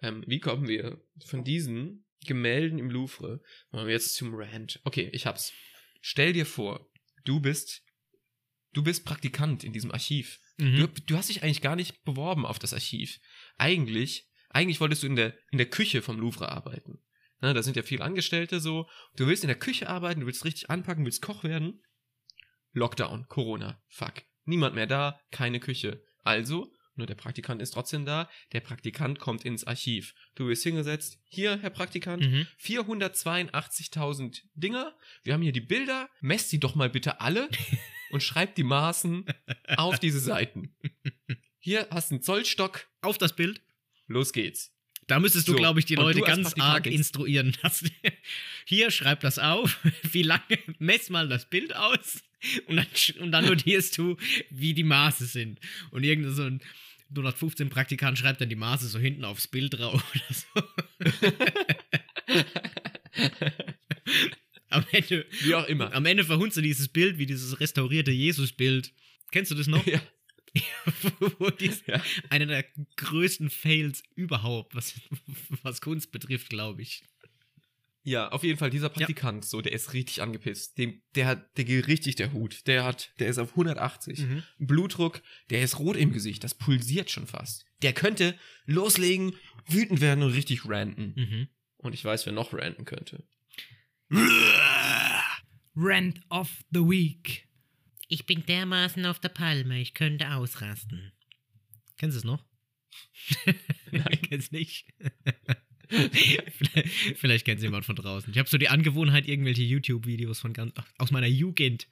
Ähm, 0.01 0.25
wie 0.27 0.41
kommen 0.41 0.69
wir 0.69 1.03
von 1.25 1.45
diesen 1.45 2.05
Gemälden 2.27 2.79
im 2.79 2.91
Louvre 2.91 3.43
jetzt 3.87 4.15
zum 4.15 4.35
Rand? 4.35 4.81
Okay, 4.85 5.09
ich 5.13 5.27
hab's. 5.27 5.53
Stell 6.01 6.33
dir 6.33 6.47
vor, 6.47 6.91
du 7.25 7.41
bist, 7.41 7.83
du 8.73 8.83
bist 8.83 9.05
Praktikant 9.05 9.65
in 9.65 9.73
diesem 9.73 9.91
Archiv. 9.93 10.41
Du, 10.57 10.65
Mhm. 10.65 10.89
du 11.07 11.17
hast 11.17 11.29
dich 11.31 11.43
eigentlich 11.43 11.63
gar 11.63 11.77
nicht 11.77 12.05
beworben 12.05 12.47
auf 12.47 12.59
das 12.59 12.73
Archiv. 12.73 13.19
Eigentlich, 13.59 14.29
eigentlich 14.51 14.81
wolltest 14.81 15.03
du 15.03 15.07
in 15.09 15.17
der, 15.17 15.37
in 15.51 15.59
der 15.59 15.69
Küche 15.69 16.01
vom 16.01 16.19
Louvre 16.21 16.51
arbeiten. 16.51 17.03
Ne, 17.41 17.53
da 17.55 17.63
sind 17.63 17.77
ja 17.77 17.83
viele 17.83 18.05
Angestellte 18.05 18.61
so. 18.61 18.89
Du 19.17 19.27
willst 19.27 19.43
in 19.43 19.49
der 19.49 19.59
Küche 19.59 19.89
arbeiten, 19.89 20.21
du 20.21 20.27
willst 20.27 20.45
richtig 20.45 20.71
anpacken, 20.71 21.05
willst 21.05 21.23
Koch 21.23 21.43
werden. 21.45 21.83
Lockdown, 22.73 23.27
Corona, 23.29 23.83
fuck. 23.89 24.23
Niemand 24.45 24.75
mehr 24.75 24.87
da, 24.87 25.21
keine 25.31 25.61
Küche. 25.61 26.03
Also, 26.23 26.73
nur 26.97 27.07
der 27.07 27.15
Praktikant 27.17 27.61
ist 27.61 27.73
trotzdem 27.73 28.05
da, 28.05 28.31
der 28.53 28.61
Praktikant 28.61 29.19
kommt 29.19 29.45
ins 29.45 29.65
Archiv. 29.65 30.15
Du 30.37 30.47
wirst 30.49 30.63
hingesetzt, 30.63 31.19
hier, 31.25 31.59
Herr 31.61 31.71
Praktikant, 31.71 32.23
Mhm. 32.23 32.47
482.000 32.59 34.43
Dinger. 34.55 34.95
Wir 35.23 35.35
haben 35.35 35.43
hier 35.43 35.53
die 35.53 35.61
Bilder. 35.61 36.09
Messt 36.21 36.51
sie 36.51 36.61
doch 36.61 36.75
mal 36.75 36.91
bitte 36.91 37.21
alle. 37.21 37.49
und 38.11 38.23
schreibt 38.23 38.59
die 38.59 38.63
Maßen 38.65 39.27
auf 39.77 39.99
diese 39.99 40.21
Seiten. 40.21 40.77
Hier 41.59 41.89
hast 41.91 42.11
du 42.11 42.17
einen 42.17 42.23
Zollstock, 42.23 42.87
Auf 43.03 43.19
das 43.19 43.35
Bild. 43.35 43.61
los 44.07 44.33
geht's. 44.33 44.71
Da 45.07 45.19
müsstest 45.21 45.49
du, 45.49 45.53
So, 45.53 45.59
glaube 45.59 45.81
ich, 45.81 45.87
die 45.87 45.97
Leute 45.97 46.21
ganz 46.21 46.55
arg 46.59 46.87
instruieren. 46.87 47.55
Hier, 48.67 48.91
schreib 48.91 49.21
das 49.21 49.39
auf. 49.39 49.79
Wie 50.03 50.23
lange? 50.23 50.43
Mess 50.79 51.11
mal 51.11 51.29
das 51.29 51.49
Bild 51.51 51.75
aus. 51.77 52.23
Und 52.67 52.77
dann, 52.77 52.87
und 53.21 53.33
dann 53.33 53.47
notierst 53.47 53.97
du, 53.99 54.17
wie 54.51 54.75
die 54.75 54.85
Maße 54.85 55.27
sind. 55.27 55.61
Und 55.91 56.05
irgendein 56.05 56.35
so 56.35 56.43
ein 56.45 56.61
115 57.11 57.69
Praktikant 57.71 58.19
schreibt 58.19 58.41
dann 58.41 58.49
die 58.49 58.57
Maße 58.57 58.89
so 58.89 58.99
hinten 58.99 59.25
aufs 59.25 59.47
Bild 59.49 59.75
drauf 59.79 60.03
oder 60.15 60.25
so. 60.35 60.63
am, 64.71 64.85
Ende, 64.93 65.27
Wie 65.43 65.55
auch 65.55 65.67
immer. 65.67 65.93
am 65.95 66.07
Ende 66.07 66.25
verhunzt 66.25 66.57
du 66.57 66.61
dieses 66.61 66.89
Bild 66.89 67.19
wie 67.19 67.27
dieses 67.27 67.61
restaurierte 67.61 68.11
Jesus-Bild. 68.11 68.93
Kennst 69.31 69.51
du 69.51 69.55
das 69.55 69.67
noch? 69.67 69.85
Ja. 69.87 70.01
wo, 71.19 71.33
wo 71.39 71.51
dies, 71.51 71.83
Ja. 71.87 72.01
einer 72.31 72.47
der 72.47 72.65
größten 72.97 73.51
Fails 73.51 74.03
überhaupt, 74.15 74.75
was, 74.75 74.95
was 75.63 75.81
Kunst 75.81 76.13
betrifft, 76.13 76.49
glaube 76.49 76.83
ich. 76.83 77.03
Ja, 78.07 78.29
auf 78.29 78.43
jeden 78.45 78.59
Fall, 78.59 78.69
dieser 78.69 78.91
Praktikant, 78.91 79.47
so, 79.47 79.63
der 79.63 79.73
ist 79.73 79.95
richtig 79.95 80.21
angepisst. 80.21 80.77
Dem, 80.77 81.01
der 81.15 81.27
hat, 81.27 81.57
der 81.57 81.65
geht 81.65 81.87
richtig 81.87 82.17
der 82.17 82.35
Hut. 82.35 82.67
Der 82.67 82.85
hat, 82.85 83.15
der 83.19 83.29
ist 83.29 83.39
auf 83.39 83.53
180. 83.53 84.19
Mhm. 84.21 84.43
Blutdruck, 84.59 85.23
der 85.49 85.63
ist 85.63 85.79
rot 85.79 85.97
im 85.97 86.13
Gesicht, 86.13 86.45
das 86.45 86.55
pulsiert 86.55 87.11
schon 87.11 87.27
fast. 87.27 87.65
Der 87.81 87.95
könnte 87.95 88.39
loslegen, 88.67 89.35
wütend 89.67 90.03
werden 90.03 90.23
und 90.23 90.33
richtig 90.33 90.69
ranten. 90.69 91.15
Mhm. 91.17 91.49
Und 91.79 91.95
ich 91.95 92.05
weiß, 92.05 92.27
wer 92.27 92.35
noch 92.35 92.53
ranten 92.53 92.85
könnte. 92.85 93.27
Rant 95.75 96.21
of 96.29 96.51
the 96.73 96.81
Week. 96.81 97.49
Ich 98.09 98.27
bin 98.27 98.45
dermaßen 98.45 99.07
auf 99.07 99.19
der 99.19 99.31
Palme, 99.31 99.81
ich 99.81 99.95
könnte 99.95 100.31
ausrasten. 100.35 101.13
Kennst 101.97 102.17
du 102.17 102.19
es 102.19 102.25
noch? 102.25 102.45
Nein, 103.91 104.19
kennst 104.29 104.53
nicht. 104.53 104.93
vielleicht, 107.17 107.45
kennt 107.45 107.59
es 107.59 107.65
jemand 107.65 107.85
von 107.85 107.97
draußen. 107.97 108.33
Ich 108.33 108.39
habe 108.39 108.49
so 108.49 108.59
die 108.59 108.69
Angewohnheit, 108.69 109.27
irgendwelche 109.27 109.63
YouTube-Videos 109.63 110.41
von 110.41 110.53
ganz 110.53 110.73
aus 110.99 111.11
meiner 111.11 111.27
Jugend 111.27 111.87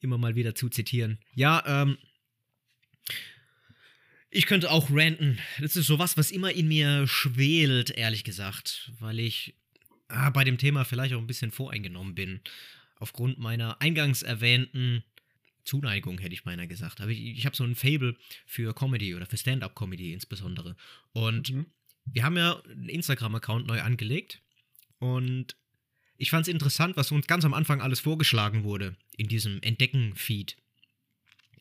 immer 0.00 0.18
mal 0.18 0.36
wieder 0.36 0.54
zu 0.54 0.68
zitieren. 0.68 1.18
Ja, 1.34 1.62
ähm, 1.66 1.98
ich 4.30 4.46
könnte 4.46 4.70
auch 4.70 4.90
ranten. 4.90 5.38
Das 5.60 5.76
ist 5.76 5.86
sowas, 5.86 6.16
was 6.16 6.30
immer 6.30 6.52
in 6.52 6.68
mir 6.68 7.06
schwelt, 7.06 7.90
ehrlich 7.90 8.24
gesagt, 8.24 8.92
weil 9.00 9.18
ich 9.18 9.54
ah, 10.08 10.30
bei 10.30 10.44
dem 10.44 10.58
Thema 10.58 10.84
vielleicht 10.84 11.14
auch 11.14 11.20
ein 11.20 11.26
bisschen 11.26 11.50
voreingenommen 11.50 12.14
bin. 12.14 12.40
Aufgrund 12.96 13.38
meiner 13.38 13.80
eingangs 13.80 14.22
erwähnten 14.22 15.04
Zuneigung, 15.64 16.18
hätte 16.18 16.34
ich 16.34 16.44
beinahe 16.44 16.66
gesagt. 16.66 17.00
Aber 17.00 17.10
ich, 17.10 17.20
ich 17.20 17.46
habe 17.46 17.54
so 17.56 17.64
ein 17.64 17.74
Fable 17.74 18.16
für 18.46 18.74
Comedy 18.74 19.14
oder 19.14 19.26
für 19.26 19.36
Stand-up-Comedy 19.36 20.12
insbesondere. 20.12 20.76
Und 21.12 21.52
Mhm. 21.52 21.66
Wir 22.12 22.24
haben 22.24 22.36
ja 22.36 22.60
einen 22.64 22.88
Instagram-Account 22.88 23.66
neu 23.66 23.80
angelegt. 23.80 24.40
Und 24.98 25.56
ich 26.16 26.30
fand 26.30 26.46
es 26.46 26.52
interessant, 26.52 26.96
was 26.96 27.12
uns 27.12 27.26
ganz 27.26 27.44
am 27.44 27.54
Anfang 27.54 27.80
alles 27.80 28.00
vorgeschlagen 28.00 28.64
wurde 28.64 28.96
in 29.16 29.28
diesem 29.28 29.62
Entdecken-Feed. 29.62 30.56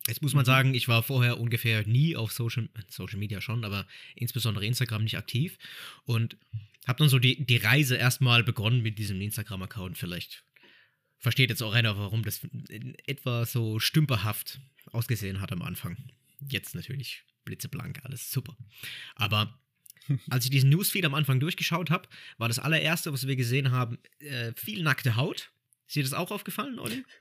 Jetzt 0.08 0.22
muss 0.22 0.34
man 0.34 0.44
Mhm. 0.44 0.48
sagen, 0.48 0.74
ich 0.74 0.88
war 0.88 1.04
vorher 1.04 1.40
ungefähr 1.40 1.86
nie 1.86 2.16
auf 2.16 2.32
Social, 2.32 2.70
Social 2.88 3.20
Media 3.20 3.42
schon, 3.42 3.66
aber 3.66 3.86
insbesondere 4.16 4.66
Instagram 4.66 5.04
nicht 5.04 5.18
aktiv. 5.18 5.58
Und 6.06 6.38
habe 6.88 7.00
dann 7.00 7.10
so 7.10 7.20
die, 7.20 7.46
die 7.46 7.58
Reise 7.58 7.98
erstmal 7.98 8.44
begonnen 8.44 8.82
mit 8.82 8.98
diesem 8.98 9.20
Instagram-Account. 9.20 9.98
Vielleicht 9.98 10.44
versteht 11.20 11.50
jetzt 11.50 11.62
auch 11.62 11.74
einer, 11.74 11.98
warum 11.98 12.24
das 12.24 12.42
etwa 13.06 13.46
so 13.46 13.80
stümperhaft 13.80 14.60
ausgesehen 14.92 15.42
hat 15.42 15.52
am 15.52 15.62
Anfang. 15.62 15.98
Jetzt 16.48 16.74
natürlich 16.76 17.24
blitzeblank, 17.44 18.00
alles 18.06 18.32
super. 18.32 18.56
Aber 19.16 19.60
als 20.30 20.46
ich 20.46 20.52
diesen 20.52 20.70
Newsfeed 20.70 21.06
am 21.06 21.14
Anfang 21.14 21.40
durchgeschaut 21.40 21.90
habe, 21.90 22.08
war 22.38 22.48
das 22.48 22.60
allererste, 22.60 23.14
was 23.14 23.28
wir 23.28 23.36
gesehen 23.36 23.72
haben, 23.72 23.98
äh, 24.20 24.54
viel 24.56 24.84
nackte 24.84 25.16
Haut. 25.16 25.52
Ist 25.88 25.96
dir 25.96 26.04
das 26.04 26.14
auch 26.14 26.32
aufgefallen, 26.32 26.80
Olli? 26.80 27.04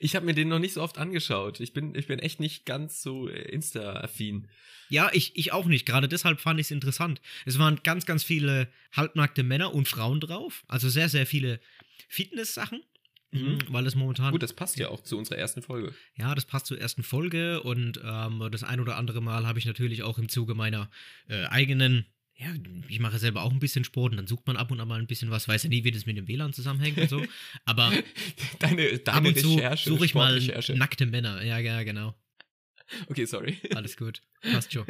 Ich 0.00 0.16
habe 0.16 0.24
mir 0.24 0.34
den 0.34 0.48
noch 0.48 0.58
nicht 0.58 0.72
so 0.72 0.82
oft 0.82 0.98
angeschaut. 0.98 1.60
Ich 1.60 1.72
bin, 1.72 1.94
ich 1.94 2.06
bin 2.06 2.18
echt 2.18 2.40
nicht 2.40 2.64
ganz 2.64 3.02
so 3.02 3.28
äh, 3.28 3.42
Insta-affin. 3.50 4.48
Ja, 4.88 5.10
ich, 5.12 5.36
ich 5.36 5.52
auch 5.52 5.66
nicht. 5.66 5.84
Gerade 5.84 6.08
deshalb 6.08 6.40
fand 6.40 6.58
ich 6.58 6.68
es 6.68 6.70
interessant. 6.70 7.20
Es 7.44 7.58
waren 7.58 7.80
ganz, 7.82 8.06
ganz 8.06 8.24
viele 8.24 8.68
halbnackte 8.92 9.42
Männer 9.42 9.74
und 9.74 9.86
Frauen 9.86 10.20
drauf. 10.20 10.64
Also 10.68 10.88
sehr, 10.88 11.08
sehr 11.08 11.26
viele 11.26 11.60
Fitness-Sachen. 12.08 12.82
Mhm. 13.30 13.58
Weil 13.68 13.86
es 13.86 13.94
momentan. 13.94 14.32
Gut, 14.32 14.42
das 14.42 14.54
passt 14.54 14.78
ja 14.78 14.88
auch 14.88 15.02
zu 15.02 15.18
unserer 15.18 15.36
ersten 15.36 15.60
Folge. 15.62 15.94
Ja, 16.16 16.34
das 16.34 16.46
passt 16.46 16.66
zur 16.66 16.80
ersten 16.80 17.02
Folge 17.02 17.62
und 17.62 18.00
ähm, 18.02 18.48
das 18.50 18.64
ein 18.64 18.80
oder 18.80 18.96
andere 18.96 19.20
Mal 19.20 19.46
habe 19.46 19.58
ich 19.58 19.66
natürlich 19.66 20.02
auch 20.02 20.18
im 20.18 20.28
Zuge 20.28 20.54
meiner 20.54 20.90
äh, 21.28 21.44
eigenen, 21.46 22.06
ja, 22.34 22.48
ich 22.88 23.00
mache 23.00 23.18
selber 23.18 23.42
auch 23.42 23.52
ein 23.52 23.60
bisschen 23.60 23.84
Sport 23.84 24.12
und 24.12 24.16
dann 24.16 24.26
sucht 24.26 24.46
man 24.46 24.56
ab 24.56 24.70
und 24.70 24.80
an 24.80 24.88
mal 24.88 24.98
ein 24.98 25.06
bisschen 25.06 25.30
was, 25.30 25.46
weiß 25.46 25.64
ja 25.64 25.68
nie, 25.68 25.84
wie 25.84 25.90
das 25.90 26.06
mit 26.06 26.16
dem 26.16 26.26
WLAN 26.26 26.54
zusammenhängt 26.54 26.96
und 26.98 27.10
so, 27.10 27.22
aber 27.66 27.92
Deine, 28.60 28.92
ab 28.94 29.04
deine 29.04 29.28
und 29.28 29.38
zu 29.38 29.54
Recherche, 29.56 29.90
suche 29.90 30.06
ich 30.06 30.14
mal 30.14 30.40
nackte 30.74 31.04
Männer. 31.04 31.44
Ja, 31.44 31.58
ja, 31.58 31.82
genau. 31.82 32.14
Okay, 33.08 33.26
sorry. 33.26 33.58
Alles 33.74 33.96
gut. 33.98 34.22
Passt 34.40 34.72
schon. 34.72 34.86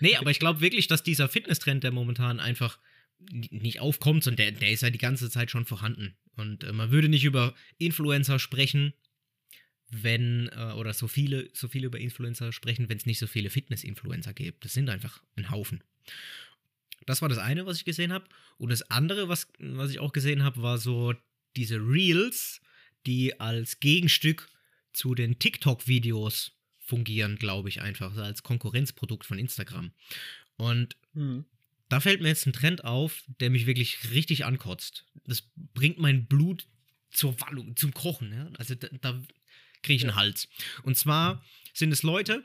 Nee, 0.00 0.16
aber 0.16 0.30
ich 0.30 0.38
glaube 0.38 0.60
wirklich, 0.60 0.86
dass 0.86 1.02
dieser 1.02 1.28
Fitnesstrend, 1.28 1.84
der 1.84 1.90
momentan 1.90 2.40
einfach 2.40 2.78
nicht 3.18 3.80
aufkommt, 3.80 4.24
sondern 4.24 4.36
der, 4.36 4.60
der 4.60 4.70
ist 4.70 4.82
ja 4.82 4.90
die 4.90 4.98
ganze 4.98 5.30
Zeit 5.30 5.50
schon 5.50 5.64
vorhanden. 5.64 6.16
Und 6.36 6.64
äh, 6.64 6.72
man 6.72 6.90
würde 6.90 7.08
nicht 7.08 7.24
über 7.24 7.54
Influencer 7.78 8.38
sprechen, 8.38 8.92
wenn, 9.88 10.48
äh, 10.52 10.72
oder 10.72 10.92
so 10.92 11.08
viele, 11.08 11.50
so 11.52 11.68
viele 11.68 11.86
über 11.86 11.98
Influencer 11.98 12.52
sprechen, 12.52 12.88
wenn 12.88 12.98
es 12.98 13.06
nicht 13.06 13.18
so 13.18 13.26
viele 13.26 13.50
Fitness-Influencer 13.50 14.34
gibt. 14.34 14.64
Das 14.64 14.72
sind 14.72 14.88
einfach 14.88 15.22
ein 15.36 15.50
Haufen. 15.50 15.82
Das 17.06 17.22
war 17.22 17.28
das 17.28 17.38
eine, 17.38 17.66
was 17.66 17.78
ich 17.78 17.84
gesehen 17.84 18.12
habe. 18.12 18.26
Und 18.58 18.70
das 18.70 18.90
andere, 18.90 19.28
was, 19.28 19.48
was 19.58 19.90
ich 19.90 19.98
auch 19.98 20.12
gesehen 20.12 20.42
habe, 20.42 20.62
war 20.62 20.78
so 20.78 21.14
diese 21.56 21.76
Reels, 21.76 22.60
die 23.06 23.38
als 23.38 23.80
Gegenstück 23.80 24.48
zu 24.92 25.14
den 25.14 25.38
TikTok-Videos 25.38 26.52
fungieren, 26.78 27.36
glaube 27.36 27.68
ich, 27.68 27.80
einfach 27.80 28.14
so 28.14 28.22
als 28.22 28.42
Konkurrenzprodukt 28.42 29.24
von 29.26 29.38
Instagram. 29.38 29.92
Und 30.56 30.96
Hm. 31.14 31.44
Da 31.88 32.00
fällt 32.00 32.20
mir 32.20 32.28
jetzt 32.28 32.46
ein 32.46 32.52
Trend 32.52 32.84
auf, 32.84 33.24
der 33.40 33.50
mich 33.50 33.66
wirklich 33.66 34.10
richtig 34.10 34.44
ankotzt. 34.44 35.04
Das 35.24 35.48
bringt 35.74 35.98
mein 35.98 36.26
Blut 36.26 36.66
zur 37.10 37.40
Wallung, 37.40 37.76
zum 37.76 37.94
Kochen. 37.94 38.32
Ja? 38.32 38.50
Also 38.58 38.74
da, 38.74 38.88
da 39.00 39.22
kriege 39.82 39.96
ich 39.96 40.04
einen 40.04 40.16
Hals. 40.16 40.48
Und 40.82 40.96
zwar 40.96 41.44
sind 41.72 41.92
es 41.92 42.02
Leute, 42.02 42.44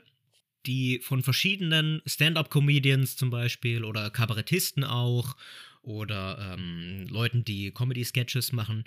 die 0.66 1.00
von 1.00 1.22
verschiedenen 1.22 2.02
Stand-up-Comedians 2.06 3.16
zum 3.16 3.30
Beispiel 3.30 3.84
oder 3.84 4.10
Kabarettisten 4.10 4.84
auch 4.84 5.36
oder 5.82 6.54
ähm, 6.54 7.06
Leuten, 7.08 7.44
die 7.44 7.72
Comedy-Sketches 7.72 8.52
machen, 8.52 8.84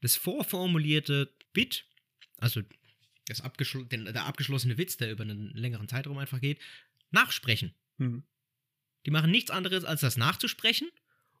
das 0.00 0.16
vorformulierte 0.16 1.30
Bit, 1.52 1.84
also 2.38 2.62
das 3.26 3.42
abgeschl 3.42 3.84
den, 3.84 4.06
der 4.06 4.24
abgeschlossene 4.24 4.78
Witz, 4.78 4.96
der 4.96 5.10
über 5.10 5.24
einen 5.24 5.50
längeren 5.50 5.88
Zeitraum 5.88 6.16
einfach 6.16 6.40
geht, 6.40 6.60
nachsprechen. 7.10 7.74
Hm. 7.98 8.22
Die 9.06 9.10
machen 9.10 9.30
nichts 9.30 9.50
anderes, 9.50 9.84
als 9.84 10.00
das 10.00 10.16
nachzusprechen 10.16 10.88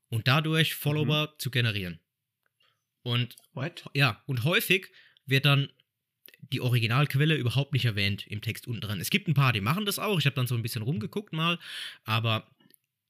und 0.08 0.28
dadurch 0.28 0.74
Follower 0.74 1.34
zu 1.38 1.50
generieren. 1.50 2.00
Und 3.02 3.36
What? 3.52 3.84
ja, 3.94 4.22
und 4.26 4.44
häufig 4.44 4.88
wird 5.26 5.44
dann 5.44 5.70
die 6.52 6.60
Originalquelle 6.60 7.36
überhaupt 7.36 7.72
nicht 7.72 7.84
erwähnt 7.84 8.26
im 8.26 8.40
Text 8.40 8.66
unten 8.66 8.80
dran. 8.80 9.00
Es 9.00 9.10
gibt 9.10 9.28
ein 9.28 9.34
paar, 9.34 9.52
die 9.52 9.60
machen 9.60 9.84
das 9.84 9.98
auch. 9.98 10.18
Ich 10.18 10.26
habe 10.26 10.36
dann 10.36 10.46
so 10.46 10.54
ein 10.54 10.62
bisschen 10.62 10.82
rumgeguckt 10.82 11.32
mal, 11.32 11.58
aber 12.04 12.50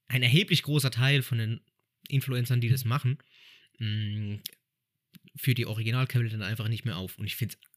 ein 0.07 0.23
erheblich 0.23 0.63
großer 0.63 0.91
Teil 0.91 1.21
von 1.21 1.37
den 1.37 1.61
Influencern, 2.07 2.59
die 2.59 2.69
das 2.69 2.85
machen, 2.85 3.19
mh, 3.77 4.39
für 5.35 5.53
die 5.53 5.65
Originalquelle 5.65 6.29
dann 6.29 6.41
einfach 6.41 6.67
nicht 6.67 6.85
mehr 6.85 6.97
auf. 6.97 7.17
Und 7.17 7.27
ich 7.27 7.35
finde 7.35 7.55
es 7.55 7.69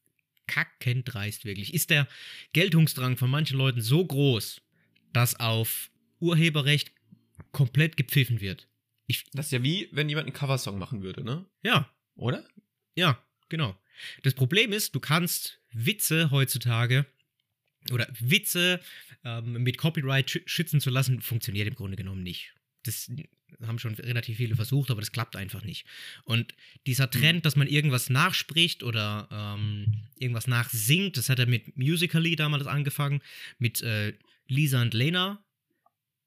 kackend 0.46 1.12
dreist 1.12 1.44
wirklich. 1.44 1.72
Ist 1.74 1.90
der 1.90 2.08
Geltungsdrang 2.52 3.16
von 3.16 3.30
manchen 3.30 3.56
Leuten 3.58 3.80
so 3.80 4.04
groß, 4.04 4.60
dass 5.12 5.38
auf 5.38 5.90
Urheberrecht 6.22 6.92
komplett 7.52 7.96
gepfiffen 7.96 8.40
wird? 8.40 8.68
Ich, 9.06 9.24
Das 9.32 9.46
ist 9.46 9.52
ja 9.52 9.62
wie, 9.62 9.88
wenn 9.92 10.08
jemand 10.08 10.26
einen 10.28 10.34
Coversong 10.36 10.78
machen 10.78 11.02
würde, 11.02 11.22
ne? 11.24 11.44
ja, 11.62 11.90
Oder? 12.14 12.46
ja, 12.94 13.22
genau. 13.48 13.76
Das 14.22 14.34
Problem 14.34 14.72
ist, 14.72 14.94
du 14.94 15.00
kannst 15.00 15.60
Witze 15.72 16.30
heutzutage 16.30 17.04
oder 17.92 18.08
Witze 18.20 18.80
ähm, 19.24 19.54
mit 19.62 19.76
Copyright 19.76 20.28
schü- 20.28 20.42
schützen 20.48 20.80
zu 20.80 20.88
lassen, 20.90 21.20
funktioniert 21.20 21.68
im 21.68 21.74
Grunde 21.74 21.96
genommen 21.96 22.22
nicht. 22.22 22.54
Das 22.84 23.10
haben 23.66 23.78
schon 23.78 23.94
relativ 23.94 24.38
viele 24.38 24.56
versucht, 24.56 24.90
aber 24.90 25.00
das 25.00 25.12
klappt 25.12 25.36
einfach 25.36 25.62
nicht. 25.62 25.86
Und 26.24 26.54
dieser 26.86 27.10
Trend, 27.10 27.44
dass 27.44 27.54
man 27.56 27.66
irgendwas 27.68 28.08
nachspricht 28.08 28.82
oder 28.82 29.28
ähm, 29.30 30.04
irgendwas 30.18 30.46
nachsingt, 30.46 31.16
das 31.16 31.28
hat 31.28 31.38
er 31.38 31.46
mit 31.46 31.76
Musical.ly 31.76 32.34
damals 32.36 32.66
angefangen, 32.66 33.20
mit 33.58 33.82
äh, 33.82 34.14
Lisa 34.48 34.80
und 34.80 34.94
Lena. 34.94 35.44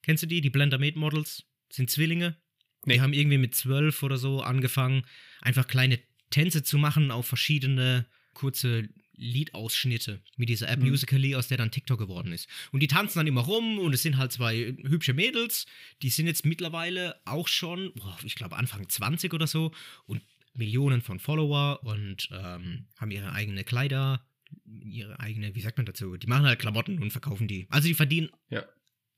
Kennst 0.05 0.21
du 0.23 0.27
die? 0.27 0.39
Die 0.41 0.51
Blender 0.51 0.77
Made 0.77 0.99
Models 0.99 1.43
sind 1.71 1.89
Zwillinge. 1.89 2.37
Nee. 2.85 2.93
Die 2.93 3.01
haben 3.01 3.13
irgendwie 3.13 3.39
mit 3.39 3.55
zwölf 3.55 4.03
oder 4.03 4.17
so 4.17 4.41
angefangen, 4.41 5.03
einfach 5.41 5.65
kleine 5.67 5.99
Tänze 6.29 6.61
zu 6.61 6.77
machen 6.77 7.09
auf 7.09 7.25
verschiedene 7.25 8.05
kurze 8.35 8.87
Liedausschnitte 9.15 10.21
mit 10.37 10.49
dieser 10.49 10.69
App 10.69 10.79
Mhm. 10.79 10.89
Musical.ly, 10.89 11.35
aus 11.35 11.47
der 11.47 11.57
dann 11.57 11.71
TikTok 11.71 11.97
geworden 11.97 12.31
ist. 12.31 12.47
Und 12.71 12.81
die 12.83 12.87
tanzen 12.87 13.17
dann 13.19 13.27
immer 13.27 13.41
rum 13.41 13.79
und 13.79 13.93
es 13.93 14.03
sind 14.03 14.17
halt 14.17 14.31
zwei 14.31 14.75
hübsche 14.83 15.13
Mädels, 15.13 15.65
die 16.03 16.09
sind 16.09 16.27
jetzt 16.27 16.45
mittlerweile 16.45 17.19
auch 17.25 17.47
schon, 17.47 17.91
boah, 17.95 18.17
ich 18.23 18.35
glaube 18.35 18.57
Anfang 18.57 18.87
20 18.87 19.33
oder 19.33 19.47
so 19.47 19.71
und 20.05 20.21
Millionen 20.53 21.01
von 21.01 21.19
Follower 21.19 21.79
und 21.83 22.29
ähm, 22.31 22.85
haben 22.97 23.11
ihre 23.11 23.31
eigene 23.33 23.63
Kleider, 23.63 24.25
ihre 24.65 25.19
eigene, 25.19 25.55
wie 25.55 25.61
sagt 25.61 25.77
man 25.77 25.85
dazu, 25.85 26.15
die 26.17 26.27
machen 26.27 26.45
halt 26.45 26.59
Klamotten 26.59 27.01
und 27.01 27.11
verkaufen 27.11 27.47
die. 27.47 27.67
Also 27.69 27.87
die 27.87 27.93
verdienen 27.95 28.29
Ja. 28.49 28.63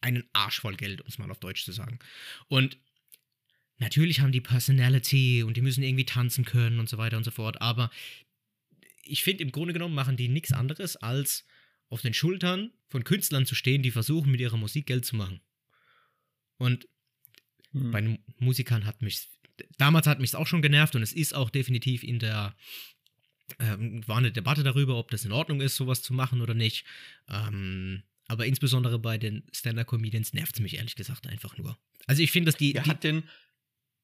Einen 0.02 0.24
Arsch 0.34 0.60
voll 0.60 0.76
Geld, 0.76 1.02
um 1.02 1.08
es 1.08 1.18
mal 1.18 1.32
auf 1.32 1.40
Deutsch 1.40 1.66
zu 1.66 1.72
sagen. 1.72 2.00
Und 2.48 2.78
natürlich 3.78 4.20
haben 4.20 4.32
die 4.32 4.42
Personality 4.42 5.44
und 5.44 5.58
die 5.58 5.62
müssen 5.62 5.84
irgendwie 5.84 6.06
tanzen 6.06 6.46
können 6.46 6.80
und 6.80 6.90
so 6.90 6.98
weiter 6.98 7.18
und 7.18 7.24
so 7.24 7.32
fort, 7.32 7.62
aber 7.62 7.92
ich 9.04 9.24
finde, 9.24 9.44
im 9.44 9.52
Grunde 9.52 9.74
genommen 9.74 9.96
machen 9.96 10.18
die 10.18 10.28
nichts 10.28 10.52
anderes, 10.52 10.98
als 10.98 11.46
auf 11.90 12.02
den 12.02 12.14
Schultern 12.14 12.72
von 12.90 13.06
Künstlern 13.06 13.46
zu 13.46 13.56
stehen, 13.56 13.82
die 13.82 13.92
versuchen, 13.92 14.32
mit 14.32 14.42
ihrer 14.42 14.58
Musik 14.58 14.86
Geld 14.86 15.06
zu 15.06 15.16
machen. 15.16 15.40
Und 16.58 16.88
Hm. 17.72 17.92
bei 17.92 18.02
den 18.02 18.20
Musikern 18.40 18.86
hat 18.86 19.02
mich 19.02 19.28
damals 19.78 20.08
hat 20.08 20.20
mich 20.20 20.32
es 20.32 20.36
auch 20.36 20.48
schon 20.48 20.62
genervt 20.62 20.96
und 20.96 21.02
es 21.02 21.14
ist 21.14 21.34
auch 21.34 21.50
definitiv 21.50 22.04
in 22.04 22.20
der 22.20 22.56
ähm, 23.60 24.06
war 24.08 24.18
eine 24.18 24.32
Debatte 24.32 24.64
darüber, 24.64 24.98
ob 24.98 25.10
das 25.10 25.26
in 25.26 25.32
Ordnung 25.32 25.62
ist, 25.62 25.78
sowas 25.78 26.02
zu 26.02 26.14
machen 26.14 26.42
oder 26.42 26.54
nicht. 26.54 26.86
Ähm, 27.30 28.04
aber 28.28 28.46
insbesondere 28.46 29.00
bei 29.00 29.18
den 29.18 29.44
Stand-up-Comedians 29.54 30.34
nervt 30.34 30.56
es 30.56 30.62
mich 30.62 30.76
ehrlich 30.78 30.96
gesagt 30.96 31.28
einfach 31.28 31.58
nur. 31.58 31.78
Also 32.06 32.22
ich 32.22 32.32
finde, 32.32 32.52
dass 32.52 32.58
die, 32.58 32.74
Ja, 32.74 32.84
die 32.84 32.90
hat 32.90 33.04
denn, 33.04 33.24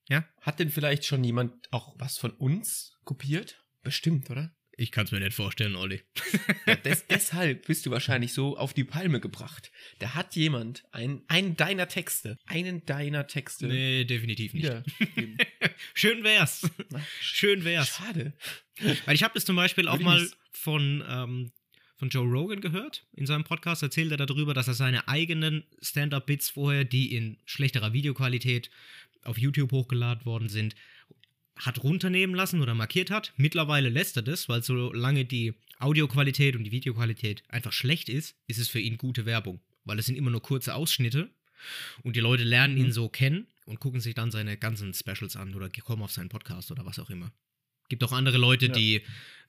Ja? 0.09 0.27
hat 0.41 0.59
denn 0.59 0.69
vielleicht 0.69 1.05
schon 1.05 1.23
jemand 1.23 1.53
auch 1.71 1.95
was 1.99 2.17
von 2.17 2.31
uns 2.31 2.93
kopiert? 3.03 3.63
Bestimmt, 3.83 4.29
oder? 4.29 4.55
ich 4.75 4.89
kann 4.91 5.05
es 5.05 5.11
mir 5.11 5.19
nicht 5.19 5.35
vorstellen, 5.35 5.75
Olli. 5.75 6.01
Ja, 6.65 6.75
des, 6.75 7.05
deshalb 7.09 7.67
bist 7.67 7.85
du 7.85 7.91
wahrscheinlich 7.91 8.33
so 8.33 8.57
auf 8.57 8.73
die 8.73 8.83
Palme 8.83 9.19
gebracht. 9.19 9.71
Da 9.99 10.15
hat 10.15 10.35
jemand 10.35 10.83
ein, 10.91 11.21
einen 11.27 11.55
deiner 11.55 11.87
Texte, 11.87 12.39
einen 12.47 12.83
deiner 12.85 13.27
Texte 13.27 13.67
Nee, 13.67 14.03
definitiv 14.05 14.53
nicht. 14.55 14.63
wiedergegeben. 14.63 15.37
Schön 15.93 16.23
wär's. 16.23 16.67
Schön 17.21 17.63
wär's. 17.65 17.89
Schade. 17.89 18.33
Weil 19.05 19.13
ich 19.13 19.21
habe 19.21 19.35
das 19.35 19.45
zum 19.45 19.55
Beispiel 19.55 19.87
auch 19.87 19.99
mal 19.99 20.27
von, 20.51 21.03
ähm, 21.07 21.51
von 22.03 22.09
Joe 22.09 22.27
Rogan 22.27 22.59
gehört. 22.59 23.05
In 23.13 23.25
seinem 23.25 23.45
Podcast 23.45 23.81
erzählt 23.81 24.11
er 24.11 24.17
darüber, 24.17 24.53
dass 24.53 24.67
er 24.67 24.73
seine 24.73 25.07
eigenen 25.07 25.63
Stand-Up-Bits 25.81 26.49
vorher, 26.49 26.83
die 26.83 27.15
in 27.15 27.37
schlechterer 27.45 27.93
Videoqualität 27.93 28.69
auf 29.23 29.37
YouTube 29.37 29.71
hochgeladen 29.71 30.25
worden 30.25 30.49
sind, 30.49 30.75
hat 31.55 31.81
runternehmen 31.81 32.35
lassen 32.35 32.61
oder 32.61 32.73
markiert 32.75 33.09
hat. 33.09 33.31
Mittlerweile 33.37 33.87
lässt 33.87 34.17
er 34.17 34.21
das, 34.21 34.49
weil 34.49 34.61
solange 34.63 35.23
die 35.23 35.53
Audioqualität 35.79 36.57
und 36.57 36.65
die 36.65 36.73
Videoqualität 36.73 37.43
einfach 37.47 37.71
schlecht 37.71 38.09
ist, 38.09 38.35
ist 38.47 38.59
es 38.59 38.67
für 38.67 38.81
ihn 38.81 38.97
gute 38.97 39.25
Werbung. 39.25 39.61
Weil 39.85 39.97
es 39.97 40.05
sind 40.05 40.17
immer 40.17 40.31
nur 40.31 40.41
kurze 40.41 40.75
Ausschnitte 40.75 41.29
und 42.03 42.17
die 42.17 42.21
Leute 42.21 42.43
lernen 42.43 42.75
ihn 42.75 42.87
Mhm. 42.87 42.91
so 42.91 43.07
kennen 43.07 43.47
und 43.65 43.79
gucken 43.79 44.01
sich 44.01 44.13
dann 44.13 44.29
seine 44.29 44.57
ganzen 44.57 44.93
Specials 44.93 45.37
an 45.37 45.55
oder 45.55 45.69
kommen 45.69 46.03
auf 46.03 46.11
seinen 46.11 46.27
Podcast 46.27 46.69
oder 46.69 46.85
was 46.85 46.99
auch 46.99 47.09
immer. 47.09 47.31
Gibt 47.89 48.03
auch 48.03 48.11
andere 48.11 48.37
Leute, 48.37 48.67
Ja. 48.67 48.73
die 48.73 49.01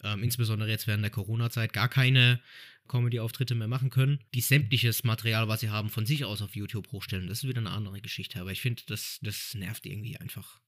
ähm, 0.03 0.23
insbesondere 0.23 0.69
jetzt 0.69 0.87
während 0.87 1.03
der 1.03 1.11
Corona-Zeit 1.11 1.73
gar 1.73 1.89
keine 1.89 2.41
Comedy-Auftritte 2.89 3.55
mehr 3.55 3.69
machen 3.69 3.91
können, 3.91 4.21
die 4.35 4.43
sämtliches 4.43 5.05
Material, 5.05 5.49
was 5.49 5.61
sie 5.61 5.71
haben, 5.71 5.89
von 5.89 6.05
sich 6.05 6.25
aus 6.25 6.43
auf 6.43 6.55
YouTube 6.55 6.93
hochstellen. 6.93 7.29
Das 7.29 7.39
ist 7.39 7.49
wieder 7.49 7.61
eine 7.61 7.71
andere 7.71 8.01
Geschichte, 8.01 8.41
aber 8.41 8.53
ich 8.53 8.61
finde, 8.61 8.83
das, 8.87 9.19
das 9.23 9.55
nervt 9.55 9.87
irgendwie 9.87 10.19
einfach. 10.19 10.61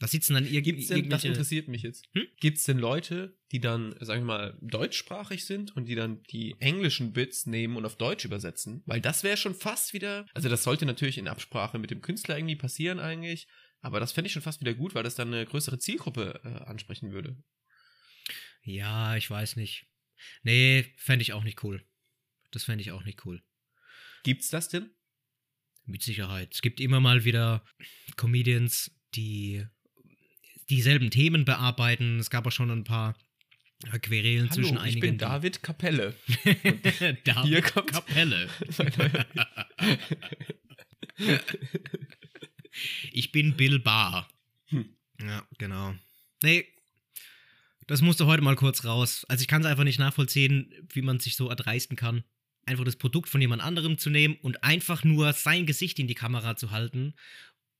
Da 0.00 0.06
sitzen 0.06 0.34
dann 0.34 0.46
irg 0.46 0.64
Gibt's 0.64 0.86
denn, 0.86 1.10
das 1.10 1.24
interessiert 1.24 1.66
mich 1.66 1.82
jetzt. 1.82 2.06
Hm? 2.12 2.26
Gibt 2.40 2.58
es 2.58 2.64
denn 2.64 2.78
Leute, 2.78 3.36
die 3.50 3.58
dann, 3.60 3.96
sagen 4.00 4.22
wir 4.22 4.26
mal, 4.26 4.58
deutschsprachig 4.60 5.44
sind 5.44 5.74
und 5.76 5.86
die 5.86 5.96
dann 5.96 6.22
die 6.30 6.54
englischen 6.60 7.12
Bits 7.12 7.46
nehmen 7.46 7.76
und 7.76 7.84
auf 7.84 7.96
Deutsch 7.96 8.24
übersetzen? 8.24 8.82
Weil 8.86 9.00
das 9.00 9.24
wäre 9.24 9.36
schon 9.36 9.56
fast 9.56 9.92
wieder, 9.92 10.26
also 10.34 10.48
das 10.48 10.62
sollte 10.62 10.86
natürlich 10.86 11.18
in 11.18 11.26
Absprache 11.26 11.80
mit 11.80 11.90
dem 11.90 12.00
Künstler 12.00 12.38
irgendwie 12.38 12.54
passieren 12.56 13.00
eigentlich, 13.00 13.48
aber 13.80 14.00
das 14.00 14.12
fände 14.12 14.26
ich 14.26 14.32
schon 14.32 14.42
fast 14.42 14.60
wieder 14.60 14.74
gut, 14.74 14.94
weil 14.94 15.02
das 15.02 15.14
dann 15.14 15.32
eine 15.32 15.46
größere 15.46 15.78
Zielgruppe 15.78 16.40
äh, 16.44 16.64
ansprechen 16.68 17.12
würde. 17.12 17.36
Ja, 18.62 19.16
ich 19.16 19.28
weiß 19.30 19.56
nicht. 19.56 19.86
Nee, 20.42 20.92
fände 20.96 21.22
ich 21.22 21.32
auch 21.32 21.44
nicht 21.44 21.62
cool. 21.64 21.84
Das 22.50 22.64
fände 22.64 22.82
ich 22.82 22.90
auch 22.92 23.04
nicht 23.04 23.24
cool. 23.24 23.42
Gibt's 24.24 24.48
das 24.50 24.68
denn? 24.68 24.90
Mit 25.84 26.02
Sicherheit. 26.02 26.52
Es 26.54 26.60
gibt 26.60 26.80
immer 26.80 27.00
mal 27.00 27.24
wieder 27.24 27.64
Comedians, 28.16 28.90
die 29.14 29.64
dieselben 30.68 31.10
Themen 31.10 31.44
bearbeiten. 31.44 32.18
Es 32.18 32.28
gab 32.30 32.46
auch 32.46 32.52
schon 32.52 32.70
ein 32.70 32.84
paar 32.84 33.16
Querelen 34.02 34.50
zwischen 34.50 34.72
Hallo, 34.72 34.80
einigen. 34.82 34.96
ich 34.96 35.00
bin 35.02 35.18
David 35.18 35.62
Kapelle. 35.62 36.14
David 37.24 37.44
hier 37.44 37.62
kommt- 37.62 37.92
Kapelle. 37.92 38.48
ich 43.12 43.32
bin 43.32 43.56
Bill 43.56 43.78
Barr. 43.78 44.28
Hm. 44.66 44.88
Ja, 45.20 45.46
genau. 45.58 45.94
Nee, 46.42 46.66
das 47.88 48.02
musste 48.02 48.26
heute 48.26 48.42
mal 48.42 48.54
kurz 48.54 48.84
raus. 48.84 49.24
Also 49.28 49.40
ich 49.40 49.48
kann 49.48 49.62
es 49.62 49.66
einfach 49.66 49.84
nicht 49.84 49.98
nachvollziehen, 49.98 50.72
wie 50.90 51.02
man 51.02 51.20
sich 51.20 51.36
so 51.36 51.48
erdreisten 51.48 51.96
kann, 51.96 52.22
einfach 52.66 52.84
das 52.84 52.96
Produkt 52.96 53.30
von 53.30 53.40
jemand 53.40 53.62
anderem 53.62 53.96
zu 53.96 54.10
nehmen 54.10 54.36
und 54.42 54.62
einfach 54.62 55.04
nur 55.04 55.32
sein 55.32 55.64
Gesicht 55.64 55.98
in 55.98 56.06
die 56.06 56.14
Kamera 56.14 56.54
zu 56.54 56.70
halten, 56.70 57.14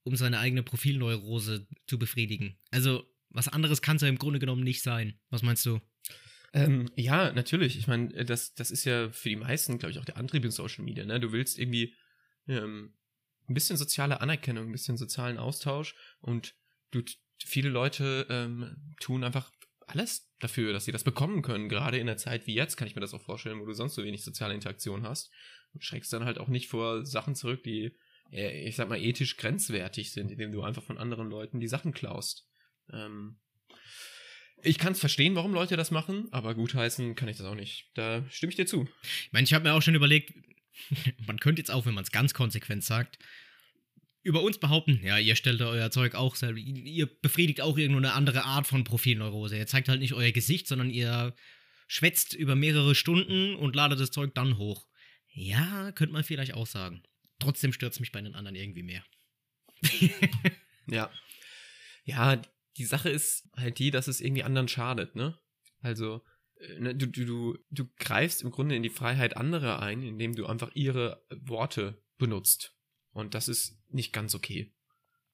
um 0.05 0.17
seine 0.17 0.39
eigene 0.39 0.63
Profilneurose 0.63 1.67
zu 1.87 1.99
befriedigen. 1.99 2.57
Also 2.71 3.05
was 3.29 3.49
anderes 3.49 3.83
kann 3.83 3.97
es 3.97 4.03
ja 4.03 4.09
im 4.09 4.19
Grunde 4.19 4.39
genommen 4.39 4.65
nicht 4.65 4.83
sein. 4.83 5.19
Was 5.29 5.43
meinst 5.43 5.67
du? 5.67 5.81
Ähm, 6.55 6.91
ja, 6.97 7.31
natürlich. 7.33 7.79
Ich 7.79 7.87
meine, 7.87 8.25
das, 8.25 8.55
das 8.55 8.71
ist 8.71 8.87
ja 8.87 9.11
für 9.11 9.29
die 9.29 9.37
meisten, 9.37 9.79
glaube 9.79 9.93
ich, 9.93 9.99
auch 9.99 10.07
der 10.07 10.17
Antrieb 10.17 10.43
in 10.45 10.51
Social 10.51 10.85
Media. 10.85 11.05
Ne? 11.05 11.21
Du 11.21 11.33
willst 11.33 11.59
irgendwie 11.59 11.95
ähm, 12.49 12.95
ein 13.49 13.55
bisschen 13.55 13.77
soziale 13.77 14.21
Anerkennung, 14.21 14.67
ein 14.67 14.73
bisschen 14.73 14.97
sozialen 14.97 15.39
Austausch 15.39 15.95
und 16.21 16.55
du, 16.91 17.03
viele 17.45 17.69
Leute 17.69 18.27
ähm, 18.29 18.95
tun 19.01 19.25
einfach 19.25 19.51
alles 19.87 20.31
dafür, 20.39 20.73
dass 20.73 20.85
sie 20.85 20.93
das 20.93 21.05
bekommen 21.05 21.43
können. 21.43 21.69
Gerade 21.69 21.99
in 21.99 22.09
einer 22.09 22.19
Zeit 22.19 22.47
wie 22.47 22.55
jetzt 22.55 22.77
kann 22.77 22.87
ich 22.87 22.95
mir 22.95 23.01
das 23.01 23.15
auch 23.15 23.23
vorstellen, 23.23 23.61
wo 23.61 23.67
du 23.67 23.73
sonst 23.73 23.95
so 23.95 24.05
wenig 24.05 24.23
soziale 24.23 24.55
Interaktion 24.55 25.07
hast 25.07 25.31
und 25.73 25.83
schreckst 25.83 26.13
dann 26.13 26.25
halt 26.25 26.39
auch 26.39 26.49
nicht 26.49 26.69
vor 26.69 27.05
Sachen 27.07 27.35
zurück, 27.35 27.63
die, 27.63 27.97
äh, 28.31 28.69
ich 28.69 28.77
sag 28.77 28.89
mal, 28.89 29.01
ethisch 29.01 29.37
grenzwertig 29.37 30.13
sind, 30.13 30.31
indem 30.31 30.53
du 30.53 30.63
einfach 30.63 30.83
von 30.83 30.99
anderen 30.99 31.29
Leuten 31.29 31.61
die 31.61 31.69
Sachen 31.69 31.93
klaust. 31.93 32.47
Ähm, 32.93 33.39
ich 34.63 34.79
kann 34.79 34.93
es 34.93 35.01
verstehen, 35.01 35.37
warum 35.37 35.55
Leute 35.55 35.77
das 35.77 35.91
machen, 35.91 36.29
aber 36.33 36.55
gutheißen 36.55 37.15
kann 37.15 37.29
ich 37.29 37.37
das 37.37 37.47
auch 37.47 37.55
nicht. 37.55 37.91
Da 37.95 38.25
stimme 38.29 38.51
ich 38.51 38.57
dir 38.57 38.67
zu. 38.67 38.89
Ich 39.03 39.33
meine, 39.33 39.45
ich 39.45 39.55
habe 39.55 39.65
mir 39.65 39.75
auch 39.75 39.83
schon 39.83 39.95
überlegt, 39.95 40.35
man 41.27 41.39
könnte 41.39 41.61
jetzt 41.61 41.71
auch, 41.71 41.87
wenn 41.87 41.95
man 41.95 42.05
es 42.05 42.13
ganz 42.13 42.35
konsequent 42.35 42.85
sagt, 42.85 43.19
über 44.23 44.43
uns 44.43 44.59
behaupten, 44.59 45.01
ja, 45.03 45.19
ihr 45.19 45.37
stellt 45.37 45.63
euer 45.63 45.91
Zeug 45.91 46.15
auch 46.15 46.35
selber, 46.35 46.59
ihr 46.59 47.07
befriedigt 47.07 47.61
auch 47.61 47.79
irgendeine 47.79 48.13
andere 48.13 48.45
Art 48.45 48.67
von 48.67 48.85
Profilneurose. 48.85 49.57
Ihr 49.57 49.67
zeigt 49.67 49.89
halt 49.89 50.01
nicht 50.01 50.13
euer 50.13 50.33
Gesicht, 50.33 50.67
sondern 50.67 50.91
ihr 50.91 51.35
schwätzt 51.87 52.35
über 52.35 52.55
mehrere 52.55 52.95
Stunden 52.95 53.55
und 53.55 53.75
ladet 53.75 54.01
das 54.01 54.11
Zeug 54.11 54.35
dann 54.35 54.59
hoch. 54.59 54.87
Ja, 55.29 55.93
könnte 55.93 56.13
man 56.13 56.25
vielleicht 56.25 56.55
auch 56.55 56.67
sagen. 56.67 57.03
Trotzdem 57.39 57.73
stört 57.73 57.93
es 57.93 58.01
mich 58.01 58.13
bei 58.13 58.21
den 58.21 58.35
anderen 58.35 58.57
irgendwie 58.57 58.83
mehr. 58.83 59.05
Ja. 60.91 61.11
Ja, 62.05 62.41
die 62.77 62.85
Sache 62.85 63.11
ist 63.11 63.49
halt 63.57 63.79
die, 63.79 63.91
dass 63.91 64.09
es 64.09 64.21
irgendwie 64.21 64.43
anderen 64.43 64.69
schadet, 64.69 65.15
ne? 65.15 65.39
Also, 65.81 66.25
ne, 66.79 66.95
du, 66.95 67.07
du, 67.07 67.25
du, 67.25 67.59
du 67.71 67.89
greifst 67.99 68.43
im 68.43 68.51
Grunde 68.51 68.75
in 68.77 68.83
die 68.83 68.91
Freiheit 68.91 69.37
anderer 69.37 69.81
ein, 69.81 70.03
indem 70.03 70.35
du 70.35 70.47
einfach 70.47 70.71
ihre 70.75 71.23
Worte 71.31 72.01
benutzt. 72.19 72.75
Und 73.13 73.35
das 73.35 73.49
ist 73.49 73.79
nicht 73.91 74.13
ganz 74.13 74.35
okay. 74.35 74.73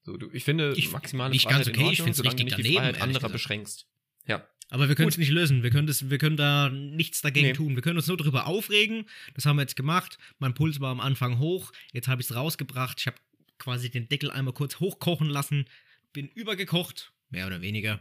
So, 0.03 0.17
du, 0.17 0.31
ich 0.33 0.45
finde 0.45 0.75
Ich- 0.77 0.91
maximale 0.93 1.31
nicht 1.31 1.45
Freiheit 1.45 1.67
ganz 1.67 1.69
okay, 1.69 1.81
ich 1.81 1.87
Ordnung, 1.87 2.05
find's 2.07 2.19
solange 2.19 2.37
du 2.37 2.43
richtig 2.45 2.57
nicht 2.59 2.69
die 2.69 2.75
daneben, 2.75 2.95
Freiheit 2.95 3.03
anderer 3.03 3.19
gesagt. 3.21 3.33
beschränkst. 3.33 3.87
Ja. 4.27 4.49
Aber 4.71 4.89
wir 4.89 4.95
können 4.95 5.09
es 5.11 5.19
nicht 5.19 5.31
lösen. 5.31 5.63
Wir 5.63 5.71
können, 5.71 5.87
das, 5.87 6.09
wir 6.09 6.17
können 6.19 6.37
da 6.39 6.71
nichts 6.71 7.21
dagegen 7.21 7.49
Nee. 7.49 7.53
tun. 7.53 7.75
Wir 7.75 7.83
können 7.83 7.99
uns 7.99 8.07
nur 8.07 8.17
darüber 8.17 8.47
aufregen. 8.47 9.05
Das 9.35 9.45
haben 9.45 9.57
wir 9.57 9.63
jetzt 9.63 9.77
gemacht. 9.77 10.17
Mein 10.39 10.55
Puls 10.55 10.81
war 10.81 10.91
am 10.91 11.01
Anfang 11.01 11.39
hoch. 11.39 11.71
Jetzt 11.93 12.09
habe 12.09 12.23
ich 12.23 12.31
es 12.31 12.35
rausgebracht. 12.35 12.99
Ich 13.01 13.07
habe 13.07 13.17
quasi 13.59 13.91
den 13.91 14.09
Deckel 14.09 14.31
einmal 14.31 14.55
kurz 14.55 14.81
hochkochen 14.81 15.29
lassen. 15.29 15.67
Bin 16.15 16.29
übergekocht. 16.29 17.13
Mehr 17.29 17.47
oder 17.47 17.61
weniger. 17.61 18.01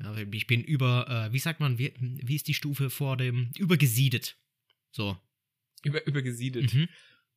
Ja, 0.00 0.14
ich 0.16 0.46
bin 0.46 0.62
über, 0.62 1.08
äh, 1.28 1.32
wie 1.32 1.38
sagt 1.38 1.60
man, 1.60 1.78
wie, 1.78 1.94
wie 2.00 2.34
ist 2.36 2.48
die 2.48 2.54
Stufe 2.54 2.90
vor 2.90 3.16
dem, 3.16 3.52
übergesiedet. 3.56 4.36
So. 4.90 5.16
Über, 5.84 6.06
übergesiedelt. 6.06 6.72
Mhm. 6.74 6.88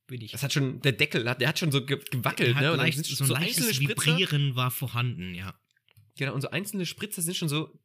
Bin 0.08 0.22
ich. 0.22 0.32
Das 0.32 0.42
hat 0.42 0.54
schon, 0.54 0.80
der 0.82 0.94
Deckel, 0.94 1.30
hat, 1.30 1.42
der 1.42 1.50
hat 1.50 1.60
schon 1.60 1.72
so 1.72 1.86
ge- 1.86 2.02
gewackelt, 2.12 2.56
ne? 2.56 2.72
Und 2.72 2.78
leicht, 2.78 2.98
so 3.06 3.24
ein 3.26 3.32
einzelne 3.44 3.68
leichtes 3.68 3.76
Spritzer- 3.76 4.06
Vibrieren 4.06 4.56
war 4.56 4.72
vorhanden, 4.72 5.36
ja. 5.36 5.60
Genau, 6.18 6.34
und 6.34 6.42
so 6.42 6.50
einzelne 6.50 6.86
Spritzer 6.86 7.22
sind 7.22 7.36
schon 7.36 7.50
so, 7.50 7.78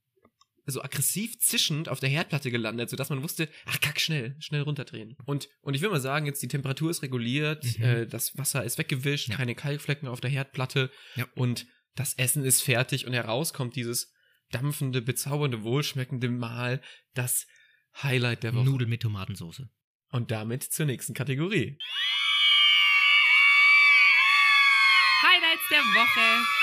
so 0.65 0.81
aggressiv 0.83 1.39
zischend 1.41 1.89
auf 1.89 1.99
der 2.01 2.09
Herdplatte 2.09 2.51
gelandet, 2.53 2.89
sodass 2.89 3.11
man 3.11 3.23
wusste, 3.23 3.49
ach 3.67 3.81
kack, 3.81 4.01
schnell, 4.01 4.37
schnell 4.39 4.63
runterdrehen. 4.63 5.17
Und, 5.27 5.49
und 5.63 5.75
ich 5.75 5.83
will 5.83 5.91
mal 5.91 6.01
sagen, 6.01 6.25
jetzt 6.27 6.41
die 6.43 6.49
Temperatur 6.49 6.91
ist 6.91 7.03
reguliert, 7.03 7.65
Mhm. 7.79 7.85
äh, 7.85 8.07
das 8.07 8.39
Wasser 8.39 8.63
ist 8.65 8.79
weggewischt, 8.79 9.29
Ja. 9.31 9.37
keine 9.37 9.55
Kalkflecken 9.57 10.07
auf 10.09 10.21
der 10.21 10.31
Herdplatte 10.31 10.91
Ja. 11.17 11.27
und 11.35 11.67
das 11.97 12.15
Essen 12.15 12.45
ist 12.45 12.63
fertig 12.63 13.07
und 13.07 13.13
heraus 13.13 13.53
kommt 13.53 13.75
dieses 13.77 14.15
dampfende, 14.55 15.03
bezaubernde, 15.03 15.63
wohlschmeckende 15.63 16.29
Mahl 16.29 16.81
das 17.15 17.47
Highlight 18.03 18.43
der 18.43 18.55
Woche. 18.55 18.65
Nudeln 18.65 18.91
mit 18.91 19.03
Tomatensauce. 19.03 19.63
Und 20.11 20.31
damit 20.31 20.63
zur 20.63 20.87
nächsten 20.87 21.15
Kategorie. 21.15 21.79
Highlights 25.23 25.69
der 25.71 25.81
Woche. 25.81 26.62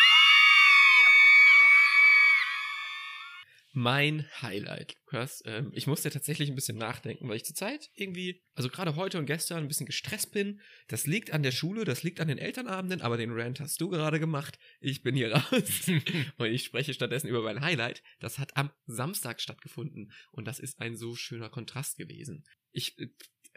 Mein 3.72 4.26
Highlight, 4.41 4.95
Lukas. 5.05 5.43
Ähm, 5.45 5.72
ich 5.74 5.86
musste 5.86 6.09
tatsächlich 6.09 6.49
ein 6.49 6.55
bisschen 6.55 6.78
nachdenken, 6.78 7.30
weil 7.30 7.38
ich 7.38 7.45
zurzeit 7.45 7.89
irgendwie, 7.93 8.41
also 8.55 8.67
gerade 8.70 8.95
heute 8.95 9.20
und 9.20 9.28
gestern 9.28 9.59
ein 9.59 9.67
bisschen 9.67 9.86
gestresst 9.86 10.32
bin. 10.32 10.59
Das 10.88 11.05
liegt 11.05 11.32
an 11.32 11.43
der 11.43 11.51
Schule, 11.51 11.86
das 11.86 12.01
liegt 12.01 12.20
an 12.20 12.28
den 12.28 12.39
Elternabenden, 12.39 13.01
aber 13.01 13.17
den 13.17 13.32
Rant 13.32 13.59
hast 13.59 13.80
du 13.80 13.89
gerade 13.89 14.20
gemacht. 14.20 14.57
Ich 14.80 15.03
bin 15.03 15.15
hier 15.15 15.34
raus. 15.34 15.88
und 16.38 16.47
ich 16.47 16.63
spreche 16.63 16.93
stattdessen 16.93 17.28
über 17.28 17.43
mein 17.43 17.61
Highlight. 17.61 18.01
Das 18.20 18.39
hat 18.39 18.57
am 18.57 18.72
Samstag 18.88 19.39
stattgefunden. 19.39 20.11
Und 20.32 20.45
das 20.45 20.59
ist 20.59 20.80
ein 20.80 20.95
so 20.95 21.15
schöner 21.15 21.49
Kontrast 21.49 21.97
gewesen. 21.97 22.43
Ich 22.72 22.97
äh, 22.97 23.07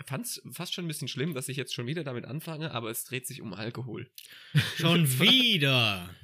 fand 0.05 0.27
es 0.27 0.43
fast 0.53 0.75
schon 0.75 0.85
ein 0.85 0.89
bisschen 0.89 1.09
schlimm, 1.09 1.33
dass 1.33 1.49
ich 1.49 1.57
jetzt 1.57 1.73
schon 1.73 1.87
wieder 1.87 2.05
damit 2.05 2.27
anfange, 2.27 2.73
aber 2.73 2.91
es 2.91 3.05
dreht 3.05 3.27
sich 3.27 3.41
um 3.41 3.55
Alkohol. 3.55 4.11
Schon 4.77 5.09
wieder. 5.21 6.15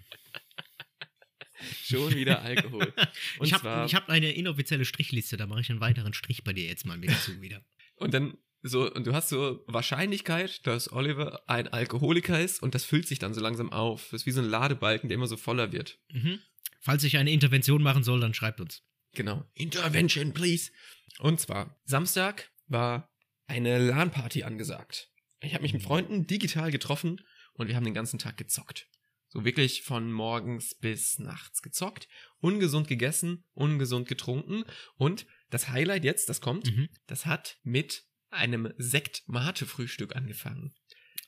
Schon 1.84 2.14
wieder 2.14 2.42
Alkohol. 2.42 2.92
Und 3.38 3.46
ich 3.46 3.52
habe 3.52 3.68
hab 3.68 4.08
eine 4.08 4.32
inoffizielle 4.32 4.84
Strichliste, 4.84 5.36
da 5.36 5.46
mache 5.46 5.60
ich 5.60 5.70
einen 5.70 5.80
weiteren 5.80 6.14
Strich 6.14 6.44
bei 6.44 6.52
dir 6.52 6.66
jetzt 6.66 6.86
mal 6.86 6.96
mit 6.96 7.10
dazu 7.10 7.40
wieder. 7.40 7.62
Und 7.96 8.14
dann 8.14 8.38
so, 8.62 8.92
und 8.92 9.06
du 9.06 9.14
hast 9.14 9.28
so 9.28 9.62
Wahrscheinlichkeit, 9.66 10.66
dass 10.66 10.90
Oliver 10.90 11.48
ein 11.48 11.68
Alkoholiker 11.68 12.40
ist 12.40 12.60
und 12.60 12.74
das 12.74 12.84
füllt 12.84 13.06
sich 13.06 13.20
dann 13.20 13.32
so 13.32 13.40
langsam 13.40 13.72
auf. 13.72 14.08
Das 14.10 14.22
ist 14.22 14.26
wie 14.26 14.32
so 14.32 14.40
ein 14.40 14.48
Ladebalken, 14.48 15.08
der 15.08 15.14
immer 15.14 15.28
so 15.28 15.36
voller 15.36 15.70
wird. 15.70 15.98
Mhm. 16.10 16.40
Falls 16.80 17.04
ich 17.04 17.18
eine 17.18 17.30
Intervention 17.30 17.82
machen 17.82 18.02
soll, 18.02 18.20
dann 18.20 18.34
schreibt 18.34 18.60
uns. 18.60 18.82
Genau. 19.14 19.44
Intervention, 19.54 20.32
please. 20.32 20.70
Und 21.18 21.40
zwar, 21.40 21.80
Samstag 21.84 22.50
war 22.66 23.10
eine 23.46 23.78
LAN-Party 23.78 24.42
angesagt. 24.42 25.10
Ich 25.40 25.54
habe 25.54 25.62
mich 25.62 25.72
mit 25.72 25.82
Freunden 25.82 26.26
digital 26.26 26.70
getroffen 26.70 27.20
und 27.54 27.68
wir 27.68 27.76
haben 27.76 27.84
den 27.84 27.94
ganzen 27.94 28.18
Tag 28.18 28.36
gezockt. 28.36 28.88
So 29.28 29.44
wirklich 29.44 29.82
von 29.82 30.10
morgens 30.10 30.74
bis 30.74 31.18
nachts 31.18 31.60
gezockt, 31.62 32.08
ungesund 32.40 32.88
gegessen, 32.88 33.44
ungesund 33.52 34.08
getrunken 34.08 34.64
und 34.96 35.26
das 35.50 35.68
Highlight 35.68 36.04
jetzt, 36.04 36.28
das 36.28 36.40
kommt, 36.40 36.66
Mhm. 36.74 36.88
das 37.06 37.26
hat 37.26 37.58
mit 37.62 38.04
einem 38.30 38.72
Sekt-Mate-Frühstück 38.78 40.16
angefangen. 40.16 40.74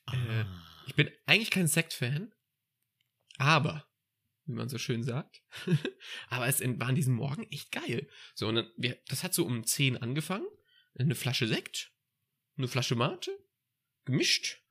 Äh, 0.07 0.17
Ah. 0.17 0.65
Ich 0.87 0.95
bin 0.95 1.11
eigentlich 1.27 1.51
kein 1.51 1.69
Sekt-Fan, 1.69 2.33
aber, 3.39 3.87
wie 4.45 4.53
man 4.55 4.69
so 4.69 4.79
schön 4.79 5.03
sagt, 5.03 5.43
aber 6.29 6.47
es 6.49 6.61
war 6.61 6.89
an 6.89 6.95
diesem 6.95 7.15
Morgen 7.15 7.45
echt 7.51 7.71
geil. 7.71 8.09
So, 8.35 8.49
und 8.49 8.57
dann, 8.57 8.71
wir, 8.77 8.99
das 9.09 9.23
hat 9.23 9.35
so 9.35 9.45
um 9.45 9.65
10 9.65 9.97
angefangen, 9.99 10.47
eine 10.99 11.15
Flasche 11.15 11.47
Sekt, 11.47 11.93
eine 12.57 12.67
Flasche 12.69 12.97
Mate, 12.97 13.31
gemischt 14.05 14.63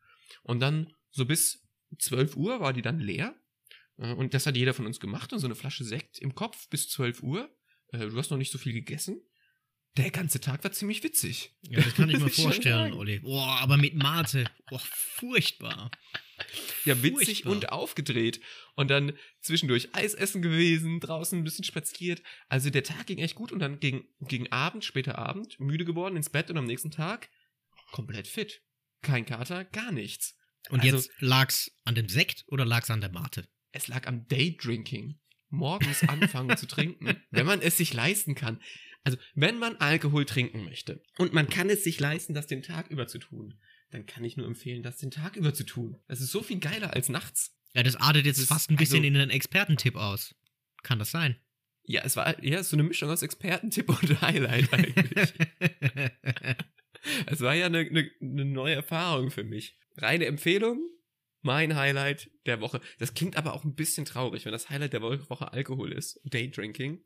und 0.44 0.60
dann 0.60 0.94
so 1.12 1.26
bis 1.26 1.66
12 1.98 2.36
Uhr 2.36 2.60
war 2.60 2.74
die 2.74 2.82
dann 2.82 3.00
leer. 3.00 3.36
Äh, 3.98 4.14
Und 4.14 4.34
das 4.34 4.46
hat 4.46 4.56
jeder 4.58 4.74
von 4.74 4.86
uns 4.86 5.00
gemacht 5.00 5.34
und 5.34 5.40
so 5.40 5.48
eine 5.48 5.56
Flasche 5.56 5.84
Sekt 5.84 6.20
im 6.20 6.36
Kopf 6.36 6.70
bis 6.70 6.90
12 6.90 7.24
Uhr. 7.24 7.50
Äh, 7.92 8.08
Du 8.10 8.18
hast 8.18 8.30
noch 8.32 8.38
nicht 8.38 8.52
so 8.52 8.58
viel 8.58 8.74
gegessen. 8.74 9.22
Der 9.98 10.12
ganze 10.12 10.40
Tag 10.40 10.64
war 10.64 10.72
ziemlich 10.72 11.04
witzig. 11.04 11.56
Ja, 11.64 11.82
das 11.82 11.96
kann 11.96 12.10
ich 12.10 12.20
mir 12.20 12.30
vorstellen. 12.30 12.94
Olli. 12.94 13.20
Boah, 13.20 13.58
aber 13.60 13.76
mit 13.76 13.96
Mate. 13.96 14.46
Boah, 14.70 14.80
furchtbar. 14.80 15.90
Ja, 16.86 17.02
witzig 17.04 17.26
Furchtbar. 17.44 17.52
und 17.52 17.70
aufgedreht. 17.72 18.40
Und 18.76 18.90
dann 18.92 19.14
zwischendurch 19.42 19.90
Eis 19.94 20.14
essen 20.14 20.42
gewesen, 20.42 21.00
draußen 21.00 21.38
ein 21.40 21.44
bisschen 21.44 21.66
spaziert. 21.66 22.22
Also 22.48 22.70
der 22.70 22.84
Tag 22.84 23.08
ging 23.08 23.18
echt 23.18 23.36
gut 23.36 23.52
und 23.52 23.60
dann 23.60 23.80
gegen, 23.80 24.08
gegen 24.22 24.50
Abend, 24.52 24.86
später 24.86 25.18
Abend, 25.18 25.60
müde 25.60 25.84
geworden, 25.86 26.16
ins 26.16 26.30
Bett 26.30 26.50
und 26.50 26.58
am 26.58 26.66
nächsten 26.66 26.92
Tag 26.92 27.30
komplett 27.92 28.28
fit. 28.28 28.62
Kein 29.02 29.26
Kater, 29.26 29.66
gar 29.66 29.92
nichts. 29.92 30.38
Und 30.70 30.82
Also- 30.82 30.96
jetzt 30.98 31.12
lag's 31.20 31.72
an 31.86 31.96
dem 31.96 32.10
Sekt 32.10 32.44
oder 32.48 32.66
lag's 32.66 32.90
an 32.90 33.02
der 33.02 33.12
Mate? 33.12 33.48
Es 33.72 33.88
lag 33.88 34.08
am 34.08 34.28
Daydrinking. 34.28 35.20
Morgens 35.52 36.04
anfangen 36.04 36.56
zu 36.58 36.68
trinken, 36.68 37.16
wenn 37.32 37.46
man 37.48 37.62
es 37.62 37.78
sich 37.78 37.92
leisten 37.94 38.36
kann. 38.36 38.62
Also, 39.04 39.18
wenn 39.34 39.58
man 39.58 39.78
Alkohol 39.78 40.26
trinken 40.26 40.64
möchte 40.64 41.02
und 41.18 41.34
man 41.34 41.50
kann 41.50 41.70
es 41.70 41.84
sich 41.84 42.00
leisten, 42.00 42.34
das 42.36 42.46
den 42.48 42.62
Tag 42.62 42.90
über 42.92 43.08
zu 43.08 43.18
tun, 43.18 43.58
dann 43.90 44.06
kann 44.06 44.24
ich 44.24 44.38
nur 44.38 44.46
empfehlen, 44.46 44.84
das 44.84 44.98
den 44.98 45.10
Tag 45.10 45.36
über 45.38 45.54
zu 45.54 45.64
tun. 45.64 45.98
Das 46.08 46.22
ist 46.22 46.32
so 46.32 46.44
viel 46.44 46.60
geiler 46.60 46.94
als 46.94 47.10
nachts. 47.10 47.56
Ja, 47.74 47.82
das 47.82 47.96
artet 47.96 48.26
jetzt 48.28 48.38
Das 48.40 48.46
fast 48.46 48.70
ein 48.70 48.76
bisschen 48.76 48.98
also- 48.98 49.08
in 49.08 49.16
einen 49.18 49.32
Expertentipp 49.32 49.96
aus. 49.96 50.36
Kann 50.84 51.00
das 51.00 51.10
sein? 51.12 51.38
Ja, 51.84 52.02
es 52.04 52.16
war 52.16 52.38
eher 52.44 52.64
so 52.64 52.76
eine 52.76 52.84
Mischung 52.84 53.10
aus 53.10 53.24
Expertentipp 53.24 53.90
und 53.90 54.22
Highlight 54.22 54.72
eigentlich. 54.72 55.34
es 57.26 57.42
war 57.42 57.56
ja 57.56 57.66
eine, 57.68 57.80
eine, 57.80 58.12
eine 58.22 58.46
neue 58.46 58.76
Erfahrung 58.76 59.32
für 59.32 59.44
mich. 59.44 59.79
Reine 60.02 60.26
Empfehlung, 60.26 60.80
mein 61.42 61.76
Highlight 61.76 62.30
der 62.46 62.62
Woche. 62.62 62.82
Das 62.98 63.14
klingt 63.14 63.36
aber 63.38 63.54
auch 63.54 63.64
ein 63.64 63.76
bisschen 63.76 64.06
traurig, 64.06 64.46
wenn 64.46 64.52
das 64.52 64.70
Highlight 64.70 64.94
der 64.94 65.02
Wo- 65.02 65.30
Woche 65.30 65.52
Alkohol 65.54 65.92
ist, 65.94 66.20
Daydrinking. 66.26 67.02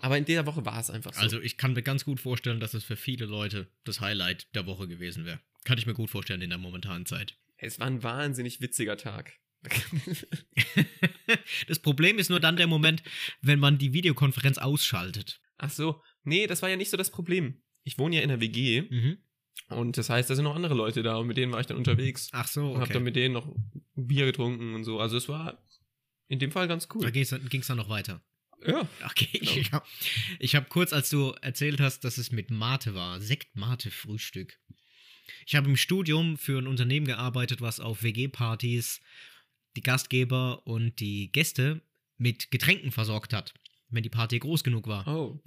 Aber 0.00 0.18
in 0.18 0.24
der 0.26 0.44
Woche 0.46 0.64
war 0.66 0.78
es 0.78 0.90
einfach 0.90 1.14
so. 1.14 1.20
Also 1.20 1.40
ich 1.40 1.56
kann 1.56 1.72
mir 1.72 1.82
ganz 1.82 2.04
gut 2.04 2.20
vorstellen, 2.20 2.60
dass 2.60 2.74
es 2.74 2.84
für 2.84 2.96
viele 2.96 3.24
Leute 3.26 3.70
das 3.84 4.00
Highlight 4.00 4.54
der 4.54 4.66
Woche 4.66 4.86
gewesen 4.88 5.24
wäre. 5.24 5.40
Kann 5.64 5.78
ich 5.78 5.86
mir 5.86 5.94
gut 5.94 6.10
vorstellen 6.10 6.42
in 6.42 6.50
der 6.50 6.58
momentanen 6.58 7.06
Zeit. 7.06 7.38
es 7.56 7.80
war 7.80 7.86
ein 7.86 8.02
wahnsinnig 8.02 8.60
witziger 8.60 8.96
Tag. 8.96 9.32
Das 11.66 11.78
Problem 11.80 12.18
ist 12.18 12.30
nur 12.30 12.40
dann 12.40 12.56
der 12.56 12.66
Moment, 12.66 13.02
wenn 13.40 13.58
man 13.58 13.78
die 13.78 13.92
Videokonferenz 13.92 14.58
ausschaltet. 14.58 15.40
Ach 15.56 15.70
so, 15.70 16.02
nee, 16.22 16.46
das 16.46 16.62
war 16.62 16.68
ja 16.68 16.76
nicht 16.76 16.90
so 16.90 16.96
das 16.96 17.10
Problem. 17.10 17.62
Ich 17.82 17.98
wohne 17.98 18.16
ja 18.16 18.22
in 18.22 18.28
der 18.28 18.40
WG 18.40 18.82
Mhm. 18.82 19.18
Und 19.68 19.98
das 19.98 20.10
heißt, 20.10 20.30
da 20.30 20.34
sind 20.34 20.44
noch 20.44 20.54
andere 20.54 20.74
Leute 20.74 21.02
da 21.02 21.16
und 21.16 21.26
mit 21.26 21.36
denen 21.36 21.52
war 21.52 21.60
ich 21.60 21.66
dann 21.66 21.76
unterwegs. 21.76 22.28
Ach 22.32 22.46
so, 22.46 22.72
und 22.72 22.80
hab 22.80 22.88
dann 22.88 22.98
okay. 22.98 23.04
mit 23.04 23.16
denen 23.16 23.34
noch 23.34 23.54
Bier 23.94 24.26
getrunken 24.26 24.74
und 24.74 24.84
so. 24.84 25.00
Also 25.00 25.16
es 25.16 25.28
war 25.28 25.62
in 26.28 26.38
dem 26.38 26.52
Fall 26.52 26.68
ganz 26.68 26.88
Da 26.88 26.94
cool. 26.94 27.10
ging 27.10 27.22
es 27.22 27.66
dann 27.66 27.76
noch 27.76 27.88
weiter. 27.88 28.22
Ja. 28.66 28.88
Okay, 29.04 29.38
Genau. 29.38 29.82
ich 30.38 30.54
habe 30.54 30.64
hab 30.64 30.70
kurz, 30.70 30.92
als 30.92 31.10
du 31.10 31.34
erzählt 31.42 31.80
hast, 31.80 32.04
dass 32.04 32.18
es 32.18 32.32
mit 32.32 32.50
Mate 32.50 32.94
war, 32.94 33.20
Sekt-Mate-Frühstück. 33.20 34.58
Ich 35.46 35.54
habe 35.54 35.68
im 35.68 35.76
Studium 35.76 36.36
für 36.38 36.58
ein 36.58 36.66
Unternehmen 36.66 37.06
gearbeitet, 37.06 37.60
was 37.60 37.80
auf 37.80 38.02
WG-Partys 38.02 39.00
die 39.76 39.82
Gastgeber 39.82 40.66
und 40.66 41.00
die 41.00 41.30
Gäste 41.32 41.82
mit 42.16 42.50
Getränken 42.50 42.92
versorgt 42.92 43.32
hat, 43.32 43.54
wenn 43.88 44.02
die 44.02 44.08
Party 44.08 44.38
groß 44.38 44.64
genug 44.64 44.86
war. 44.86 45.06
Oh. 45.06 45.40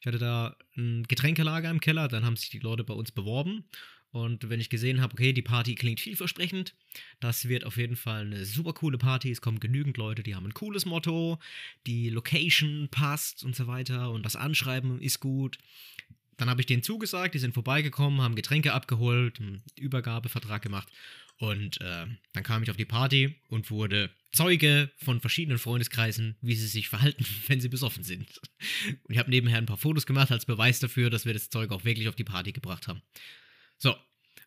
Ich 0.00 0.06
hatte 0.06 0.18
da 0.18 0.56
ein 0.76 1.04
Getränkelager 1.04 1.70
im 1.70 1.80
Keller, 1.80 2.08
dann 2.08 2.24
haben 2.24 2.36
sich 2.36 2.50
die 2.50 2.60
Leute 2.60 2.84
bei 2.84 2.94
uns 2.94 3.10
beworben. 3.10 3.64
Und 4.10 4.48
wenn 4.48 4.60
ich 4.60 4.70
gesehen 4.70 5.02
habe, 5.02 5.12
okay, 5.12 5.32
die 5.32 5.42
Party 5.42 5.74
klingt 5.74 6.00
vielversprechend, 6.00 6.74
das 7.20 7.48
wird 7.48 7.64
auf 7.64 7.76
jeden 7.76 7.96
Fall 7.96 8.22
eine 8.22 8.44
super 8.46 8.72
coole 8.72 8.96
Party, 8.96 9.30
es 9.30 9.42
kommen 9.42 9.60
genügend 9.60 9.98
Leute, 9.98 10.22
die 10.22 10.34
haben 10.34 10.46
ein 10.46 10.54
cooles 10.54 10.86
Motto, 10.86 11.38
die 11.86 12.08
Location 12.08 12.88
passt 12.90 13.44
und 13.44 13.54
so 13.54 13.66
weiter 13.66 14.10
und 14.10 14.24
das 14.24 14.34
Anschreiben 14.34 15.00
ist 15.02 15.20
gut. 15.20 15.58
Dann 16.38 16.48
habe 16.48 16.62
ich 16.62 16.66
denen 16.66 16.82
zugesagt, 16.82 17.34
die 17.34 17.38
sind 17.38 17.52
vorbeigekommen, 17.52 18.22
haben 18.22 18.34
Getränke 18.34 18.72
abgeholt, 18.72 19.40
einen 19.40 19.62
Übergabevertrag 19.76 20.62
gemacht 20.62 20.88
und 21.38 21.80
äh, 21.80 22.06
dann 22.32 22.42
kam 22.42 22.62
ich 22.62 22.70
auf 22.70 22.76
die 22.76 22.84
Party 22.84 23.36
und 23.48 23.70
wurde 23.70 24.10
Zeuge 24.32 24.90
von 24.96 25.20
verschiedenen 25.20 25.58
Freundeskreisen, 25.58 26.36
wie 26.40 26.54
sie 26.54 26.66
sich 26.66 26.88
verhalten, 26.88 27.24
wenn 27.46 27.60
sie 27.60 27.68
besoffen 27.68 28.02
sind. 28.02 28.28
Und 29.04 29.12
ich 29.12 29.18
habe 29.18 29.30
nebenher 29.30 29.58
ein 29.58 29.66
paar 29.66 29.76
Fotos 29.76 30.06
gemacht 30.06 30.32
als 30.32 30.46
Beweis 30.46 30.80
dafür, 30.80 31.10
dass 31.10 31.24
wir 31.24 31.32
das 31.32 31.50
Zeug 31.50 31.70
auch 31.70 31.84
wirklich 31.84 32.08
auf 32.08 32.16
die 32.16 32.24
Party 32.24 32.52
gebracht 32.52 32.88
haben. 32.88 33.02
So, 33.76 33.96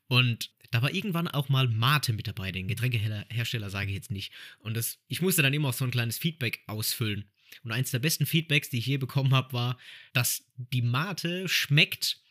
und 0.08 0.52
da 0.72 0.82
war 0.82 0.94
irgendwann 0.94 1.28
auch 1.28 1.50
mal 1.50 1.68
Mate 1.68 2.14
mit 2.14 2.28
dabei, 2.28 2.52
den 2.52 2.68
Getränkehersteller 2.68 3.70
sage 3.70 3.90
ich 3.90 3.96
jetzt 3.96 4.12
nicht. 4.12 4.34
Und 4.60 4.76
das, 4.76 5.00
ich 5.08 5.22
musste 5.22 5.42
dann 5.42 5.54
immer 5.54 5.70
auch 5.70 5.74
so 5.74 5.86
ein 5.86 5.92
kleines 5.92 6.18
Feedback 6.18 6.62
ausfüllen. 6.68 7.30
Und 7.64 7.72
eins 7.72 7.92
der 7.92 8.00
besten 8.00 8.26
Feedbacks, 8.26 8.70
die 8.70 8.78
ich 8.78 8.86
je 8.86 8.98
bekommen 8.98 9.34
habe, 9.34 9.54
war, 9.54 9.78
dass 10.14 10.46
die 10.56 10.82
Mate 10.82 11.48
schmeckt 11.50 12.22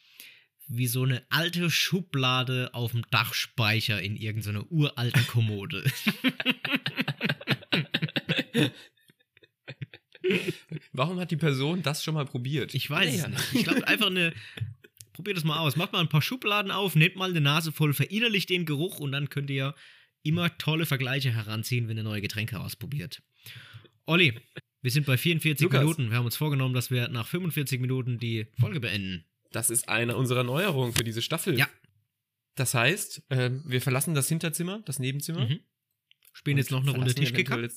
wie 0.73 0.87
so 0.87 1.03
eine 1.03 1.23
alte 1.31 1.69
Schublade 1.71 2.71
auf 2.73 2.93
dem 2.93 3.03
Dachspeicher 3.11 4.01
in 4.01 4.17
irgendeiner 4.17 4.71
uralten 4.71 5.27
Kommode. 5.27 5.83
Warum 10.93 11.19
hat 11.19 11.31
die 11.31 11.37
Person 11.37 11.83
das 11.83 12.05
schon 12.05 12.15
mal 12.15 12.25
probiert? 12.27 12.75
Ich 12.75 12.89
weiß 12.89 13.23
Naja. 13.23 13.25
es 13.37 13.53
nicht. 13.53 13.55
Ich 13.55 13.65
glaube 13.65 13.87
einfach 13.89 14.07
eine. 14.07 14.33
Probiert 15.13 15.37
das 15.37 15.45
mal 15.45 15.59
aus. 15.59 15.77
Macht 15.77 15.93
mal 15.93 16.01
ein 16.01 16.09
paar 16.09 16.23
Schubladen 16.23 16.71
auf, 16.71 16.95
nehmt 16.95 17.17
mal 17.17 17.31
eine 17.31 17.41
Nase 17.41 17.73
voll, 17.73 17.93
verinnerlicht 17.93 18.49
den 18.49 18.65
Geruch 18.65 19.01
und 19.01 19.13
dann 19.13 19.29
könnt 19.29 19.51
ihr 19.51 19.75
immer 20.23 20.57
tolle 20.57 20.87
Vergleiche 20.87 21.33
heranziehen, 21.33 21.89
wenn 21.89 21.97
ihr 21.97 22.03
neue 22.05 22.21
Getränke 22.23 22.61
ausprobiert. 22.61 23.23
Olli, 24.07 24.35
wir 24.83 24.91
sind 24.91 25.05
bei 25.07 25.19
44 25.19 25.65
Lukas. 25.65 25.81
Minuten. 25.81 26.11
Wir 26.11 26.17
haben 26.19 26.25
uns 26.25 26.37
vorgenommen, 26.37 26.75
dass 26.75 26.91
wir 26.91 27.09
nach 27.09 27.27
45 27.27 27.81
Minuten 27.81 28.19
die 28.19 28.47
Folge 28.59 28.81
beenden. 28.81 29.25
Das 29.53 29.71
ist 29.71 29.89
eine 29.89 30.17
unserer 30.17 30.45
Neuerungen 30.45 30.93
für 30.93 31.05
diese 31.05 31.23
Staffel. 31.23 31.59
Ja. 31.59 31.69
Das 32.55 32.75
heißt, 32.75 33.23
äh, 33.31 33.51
wir 33.65 33.81
verlassen 33.81 34.15
das 34.15 34.29
Hinterzimmer, 34.29 34.81
das 34.85 34.99
Nebenzimmer. 34.99 35.47
Mhm. 35.47 35.61
Spielen 36.33 36.59
jetzt 36.59 36.71
noch 36.71 36.83
eine 36.83 36.93
Runde 36.93 37.15
Tischkicker. 37.15 37.69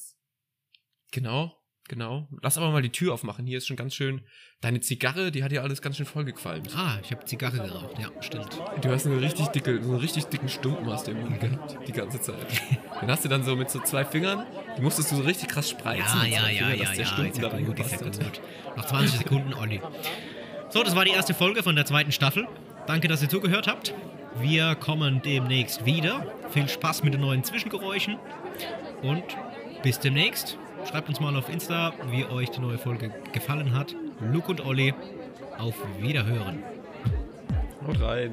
Genau. 1.12 1.60
Genau. 1.90 2.30
Lass 2.42 2.58
aber 2.58 2.72
mal 2.72 2.82
die 2.82 2.92
Tür 2.92 3.14
aufmachen. 3.14 3.46
Hier 3.46 3.58
ist 3.58 3.68
schon 3.68 3.76
ganz 3.76 3.94
schön. 3.94 4.22
Deine 4.62 4.80
Zigarre, 4.80 5.32
die 5.32 5.44
hat 5.44 5.52
ja 5.52 5.64
alles 5.64 5.82
ganz 5.82 5.98
schön 5.98 6.06
vollgequalmt. 6.06 6.74
Ah, 6.76 6.98
ich 7.04 7.12
habe 7.12 7.26
Zigarre 7.26 7.58
geraucht. 7.58 8.00
Ja, 8.00 8.10
stimmt. 8.22 8.58
Du 8.82 8.90
hast 8.90 9.06
eine 9.06 9.20
richtig 9.20 9.48
dicke, 9.48 9.84
so 9.84 9.92
einen 9.92 10.00
richtig 10.00 10.26
dicken 10.26 10.48
Stumpen 10.48 10.88
aus 10.88 11.04
dem 11.04 11.20
Mund 11.20 11.42
gehabt, 11.42 11.78
die 11.86 11.92
ganze 11.92 12.22
Zeit. 12.22 12.48
Den 13.02 13.12
hast 13.12 13.26
du 13.26 13.30
dann 13.30 13.44
so 13.44 13.58
mit 13.58 13.70
so 13.70 13.82
zwei 13.82 14.06
Fingern, 14.06 14.46
die 14.78 14.82
musstest 14.82 15.12
du 15.12 15.18
so 15.18 15.24
richtig 15.24 15.50
krass 15.50 15.70
spreizen. 15.70 16.22
Ja, 16.22 16.26
ja, 16.26 16.50
ja, 16.50 16.68
Fingern, 16.68 16.78
ja, 16.80 16.94
ja. 16.94 17.06
Stumpen 17.06 17.32
Ist 17.32 17.38
ja 17.38 17.50
da 17.50 17.60
gut, 17.60 17.80
ist 17.80 17.92
ja 17.92 17.98
gut. 17.98 18.42
Noch 18.78 18.86
20 18.86 19.20
Sekunden, 19.20 19.54
Olli. 19.54 19.82
So, 20.74 20.82
das 20.82 20.96
war 20.96 21.06
die 21.06 21.12
erste 21.12 21.36
Folge 21.36 21.62
von 21.62 21.76
der 21.76 21.86
zweiten 21.86 22.12
Staffel. 22.12 22.48
Danke, 22.88 23.08
dass 23.08 23.22
ihr 23.22 23.30
zugehört 23.30 23.68
habt. 23.68 23.94
Wir 24.42 24.74
kommen 24.74 25.22
demnächst 25.24 25.86
wieder. 25.86 26.26
Viel 26.50 26.68
Spaß 26.68 27.04
mit 27.04 27.14
den 27.14 27.22
neuen 27.22 27.44
Zwischengeräuschen. 27.44 28.18
Und 29.04 29.24
bis 29.84 30.00
demnächst. 30.00 30.58
Schreibt 30.90 31.10
uns 31.10 31.20
mal 31.20 31.36
auf 31.36 31.48
Insta, 31.48 31.94
wie 32.10 32.26
euch 32.26 32.50
die 32.50 32.60
neue 32.60 32.80
Folge 32.80 33.12
gefallen 33.34 33.76
hat. 33.76 33.96
Luke 34.20 34.50
und 34.50 34.66
Olli, 34.66 34.96
auf 35.60 35.76
Wiederhören. 36.00 36.64
Haut 37.86 38.02
rein. 38.02 38.32